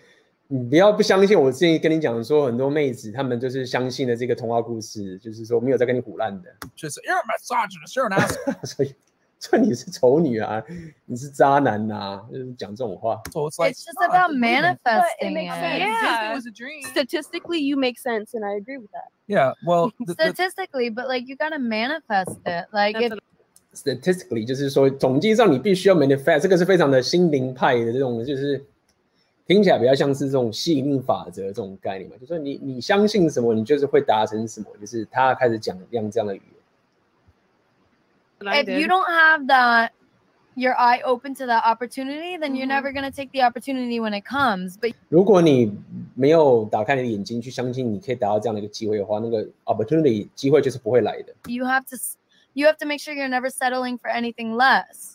[0.48, 6.50] 你不要不相信我之前跟你讲说，很多妹子她们就是相信了这个童话故事，就是说没有在跟你唬烂的。
[6.76, 8.94] just you're a misogynist, you're an asshole.
[9.43, 10.63] 所以说你是丑女啊，
[11.05, 13.21] 你是渣男呐、啊，就是讲这种话。
[13.31, 15.51] So it's like It's just about manifesting it.
[15.51, 16.31] Yeah.
[16.31, 16.81] It was a dream.
[16.87, 19.09] Statistically, you make sense, and I agree with that.
[19.27, 22.67] yeah, well, the- the- Statistically, but like you gotta manifest it.
[22.71, 23.17] Like if
[23.73, 28.63] statistically 就是说统计上你必须要 manifest，这个是非常的心灵派的这种，就是
[29.45, 36.52] 听起来比较像是这种吸引力法则这种概念嘛，就说你你相信什么，你就是会达成什么，就是他开始讲这样这样的语言。
[38.44, 38.88] I if you did.
[38.88, 39.90] don't have that
[40.56, 42.82] your eye open to that opportunity, then you're Mhm.
[42.82, 44.76] never gonna take the opportunity when it comes.
[44.80, 45.72] But 如果你
[46.14, 51.32] 没有打开你的眼睛去相信你可以达到这样的一个机会的话，那个 opportunity 机会就是不会来的。
[51.46, 52.16] you have to s-
[52.54, 55.14] you have to make sure you're never settling for anything less.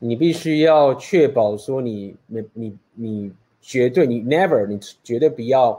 [0.00, 3.32] 你必须要确保说你你你你
[3.62, 5.70] 绝对你 never 你绝对不要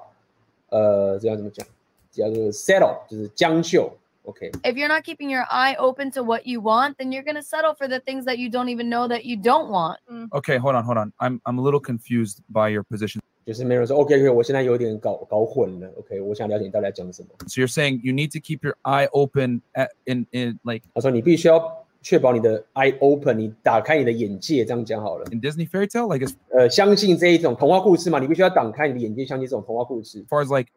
[0.69, 1.65] 呃这要怎么讲
[2.11, 3.91] 叫做 settle 就是将就
[4.23, 7.43] OK If you're not keeping your eye open to what you want, then you're gonna
[7.43, 9.97] settle for the things that you don't even know that you don't want.
[10.33, 11.11] okay, hold on, hold on.
[11.19, 13.21] I'm I'm a little confused by your position.
[13.45, 17.29] 就是没人说 OK OK 我现在有点搞搞混了 OK 我想了解你到底在讲什么。
[17.47, 22.65] So you're saying you need to keep your eye open at, in in like 他说你必须要确保你的
[22.73, 25.25] eye open 你打开你的眼界这样讲好了。
[25.31, 30.25] in Disney fairy tale, like as 呃相信这一种童话故事嘛，你必须要打开你的眼界，相信这种童话故事。
[30.27, 30.71] far as like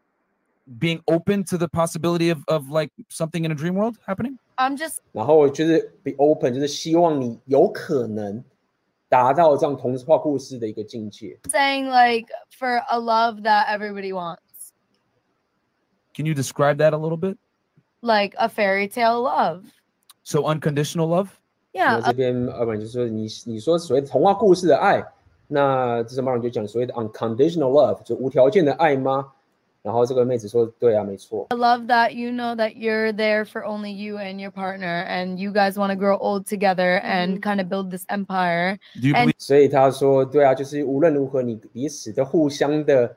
[0.79, 4.39] being open to the possibility of of like something in a dream world happening.
[4.57, 8.45] I'm just 然后就是 be open 就是希望你有可能
[9.09, 11.39] 达到这样童话故事的一个境界。
[11.49, 14.39] saying like for a love that everybody wants,
[16.15, 17.39] Can you describe that a little bit?
[18.03, 19.65] like a fairy tale love.
[20.23, 21.29] So unconditional love.
[21.73, 25.05] 那 Yeah, 这边要不然就是说你你说所谓的童话故事的爱，
[25.47, 29.32] 那这是马龙就讲所谓的 unconditional love，就无条件的爱吗？
[29.84, 31.46] 然后这个妹子说，对啊，没错。
[31.50, 35.52] I love that you know that you're there for only you and your partner, and you
[35.52, 38.78] guys want to grow old together and kind of build this empire.
[38.94, 43.14] You And- believe 所以他说，对啊，就是无论如何，你彼此都互相的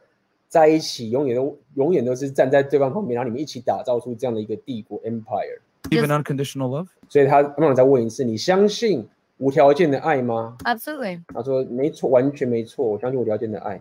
[0.49, 5.61] 在一起，永远都永远都是站在对方旁边，然后你们一起打造出这样的一个帝国 empire。
[5.91, 6.89] Even unconditional love?
[7.09, 9.07] 所以他马龙再问一次，你相信
[9.39, 11.21] 无条件的爱吗？Absolutely.
[11.33, 13.81] 他说没错，完全没错，我相信无条件的爱。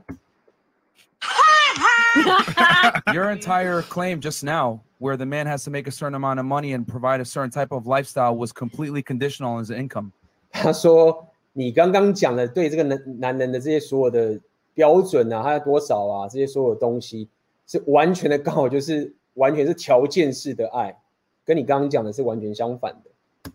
[3.13, 6.47] your entire claim just now, where the man has to make a certain amount of
[6.47, 10.13] money and provide a certain type of lifestyle, was completely conditional on his income.
[10.53, 14.41] 他说你刚刚讲的对这个男男人的这些所有的
[14.75, 17.29] 标准啊，他要多少啊，这些所有东西
[17.67, 20.97] 是完全的，刚好就是完全是条件式的爱，
[21.45, 23.53] 跟你刚刚讲的是完全相反的。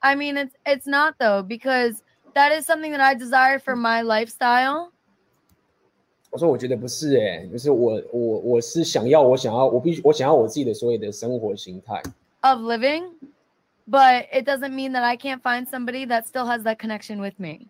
[0.00, 2.02] I mean, it's it's not though because
[2.34, 4.92] that is something that I desire for my lifestyle.
[6.34, 12.00] 我说我觉得不是哎、就是我我我是想要我想要我必须我想要我自己的所有的生活形态。
[12.42, 13.10] of living,
[13.86, 17.38] but it doesn't mean that I can't find somebody that still has that connection with
[17.38, 17.66] me.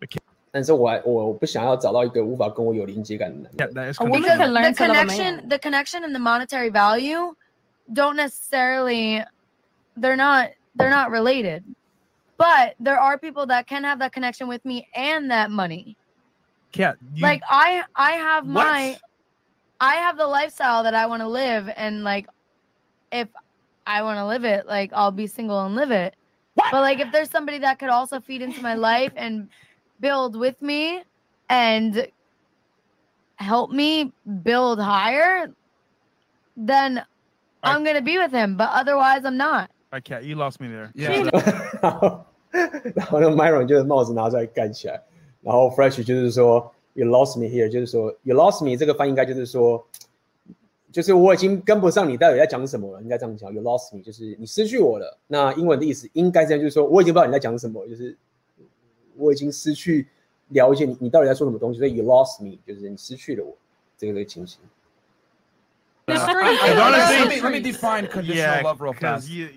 [0.53, 3.69] 但是我还我我不想要找到一个无法跟我有连接感的男人。
[3.69, 5.47] Yeah, that is A woman Because can learn the to love a connection, man.
[5.49, 7.33] the connection and the monetary value
[7.93, 9.23] don't necessarily
[9.97, 11.63] they're not they're not related.
[12.37, 15.95] But there are people that can have that connection with me and that money.
[16.71, 18.65] Cat, you, like I I have What?
[18.65, 18.97] my
[19.79, 22.27] I have the lifestyle that I want to live and like
[23.11, 23.27] if
[23.85, 26.15] I want to live it, like I'll be single and live it.
[26.55, 29.49] But like if there's somebody that could also feed into my life and
[29.99, 31.03] build with me
[31.49, 32.07] and
[33.37, 34.13] help me
[34.43, 35.47] build higher,
[36.55, 37.03] then
[37.63, 38.55] I'm gonna be with him.
[38.55, 39.71] But otherwise I'm not.
[39.91, 40.91] All right, Cat, you lost me there.
[40.95, 41.29] Yeah.
[41.81, 45.01] 然后然后那 Myron 就是帽子拿出来盖起来，
[45.46, 49.86] 然后 Fresh 就是说 You lost me here，就是说 You lost me 这个翻译应该就是说，
[50.90, 53.54] 就是我已经跟不上你到底在讲什么了，应该这样讲。
[53.54, 55.16] You lost me 就是你失去我了。
[55.28, 58.18] 那英文的意思应该这样，就是说我已经不知道你在讲什么，就是
[59.16, 60.08] 我已经失去
[60.48, 63.56] 了解你，你到底在说什么东西，所以 You lost me 就是你失去了我
[63.96, 64.58] 这个这个情形。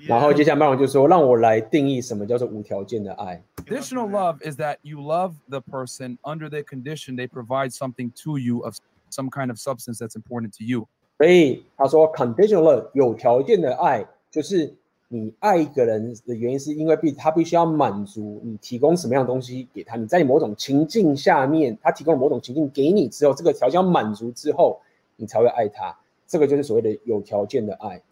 [0.08, 3.44] 然后接下来 Myron 就说，让我来定义什么叫做无条件的爱。
[3.68, 8.62] Conditional love is that you love the person under the condition they provide something to you
[8.62, 8.76] of
[9.12, 10.88] some kind of substance that's important to you.
[11.20, 14.74] 所以他说，conditional love 有条件的爱，就是
[15.10, 19.96] 你爱一个人的原因，是因为必他必须要满足你提供什么样的东西给他。
[19.98, 24.82] 你在某种情境下面，他提供了某种情境给你之后，这个条件满足之后，
[25.16, 25.96] 你才会爱他。
[26.29, 28.03] 这个就是所谓的有条件的爱。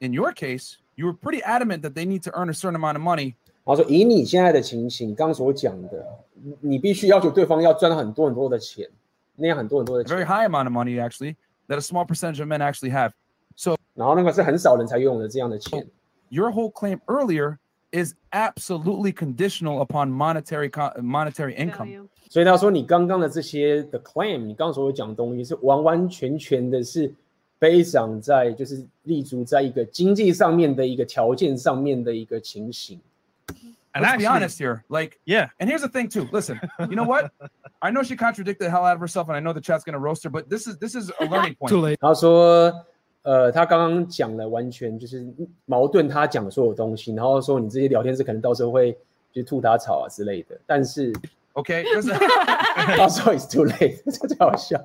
[0.00, 2.94] In your case, you were pretty adamant that they need to earn a certain amount
[2.94, 3.34] of money.
[3.64, 8.88] 然后说，以你现在的情形，你刚刚所讲的，你你必须要求对方要赚很多很多的钱，
[9.36, 10.26] 那样很多很多的 A very 钱。
[10.26, 11.36] high amount of money, actually,
[11.68, 13.12] that a small percentage of men actually have.
[13.56, 15.86] So 然后那个是很少人才拥有的这样的钱。
[16.28, 17.58] your whole claim earlier
[17.92, 22.08] is absolutely conditional upon monetary co- monetary income.
[22.28, 27.14] 所以他说你刚刚的这些的 claim，你刚刚所有讲的东西是完完全全的是
[27.59, 32.99] based on 在就是立足在一个经济上面的一个条件上面的一个情形。
[33.91, 34.83] And let's be honest here.
[34.87, 35.49] Like, yeah.
[35.59, 36.27] And here's the thing too.
[36.31, 36.59] Listen,
[36.89, 37.31] you know what?
[37.81, 39.97] I know she contradicted the hell out of herself, and I know the chat's gonna
[39.97, 41.69] roast her, but this is this is a learning point.
[41.69, 41.97] Too late.
[41.99, 42.71] 他说，
[43.23, 45.25] 呃，他刚刚讲了完全就是
[45.65, 48.95] 矛盾他讲的所有东西，然后说你这些聊天室可能到时候会
[49.31, 51.11] 就吐他草啊之类的，但是
[51.53, 51.83] OK，
[52.95, 54.79] 他说 it's too late，这最好笑。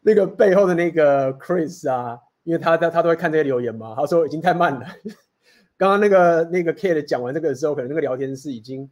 [0.00, 4.86] 那个背后的那个 Chris 啊，因为他他他都会看这些留言嘛，他说已经太慢了。
[5.76, 8.88] 刚刚那个那个 Kate 讲完这个的时候，可能那个聊天室已经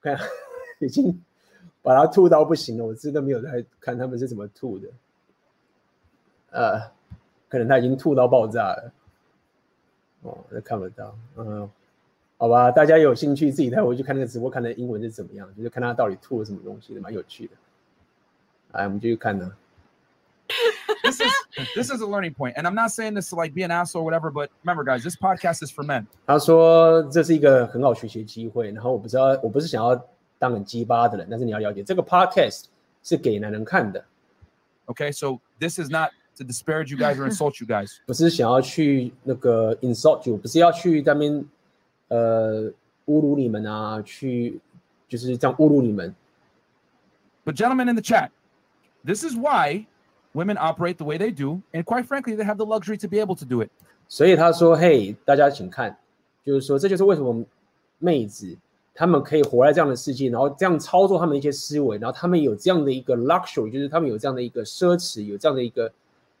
[0.00, 0.16] 看
[0.78, 1.20] 已经
[1.82, 2.84] 把他吐到不行了。
[2.84, 4.88] 我真的没有在看他们是怎么吐的，
[6.50, 6.80] 呃，
[7.48, 8.92] 可能他已经吐到爆炸了。
[10.22, 11.68] 哦，那看不到，嗯，
[12.36, 17.52] 好吧，大家有兴趣自己再回去看那个直播，看那英文是怎么样，就是看他到底吐了什么东西，蛮有趣的。
[18.72, 19.50] 来，我们继续看呢。
[21.03, 21.31] this is
[21.75, 24.03] this is a learning point, and I'm not saying this to like be an asshole
[24.03, 26.05] or whatever, but remember, guys, this podcast is for men.
[26.27, 29.99] 他说这是一个很好学习的机会，然后我不知道，我不是想要
[30.37, 32.65] 当很鸡巴的人，但是你要了解这个 podcast
[33.03, 34.03] 是给男人看的。
[34.87, 37.97] Okay, so this is not to disparage you guys or insult you guys.
[38.05, 41.43] 不是想要去那个 insult you，不是要去那边
[42.09, 42.71] 呃
[43.07, 44.59] 侮辱你们啊，去
[45.07, 46.13] 就是这样侮辱你们。
[47.43, 48.29] But gentlemen in the chat,
[49.03, 49.87] this is why
[50.32, 53.18] women operate the way they do, and quite frankly, they have the luxury to be
[53.18, 53.70] able to do it.
[54.08, 55.96] 所以他说：“嘿，大家请看，
[56.44, 57.44] 就是说，这就是为什么
[57.98, 58.56] 妹子
[58.92, 65.90] 她们可以活在这样的世界，然后这样操作他们的一些思维，然后他们有这样的一个 luxury，就是他们有这样的一个奢侈，有这样的一个，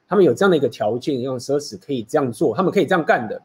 [0.08, 3.40] 他们有这样的一个条件，让奢侈可以这样做，他们可以这样干的。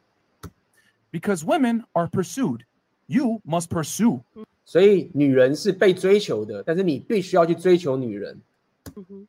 [1.11, 2.61] Because women are pursued,
[3.05, 4.19] you must pursue.
[4.65, 8.37] 所以女人是被追求的，但是你必须要去追求女人。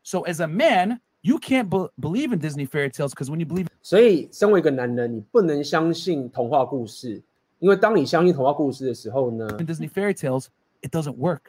[0.03, 3.45] So as a man, you can't be- believe in Disney fairy tales because when you
[3.45, 7.22] believe 所以，身为一个男人，你不能相信童话故事，
[7.60, 10.48] 因为当你相信童话故事的时候呢 in Disney fairy tales,
[10.82, 11.41] it doesn't work.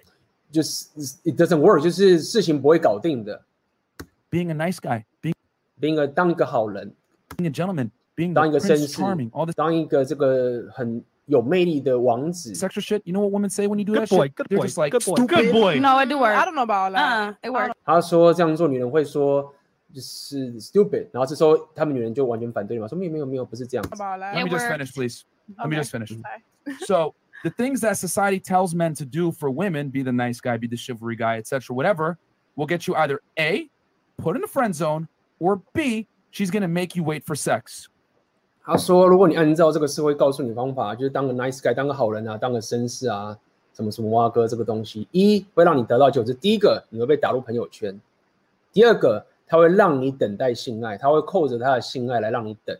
[0.50, 0.86] 就是
[1.24, 3.42] it doesn't work，就是事情不会搞定的。
[4.30, 5.34] Being a nice guy, being
[5.80, 6.94] being a 当一个好人，
[7.36, 12.52] being a gentleman, being 当一 the 个绅 prince 士 charming, all this 当一个这个很 有魅力的王子。
[12.52, 13.00] extra shit.
[13.04, 14.34] You know what women say when you do Good that boy, shit?
[14.34, 15.28] good They're boy, just like good boy, stupid.
[15.28, 15.78] good boy.
[15.80, 16.34] No, it do work.
[16.36, 17.28] I don't know about all that.
[17.28, 17.74] Uh, it works.
[17.84, 19.54] 他说这样做女人会说
[19.92, 23.90] 就是 stupid，然后这时候他们女人就完全反对嘛，说没有没有没有，不是这样子。
[23.90, 24.34] About that.
[24.34, 24.78] Let me It just works.
[24.78, 25.24] finish, please.
[25.58, 25.82] Let me Okay.
[25.82, 26.08] just finish.
[26.10, 26.76] Sorry.
[26.86, 27.14] So
[27.44, 30.66] the things that society tells men to do for women, be the nice guy, be
[30.68, 32.16] the chivalry guy, etc., whatever,
[32.56, 33.68] will get you either A,
[34.16, 35.08] put in a friend zone,
[35.40, 37.88] or B, she's gonna make you wait for sex.
[38.67, 43.33] 他说，如果你按照这个社会告诉你的方法，就是当个 nice guy，当个好人啊，当个绅士啊，
[43.73, 47.97] 什么什么蛙哥这个东西，一会让你得到就是第一个，你会被打入朋友圈；
[48.73, 52.77] 第二个，他会让你等待性爱，他会扣着他的性爱来让你等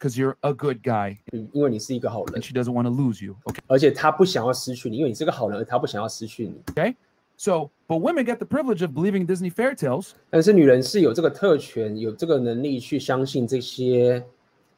[0.00, 1.18] ，Because you're a good guy
[1.52, 3.36] 因为你是一个好人 and，she doesn't want to lose you.
[3.44, 3.58] Okay.
[3.66, 6.54] 而且他不想要失去你，因为你是个好人，而他不想要失去你。
[6.70, 14.24] OK？So，but women get the privilege of believing Disney fairy tales 但是女人是有这个特权，有这个能力去相信这些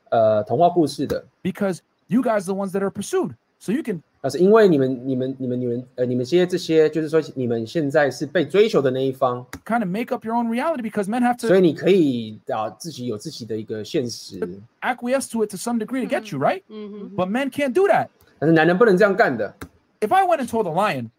[0.09, 1.25] 呃童话故事的。
[1.41, 3.33] because you guys are the ones that are pursued.
[3.59, 11.59] So you can 那是因为你们、你们、你们女人，呃，你们些这些，就是说你们现在是被追求的那一方， kind of make up your own reality because men have 所以
[11.59, 14.39] to 你可以啊自己有自己的一个现实，
[14.81, 16.61] acquiesce to it to some degree to get you, right?
[16.69, 17.15] Mm-hmm.
[17.15, 18.07] But men can't do that.
[18.39, 19.53] 但是男人不能这样干的。
[19.99, 21.09] If I went and told a lion,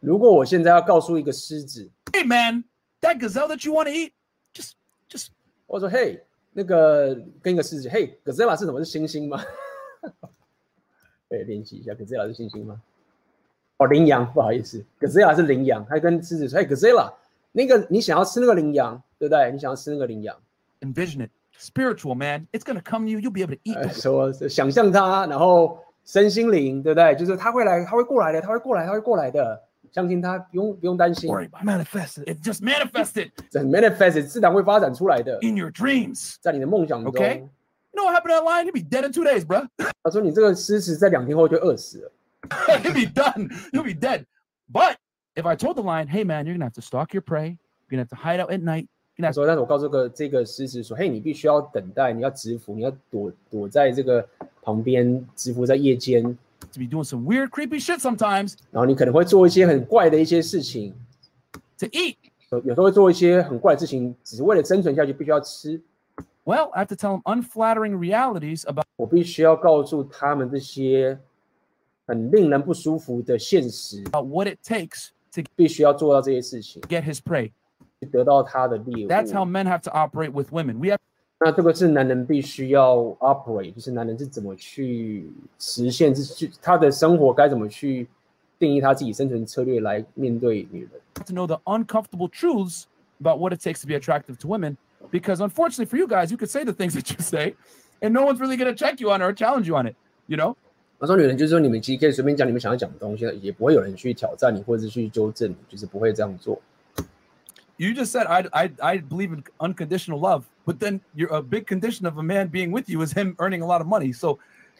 [0.00, 2.64] 如果我现在要告诉一个狮子， hey man,
[3.00, 4.12] that gazelle that you want to eat,
[4.54, 4.72] just
[5.10, 5.28] just
[5.66, 6.22] 我说嘿，
[6.59, 8.79] 那个跟一个狮子，嘿，Gazella 是什么？
[8.79, 9.41] 是星星吗？
[11.29, 12.81] 对，练习一下，Gazella 是星星吗？
[13.77, 15.85] 哦，羚羊，不好意思，Gazella 是羚羊。
[15.89, 17.13] 他跟狮子说，嘿，Gazella，
[17.53, 19.49] 那个你想要吃那个羚羊，对不对？
[19.53, 20.35] 你想要吃那个羚羊
[20.81, 21.29] ，envision it.
[21.57, 22.45] Spiritual, man.
[22.51, 23.19] It's gonna come to you.
[23.19, 23.91] You'll be able to eat.
[23.95, 27.15] 说想象它，然后身心灵，对不对？
[27.15, 31.49] 就是它会来，它会过来的，它会过来，它会过来的，相信他，不用不用担心，Worry.
[31.49, 32.37] Manifest it.
[32.41, 36.35] Just manifest it 这 manifest 自然会发展出来的，in your dreams.
[36.41, 37.11] 在你的梦想中。
[37.11, 37.39] Okay.
[37.91, 38.65] You know what happened to that lion?
[38.65, 39.67] He'd be dead in two days, bruh.
[40.03, 42.11] 他说你这个狮子在两天后就饿死了。
[42.49, 43.49] He'd be done.
[43.71, 44.25] He'll be dead.
[44.71, 44.97] But
[45.35, 47.57] if I told the lion, hey man, you're gonna have to stalk your prey.
[47.89, 48.87] You're gonna have to hide out at night.
[49.17, 54.25] You're 他说，但是我告诉这个这个狮子说，嘿，你必须要等待，你要蛰伏，你要躲躲在这个
[54.61, 56.37] 旁边，蛰伏在夜间
[56.78, 60.92] be doing some weird, creepy shit sometimes 然后你可能会做一些很怪的一些事情，
[61.78, 62.16] to eat.
[62.50, 65.80] 有有时候会做一些很怪的事情，只是为了生存下去，必须要吃。
[66.44, 71.18] Well, I have to tell them unflattering realities about 我必须要告诉他们这些
[72.06, 77.50] 很令人不舒服的现实， what it takes to 必须要做到这些事情， get his prey.
[78.00, 79.48] 去得到他的猎 That's how 物。
[79.48, 80.78] men have to operate with women.
[80.78, 80.98] We have
[81.39, 88.07] 那这个是男人必须要 operate，就是男人是怎么去实现，是去他的生活该怎么去
[88.57, 90.91] 定义他自己生存策略来面对女人。
[91.25, 92.87] to know the uncomfortable truths
[93.21, 94.75] about what it takes to be attractive to women.
[95.11, 97.55] Because unfortunately for you guys, you could say the things that you say,
[98.01, 99.95] and no one's really going to check you on it or challenge you on it.
[100.27, 100.55] You know?
[100.99, 106.61] 他说女人就是说你们其实可以随便讲你们想要讲的东西，也不会有人去挑战你或者是去纠正你，就是不会这样做。
[107.78, 112.06] You just said I I I believe in unconditional love, but then you're a big condition
[112.06, 114.12] of a man being with you is him earning a lot of money.
[114.12, 114.38] So,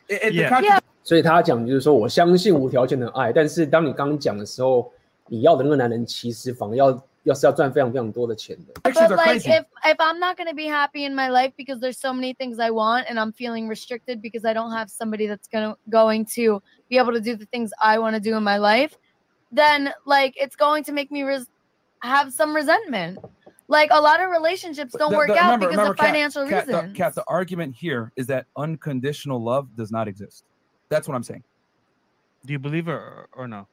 [0.09, 0.49] it, it- the Yeah.
[0.49, 4.91] contra- 所以他讲就是说我相信无条件的爱，但是当你刚刚讲的时候，
[5.27, 6.91] 你要的那个男人其实反而要
[7.25, 8.73] 要是要赚非常非常多的钱的。
[8.85, 9.51] actions But are like crazy.
[9.51, 12.59] if if I'm not gonna be happy in my life because there's so many things
[12.59, 16.63] I want and I'm feeling restricted because I don't have somebody that's gonna going to
[16.89, 18.97] be able to do the things I want to do in my life,
[19.53, 21.49] then like it's going to make me res-
[22.02, 23.20] have some resentment.
[23.68, 26.06] Like a lot of relationships don't The- work the- out remember- because remember, of Kat-
[26.08, 26.98] financial Kat, the- reasons.
[26.98, 30.44] Kat, the argument here is that unconditional love does not exist.
[30.90, 31.44] That's what I'm saying.
[32.46, 33.68] Do you believe it or, or no?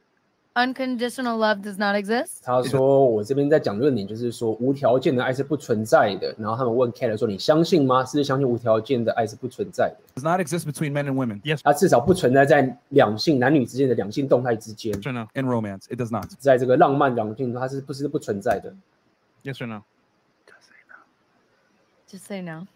[0.56, 2.42] Unconditional love does not exist.
[2.42, 6.34] 他说我这边在讲论点就是说无条件的爱是不存在的。
[6.38, 8.04] 然后他们问 Cat 说你相信吗？
[8.04, 10.20] 是不是相信无条件的爱是不存在的？
[10.20, 11.40] Does not exist between men and women.
[11.40, 15.26] Yes 它至少不存在在两性男女之间的两性动态之间， Yes or no?
[15.32, 16.28] In romance, it does not.
[16.38, 18.74] 在这个浪漫两性中，它是不是不存在的？
[19.42, 19.84] Yes or no?
[22.10, 22.66] Just say no.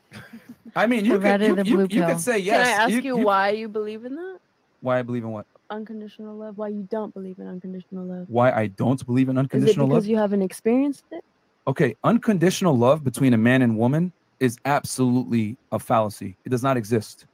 [0.72, 2.08] I mean, you The could, red or you, the you, blue you pill?
[2.08, 2.66] could say Can yes.
[2.66, 4.38] I ask you, why you believe in that?
[4.80, 5.44] Why I believe in what?
[5.70, 6.56] Unconditional love.
[6.58, 8.26] Why you don't believe in unconditional love?
[8.28, 10.10] Why I don't believe in Is it unconditional because love?
[10.10, 11.24] you haven't experienced it?
[11.66, 16.36] Okay, unconditional love between a man and woman is absolutely a fallacy.
[16.44, 17.26] It does not exist.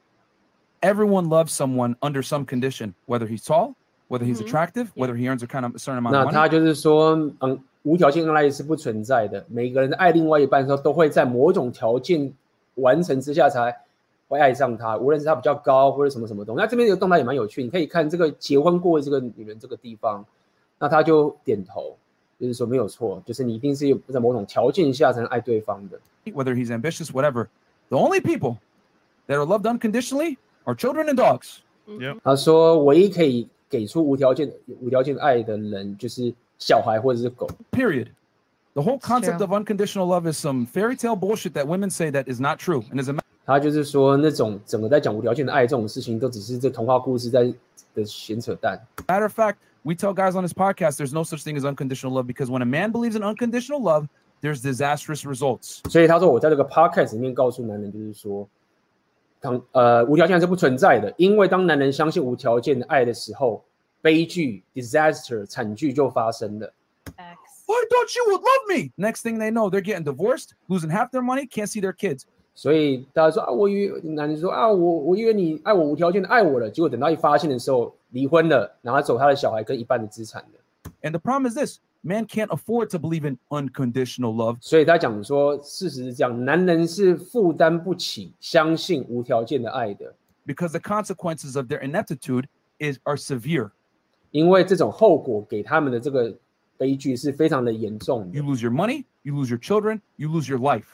[0.82, 3.74] Everyone loves someone under some condition, whether he's tall,
[4.09, 4.47] whether he's Mhm.
[4.47, 6.48] attractive, whether he earns a kind of a certain amount 那 of 他 money.
[6.48, 9.44] 就是说，嗯，无条件爱是不存在的。
[9.48, 12.32] 每个人爱另外一半的时候，都会在某种条件
[12.76, 13.76] 完成之下才
[14.28, 16.60] 会爱上他，无论是他比较高或者什么什么东西。
[16.60, 20.24] 那这边有个动态也蛮有趣，你可以看这个结婚过的这个女人这个地方，
[20.78, 21.97] 那他就点头，
[22.40, 26.00] 就是说没有错，就是你一定是有在某种条件下才能爱对方的。
[26.32, 27.49] whether he's ambitious, whatever.
[27.89, 28.58] The only people
[29.26, 31.58] that are loved unconditionally are children and dogs.
[31.86, 32.20] Yep.
[32.23, 34.50] 他说，唯一可以给出无条件
[34.81, 37.49] 无条件爱的人，就是小孩或者是狗。
[37.73, 38.08] Period.
[38.74, 39.47] The whole concept true.
[39.47, 42.82] of unconditional love is some fairy tale bullshit that women say that is not true.
[42.91, 47.51] And as a ma- 他就是说，那种整个在讲无条件的爱这种事情，都只是这童话故事在
[47.95, 48.77] 的闲扯淡。
[49.08, 52.27] matter of fact, we tell guys on this podcast there's no such thing as unconditional love
[52.27, 54.08] because when a man believes in unconditional love,
[54.42, 55.80] there's disastrous results.
[55.90, 58.45] 所以他说，我在这个 podcast 里面告诉男人，就是说，
[59.40, 63.64] 当呃无条件是不存在的，因为当男人相信无条件的爱的时候，
[64.01, 66.74] 悲剧 disaster 惨剧就发生了。
[67.16, 67.35] I
[67.90, 68.92] thought you would love me.
[68.98, 72.26] Next thing they know, they're getting divorced, losing half their money, can't see their kids.
[72.58, 80.92] 所以大家说啊，我以为男人说啊，我我以为你爱我无条件的爱我了，结果等到一发现的时候离婚了，拿走他的小孩跟一半的资产了。
[81.03, 84.58] And the problem is this man can't afford to believe in unconditional love.
[84.60, 90.16] 所以他讲说，事实是这样，男人是负担不起相信无条件的爱的
[90.48, 92.45] ，because the consequences of their ineptitude
[92.80, 93.69] is are severe.
[94.32, 96.36] 因为这种后果给他们的这个
[96.76, 98.44] 悲剧是非常的严重的 You。
[98.44, 100.86] lose your money, you lose your children, you lose your life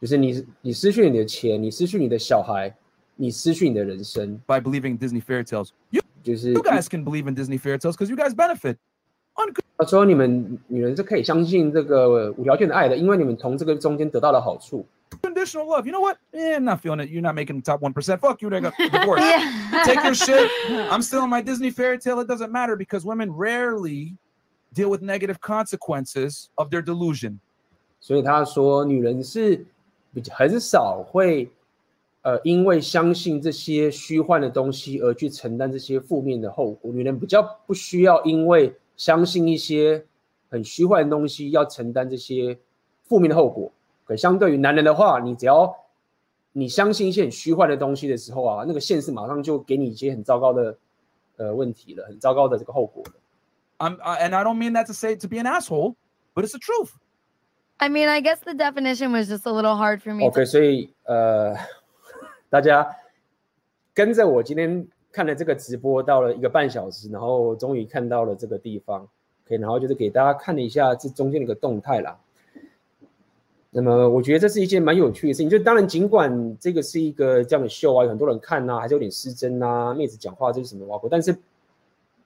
[0.00, 2.74] 就是你你失去你的钱，你失去你的小孩，
[3.16, 5.70] 你失去你的人生， by believing Disney fairy tales.
[5.90, 8.76] You, 就是 you guys can believe in Disney fairy tales because you guys benefit.
[9.76, 14.86] 他说你们女人是可以相信这个无条件的爱的，因为你们从这个中间得到了好处。
[15.22, 15.86] Unconditional love.
[15.86, 16.18] You know what?
[16.32, 17.10] Eh, I'm not feeling it.
[17.10, 18.18] You're not making the top 1%.
[18.18, 18.50] Fuck you.
[18.50, 19.24] They got divorced.
[19.24, 19.84] Yeah.
[19.84, 20.50] Take your shit.
[20.90, 22.20] I'm still in my Disney fairy tale.
[22.20, 24.16] It doesn't matter because women rarely
[24.72, 27.38] deal with negative consequences of their delusion.
[28.00, 29.64] 所以他说，女人是
[30.13, 31.51] 比很少会，
[32.21, 36.91] 呃，因为相信这些虚幻的东西而去承担这些负面的后果。
[36.91, 40.05] 女人比较不需要因为相信一些
[40.49, 42.57] 很虚幻的东西，要承担这些
[43.03, 43.71] 负面的后果。
[44.03, 45.73] 可相对于男人的话，你只要
[46.51, 50.77] 你相信一些很虚幻的东西的时候啊，那个现实马上就给你一些很糟糕的
[51.37, 53.13] 呃问题了，很糟糕的这个后果了。
[53.77, 55.95] I'm, uh, and I don't mean that to say to be an asshole,
[56.33, 56.91] but it's the truth.
[57.81, 60.25] I mean, I guess the definition was just a little hard for me.
[60.25, 61.55] OK，所以呃，
[62.49, 62.85] 大家
[63.93, 69.07] 跟着我今天看了这个直播，到了一个半小时，然后终于看到了这个地方，
[69.47, 72.19] 可以，然后就是给大家看了一下这中间的一个动态啦。
[73.71, 75.49] 那么我觉得这是一件蛮有趣的事情。
[75.49, 81.33] 就当然，尽管这个是一个这样的秀啊，有很多人看呐、啊，还是有点失真呐，妹子讲话这是什么挖苦，但是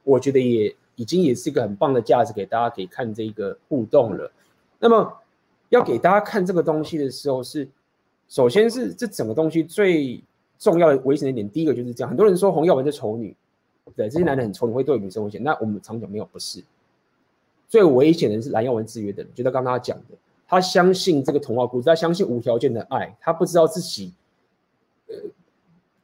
[0.03, 4.31] 我觉得也已经也是一个很棒的价值给大家可以看这个互动了。
[4.79, 5.13] 那么
[5.73, 7.67] 要给大家看这个东西的时候是，
[8.27, 10.21] 首先是这整个东西最
[10.59, 13.35] 重要的危险的点，第一个就是这样，很多人说洪耀文是丑女，
[13.95, 16.63] 对，这些男人很丑你会对女生危险，那我们常讲没有，不是。
[17.67, 20.15] 最危险的是蓝耀文制约的人，就像刚刚他讲的。
[20.47, 24.13] 他相信这个童话故事，他相信无条件的爱，他不知道自己，
[25.07, 25.15] 呃，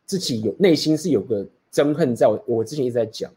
[0.05, 2.25] 自己有内心是有个憎恨在。
[2.27, 3.31] 我我之前一直在讲，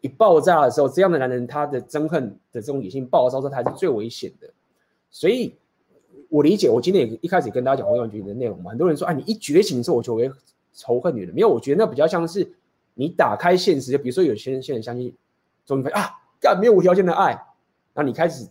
[0.00, 4.48] 一爆炸的时候，这样的男人他的憎恨的这种野性爆发的时候，他是最危险的。
[5.14, 5.54] 所以，
[6.28, 6.68] 我理解。
[6.68, 10.28] 我今天也一开始跟大家讲洪耀文觉醒的内容嘛，很多人说，哎，你一觉醒之后我就会
[10.72, 12.52] 仇恨女人，没有，我觉得那比较像是
[12.94, 15.14] 你打开现实，就比如说有些人现在相信，
[15.64, 16.10] 终于发现啊，
[16.40, 17.40] 干没有无条件的爱，
[17.94, 18.48] 那你开始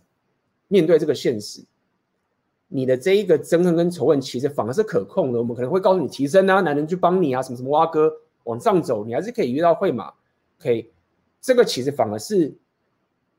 [0.68, 1.62] 面对这个现实。
[2.68, 5.38] 你的这一个憎恨跟仇恨，其实反而是可控的。
[5.38, 8.10] 我们可能会告诉你提升啊，男人去帮你啊，什么什么挖哥
[8.44, 10.10] 往上走，你还是可以遇到会嘛。
[10.58, 10.90] OK，
[11.42, 12.54] 这个其实反而是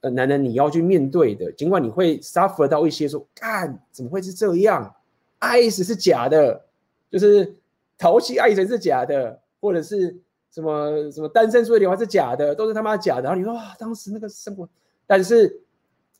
[0.09, 1.51] 男人你要去面对的。
[1.53, 4.95] 尽管你会 suffer 到一些说，干怎么会是这样？
[5.39, 6.65] 爱死是假的，
[7.11, 7.55] 就是
[7.97, 10.15] 淘气爱神是假的，或者是
[10.51, 13.23] 什么什么单身说的电话是假的，都是他妈假的。
[13.23, 14.67] 然后你说哇，当时那个生活，
[15.05, 15.61] 但是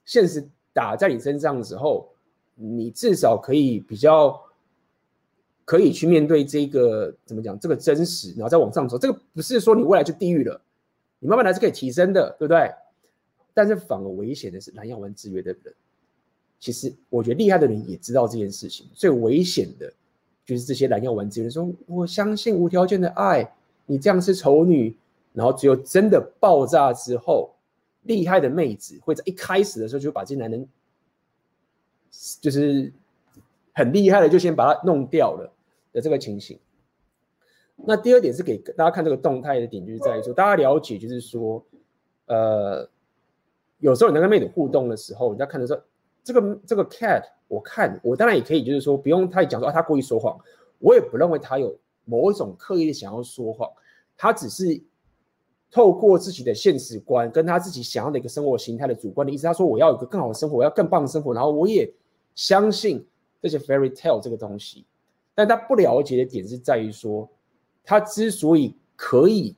[0.05, 2.09] 现实打在你身上的时候。
[2.57, 4.41] 你至少可以比较
[5.65, 7.59] 可以去面对这个怎么讲？
[7.59, 8.97] 这个真实，然后再往上走。
[8.97, 10.61] 这个不是说你未来就地狱了，
[11.19, 12.71] 你慢慢来是可以提升的，对不对？
[13.55, 15.73] 但是反而危险的是蓝药丸制约的人。
[16.59, 19.91] 其实我觉得厉害的人也知道这件事情，最危险的
[20.45, 23.51] 就是这些蓝药丸制约的说我相信无条件的爱，
[23.87, 24.95] 你这样是丑女，
[25.33, 27.55] 然后只有真的爆炸之后，
[28.03, 30.67] 厉害的妹子会在一开始的时候就把这些男人。
[32.39, 32.93] 就是
[33.73, 35.51] 很厉害的，就先把他弄掉了
[35.91, 36.57] 的这个情形。
[37.75, 41.61] 那第二点是给大家看这个动态的点，就是在于说，大家了解，就是说，
[42.27, 42.89] 呃，
[43.79, 45.81] 有时候你跟妹子互动的时候，你在看的时候，
[46.23, 50.39] 这个这个 cat，我看我当然也可以，就是说不用太讲说啊，他故意说谎，
[50.79, 53.69] 我也不认为他有某一种刻意的想要说谎，
[54.17, 54.81] 他只是。
[55.71, 61.91] 透过自己的现实观，跟他自己想要的一个生活形态的主观的意思，他说：“我要有一个更好的生活，我要更棒的生活。”然后我也
[62.33, 63.05] 相信
[63.41, 64.85] 这些 fairy tale 这个东西，
[65.33, 67.27] 但他不了解的点是在于说，
[67.83, 69.53] 他之所以可以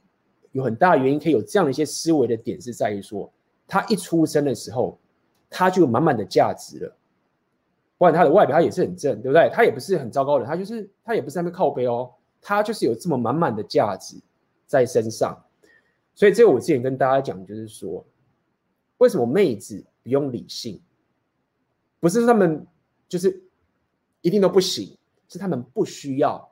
[0.54, 3.32] 有很大原因，可以有这样的一些思维的点是在于说，
[3.68, 4.98] 他一出生的时候，
[5.50, 6.96] 他就有满满的价值了。
[7.98, 9.50] 不然他的外表他也是很正，对不对？
[9.52, 14.16] 他也不是很糟糕的，他就是他也不是在那边靠背哦，他就是有这么满满的价值
[14.66, 15.38] 在身上。
[16.14, 18.06] 所以这个我之前跟大家讲，就是说，
[19.00, 20.82] 为什么妹子不用理性？
[22.00, 22.66] 不是他们
[23.08, 23.44] 就是
[24.22, 24.96] 一定都不行，
[25.28, 26.48] 是他们不需要。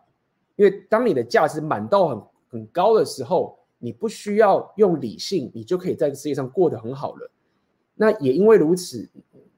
[0.55, 7.31] 因为当你的价值满到很很高的时候，你不需要用理性，你就可以在这世界上过得很好了。
[7.93, 9.07] 那也因为如此，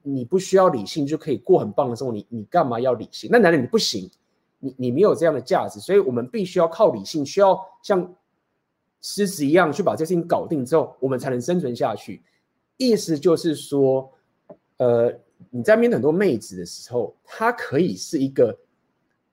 [0.02, 3.30] 你不需要理性就可以过很棒的生活，你你干嘛要理性？
[3.32, 4.10] 那男人你不行，
[4.58, 8.14] 你你没有这样的价值，所以我们必须要靠理性，需要像。
[9.00, 12.20] 狮子一样去把这事情搞定之后，我们才能生存下去。
[12.76, 14.12] 意思就是说，
[14.78, 15.16] 呃，
[15.50, 18.58] 你在面对很多妹子的时候，她可以是一个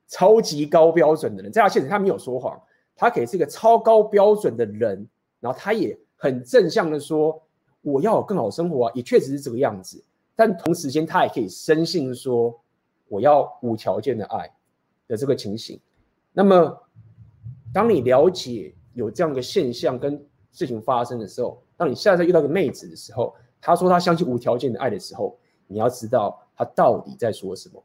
[0.08, 2.62] 超级高标准的人，在她现实她没有说谎，
[2.96, 5.08] 他可以是一个超高标准的人，
[5.40, 7.42] 然后他也很正向的说，
[7.82, 10.04] 我要有更好生活啊，也确实是这个样子。
[10.36, 12.58] 但同时间，他也可以深信说，
[13.08, 14.52] 我要无条件的爱
[15.08, 15.80] 的这个情形。
[16.34, 16.82] 那么，
[17.74, 18.74] 当你了解。
[18.96, 27.84] 有这样的现象跟事情发生的时候，当你下次遇到个妹子的时候，她说她相信无条件的爱的时候，你要知道她到底在说什么。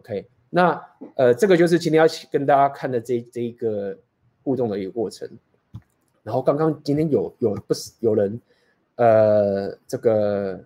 [0.00, 0.78] OK，那
[1.14, 3.98] 呃，这个就是今天要跟大家看的这这一个
[4.46, 5.28] 互动的一个过程。
[6.22, 8.40] 然后刚刚今天有有不是有人
[8.94, 10.64] 呃这个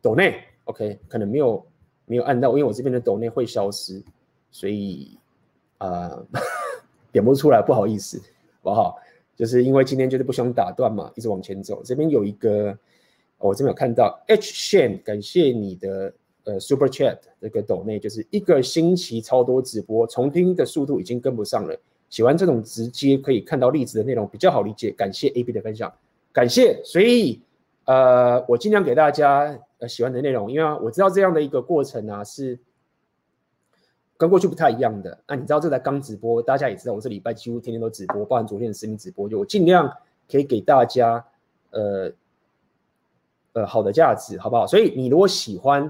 [0.00, 1.66] 抖内 OK 可能没有
[2.06, 4.02] 没有按到，因为我这边的抖内会消失，
[4.50, 5.18] 所以
[5.76, 5.88] 啊。
[5.88, 6.26] 呃
[7.10, 8.18] 点不出来，不好意思，
[8.62, 8.98] 好不好？
[9.34, 11.82] 就是因为今天就是不想打断嘛，一直往前走。
[11.82, 12.78] 这边有一个，
[13.38, 16.12] 我这边有看到 H Shan，感谢你的
[16.44, 21.74] 呃 Super Chat 这个抖内，就是一个星期超多直播，重听的速度已经跟不上了。
[22.10, 24.90] 喜欢这种直接可以看到例子的内容，比较好理解。
[24.90, 25.92] 感谢 AB 的分享，
[26.32, 26.82] 感谢。
[26.84, 27.40] 所以
[27.84, 32.58] 呃，我尽量给大家呃喜欢的内容，因为我知道这样的一个过程啊是。
[34.20, 39.88] 跟过去不太一样的，那、你知道这才刚直播，大家也知道，我这礼拜几乎天天都直播，包含昨天的视频直播，就我尽量
[40.28, 41.24] 可以给大家，
[41.70, 42.10] 呃，
[43.52, 44.66] 呃好的价值，好不好？
[44.66, 45.88] 所以你如果喜欢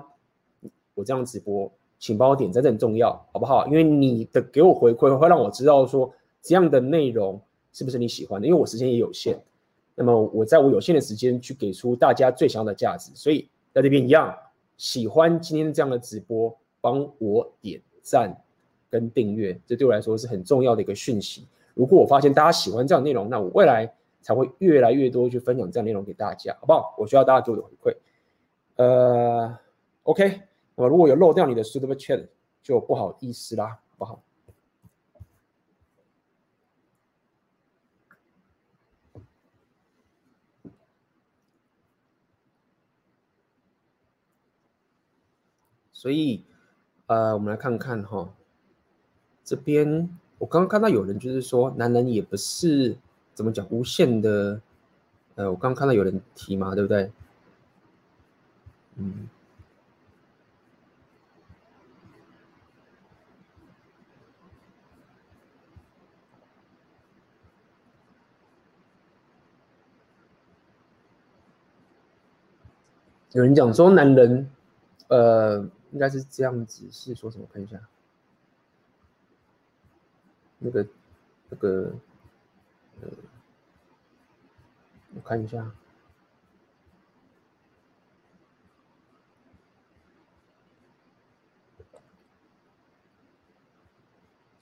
[0.93, 3.67] 我这样直播，请帮我点赞，这很重要，好不好？
[3.67, 7.41] 因为你的给我回馈会让我知道说这样的内容
[7.73, 9.39] 是不是你喜欢的，因为我时间也有限，
[9.95, 14.35] 那么我在我有限的时间去给出大家最想要的价值，所以在这边一样，
[14.77, 18.35] 喜欢今天这样的直播，帮我点赞
[18.89, 21.47] 跟订阅，这对我来说是很重要的一个讯息。
[21.75, 26.95] 如果我发现大家喜欢这样的内容，那我未来才会越来越多去分享这样的内容给大家，好不好？
[26.97, 27.97] 我需要大家给我的回馈。
[28.77, 29.59] 呃
[30.05, 30.41] ，OK，
[30.79, 32.29] 那么如果有漏掉你的 Super Chat，
[32.63, 34.23] 就不好意思啦，不好？
[45.93, 46.45] 所以，
[47.07, 48.33] 呃，我们来看看哈，
[49.43, 50.09] 这边
[50.39, 52.97] 我刚刚看到有人就是说，男人也不是
[53.35, 54.63] 怎么讲无限的，
[55.35, 57.11] 呃，我刚刚看到有人提嘛，对不对？
[58.95, 59.29] 嗯，
[73.33, 74.51] 有人讲说男人，
[75.09, 75.59] 呃，
[75.93, 77.47] 应该是这样子，是说什么？
[77.53, 77.79] 看一下，
[80.59, 80.87] 那个，
[81.51, 81.93] 那个，
[83.03, 83.09] 呃，
[85.15, 85.71] 我看一下。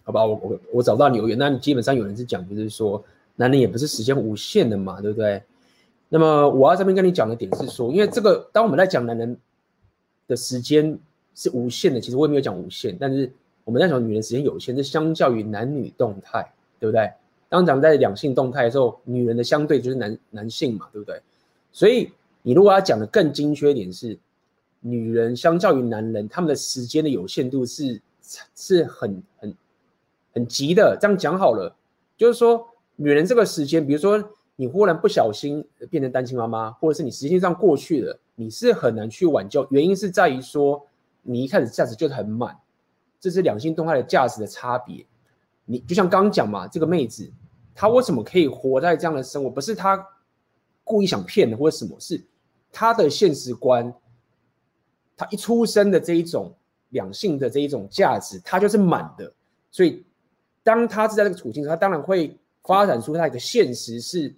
[0.04, 3.04] 好吧，我我我找到留言，那你基本上有人是讲，就是说
[3.36, 5.42] 男人也不是时间无限的嘛，对不对？
[6.09, 9.36] 那么我要这边跟你讲的点是说，因为这个当我们在讲男人
[10.26, 10.99] 的时间
[11.35, 13.31] 是无限的，其实我也没有讲无限，但是
[13.65, 17.10] 我们在讲女人时间有限，是相较于男女动态，对不对？
[17.49, 21.20] 当讲在两性动态的时候，女人的相对就是男男性嘛，对不对？
[21.73, 22.10] 所以
[22.43, 24.18] 你如果要讲的更精确一点是，
[24.81, 28.01] 女人相较于男人，他们的时间的有限度是
[28.55, 29.55] 是很很。
[30.35, 31.75] 很急的，这样讲好了，
[32.15, 34.23] 就是说，女人这个时间，比如说
[34.57, 39.67] 你忽然不小心变成单亲妈妈，或者是你时间上过去了，你是很难去挽救。
[39.70, 40.85] 原因是在于说，
[41.23, 42.57] 你一开始价值就很满，
[43.20, 45.07] 这是两性动态的价值的差别。
[45.65, 47.31] 你就像刚刚讲嘛，这个妹子
[47.75, 49.51] 她为什么可以活在这样的生活？
[49.51, 50.05] 不是她
[50.83, 52.20] 故意想骗的，或者什么，是
[52.73, 53.93] 她的现实观，
[55.17, 56.55] 她一出生的这一种
[56.91, 59.33] 两性的这一种价值，她就是满的，
[59.70, 60.05] 所以。
[60.62, 64.35] 当她是在这个处境，她当然会发展出他一个现实是，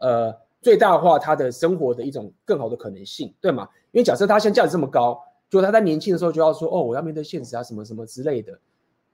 [0.00, 3.66] 呃，最大化他的生活的一种更好的可能性，对吗？
[3.92, 8.58] 因为假设他现在价值这么高，就他在年轻的时候就要说，哦，我要面对现实啊，什么什么之类的，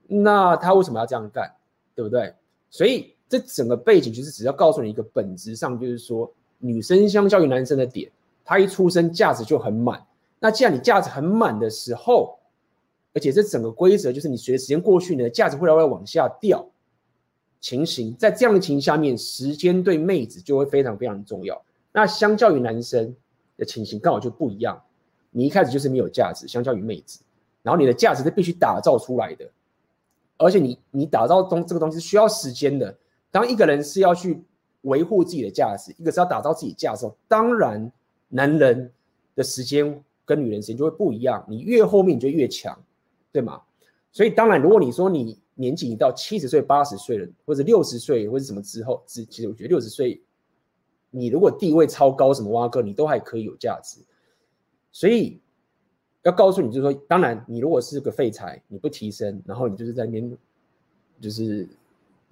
[0.07, 1.49] 那他为什么要这样干，
[1.95, 2.33] 对不对？
[2.69, 8.11] 所以这整个背景其实只要告诉你一个本质上，就是说女生相较于男生的点，
[8.43, 10.05] 她一出生价值就很满。
[10.39, 12.37] 那既然你价值很满的时候，
[13.13, 16.63] 而且这整个规则就是，你随着时间过去，你的价值会来往下掉。
[17.67, 21.61] 情形在这样的情形下面，时间对妹子就会非常非常重要。
[21.91, 23.13] 那相较于男生
[23.57, 24.81] 的情形，刚好就不一样。
[25.31, 27.19] 你一开始就是没有价值，相较于妹子，
[27.61, 29.45] 然后你的价值是必须打造出来的。
[30.37, 32.97] 而且你你打造东这个东西是需要时间的。
[33.31, 34.41] 当一个人是要去
[34.83, 37.91] 维护自己的价值，一个是要打造自己价值，当然
[38.29, 38.89] 男人
[39.35, 41.45] 的时间跟女人时间就会不一样。
[41.49, 42.81] 你越后面你就越强。
[43.29, 43.61] 对吗？
[44.13, 50.21] 所以当然，如果你说你年纪已到七十岁、八十岁了，或者六十岁，或者什么之后，之其实我觉得六十岁，
[51.09, 53.99] 你如果地位超高，什么挖哥，你都还可以有价值。
[54.91, 55.39] 所以
[56.21, 60.37] 要告诉你，就是说，当然，你如果是个废材，你不提升，然后你就是在那边，
[61.19, 61.67] 就是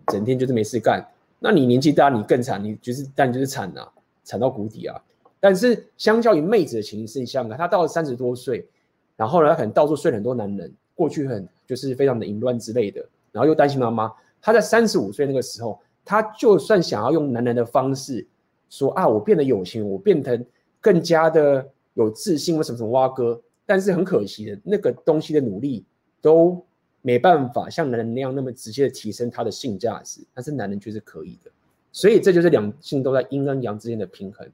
[0.07, 1.03] 整天就是没事干，
[1.39, 3.91] 那你年纪大，你更惨，你就是但就是惨啊，
[4.23, 5.03] 惨到谷底啊。
[5.39, 8.67] 但是相较于妹子的情形，你想想看，她到了三十多岁，
[9.15, 10.71] 然后呢，她可能到处睡很多男人。
[10.97, 13.05] 过去很就是非常的淫乱之类的，
[13.35, 14.11] 然后又担心妈妈。
[14.41, 18.25] 他在三十五岁那个时候，他就算想要用男人的方式
[18.69, 20.45] 说啊，我变得有钱，我变成
[20.79, 23.41] 更加的有自信，为什么什么挖哥？
[23.65, 25.83] 但是很可惜的，那个东西的努力
[26.21, 26.65] 都
[27.01, 31.51] 没办法像男人那样那么直接的提升他的性价值，但是男人却是可以的。
[31.91, 34.49] 所以这就是两性都在阴跟阳之间的平衡。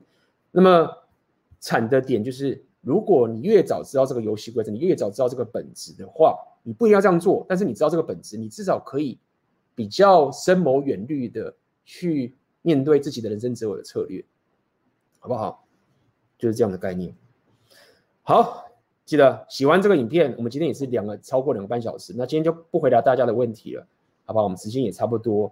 [0.52, 0.90] 那么
[1.60, 2.62] 惨的点就是。
[2.84, 7.46] 如果你越早知道这个游戏规则，你越早知道这个本质的话，你不一定要这样做。
[7.48, 9.18] 但是你知道这个本质，你至少可以
[9.74, 11.54] 比较深谋远虑的
[11.86, 14.24] 去面对自己的人生择偶的策略，
[15.20, 15.66] 好不好？
[16.38, 17.16] 就是这样的概念。
[18.24, 18.66] 好，
[19.06, 23.88] 记得喜欢这个影片，我们今天也是两个超过两个半小时，那今天就不回答大家的问题了，
[24.26, 24.44] 好不好？
[24.44, 25.52] 我们时间也差不多。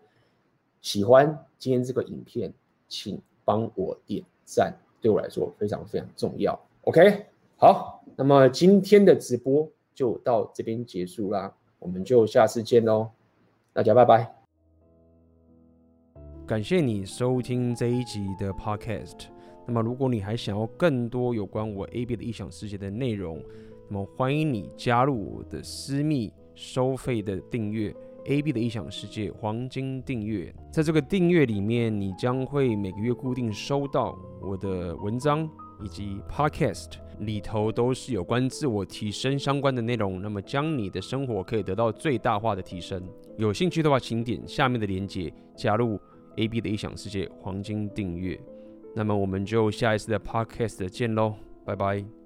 [0.81, 2.53] 喜欢今天这个影片，
[2.87, 6.59] 请帮我点赞，对我来说非常非常重要。
[6.83, 7.25] OK，
[7.57, 8.03] 好。
[8.15, 9.69] 那么今天的直播
[9.99, 13.09] 就到这边结束啦，我们就下次见喽，
[13.73, 14.33] 大家拜拜。
[16.47, 19.25] 感谢你收听这一集的 Podcast。
[19.67, 23.43] 那么如果你还想要更多有关我 AB 的异想世界的内容，
[23.89, 27.93] 那么欢迎你加入我的私密收费的订阅。
[28.23, 35.49] AB 的异想世界黄金订阅，在这个订阅里面，你将会每个月固定收到我的文章
[35.83, 43.01] 以及 Podcast 里头都是有关自我提升相关的内容，那么将你的生活可以得到最大化的提升。
[43.37, 45.99] 有兴趣的话，请点下面的链接加入
[46.37, 48.39] AB 的异想世界黄金订阅。
[48.95, 51.35] 那么我们就下一次的 Podcast 见喽，
[51.65, 52.18] 拜拜。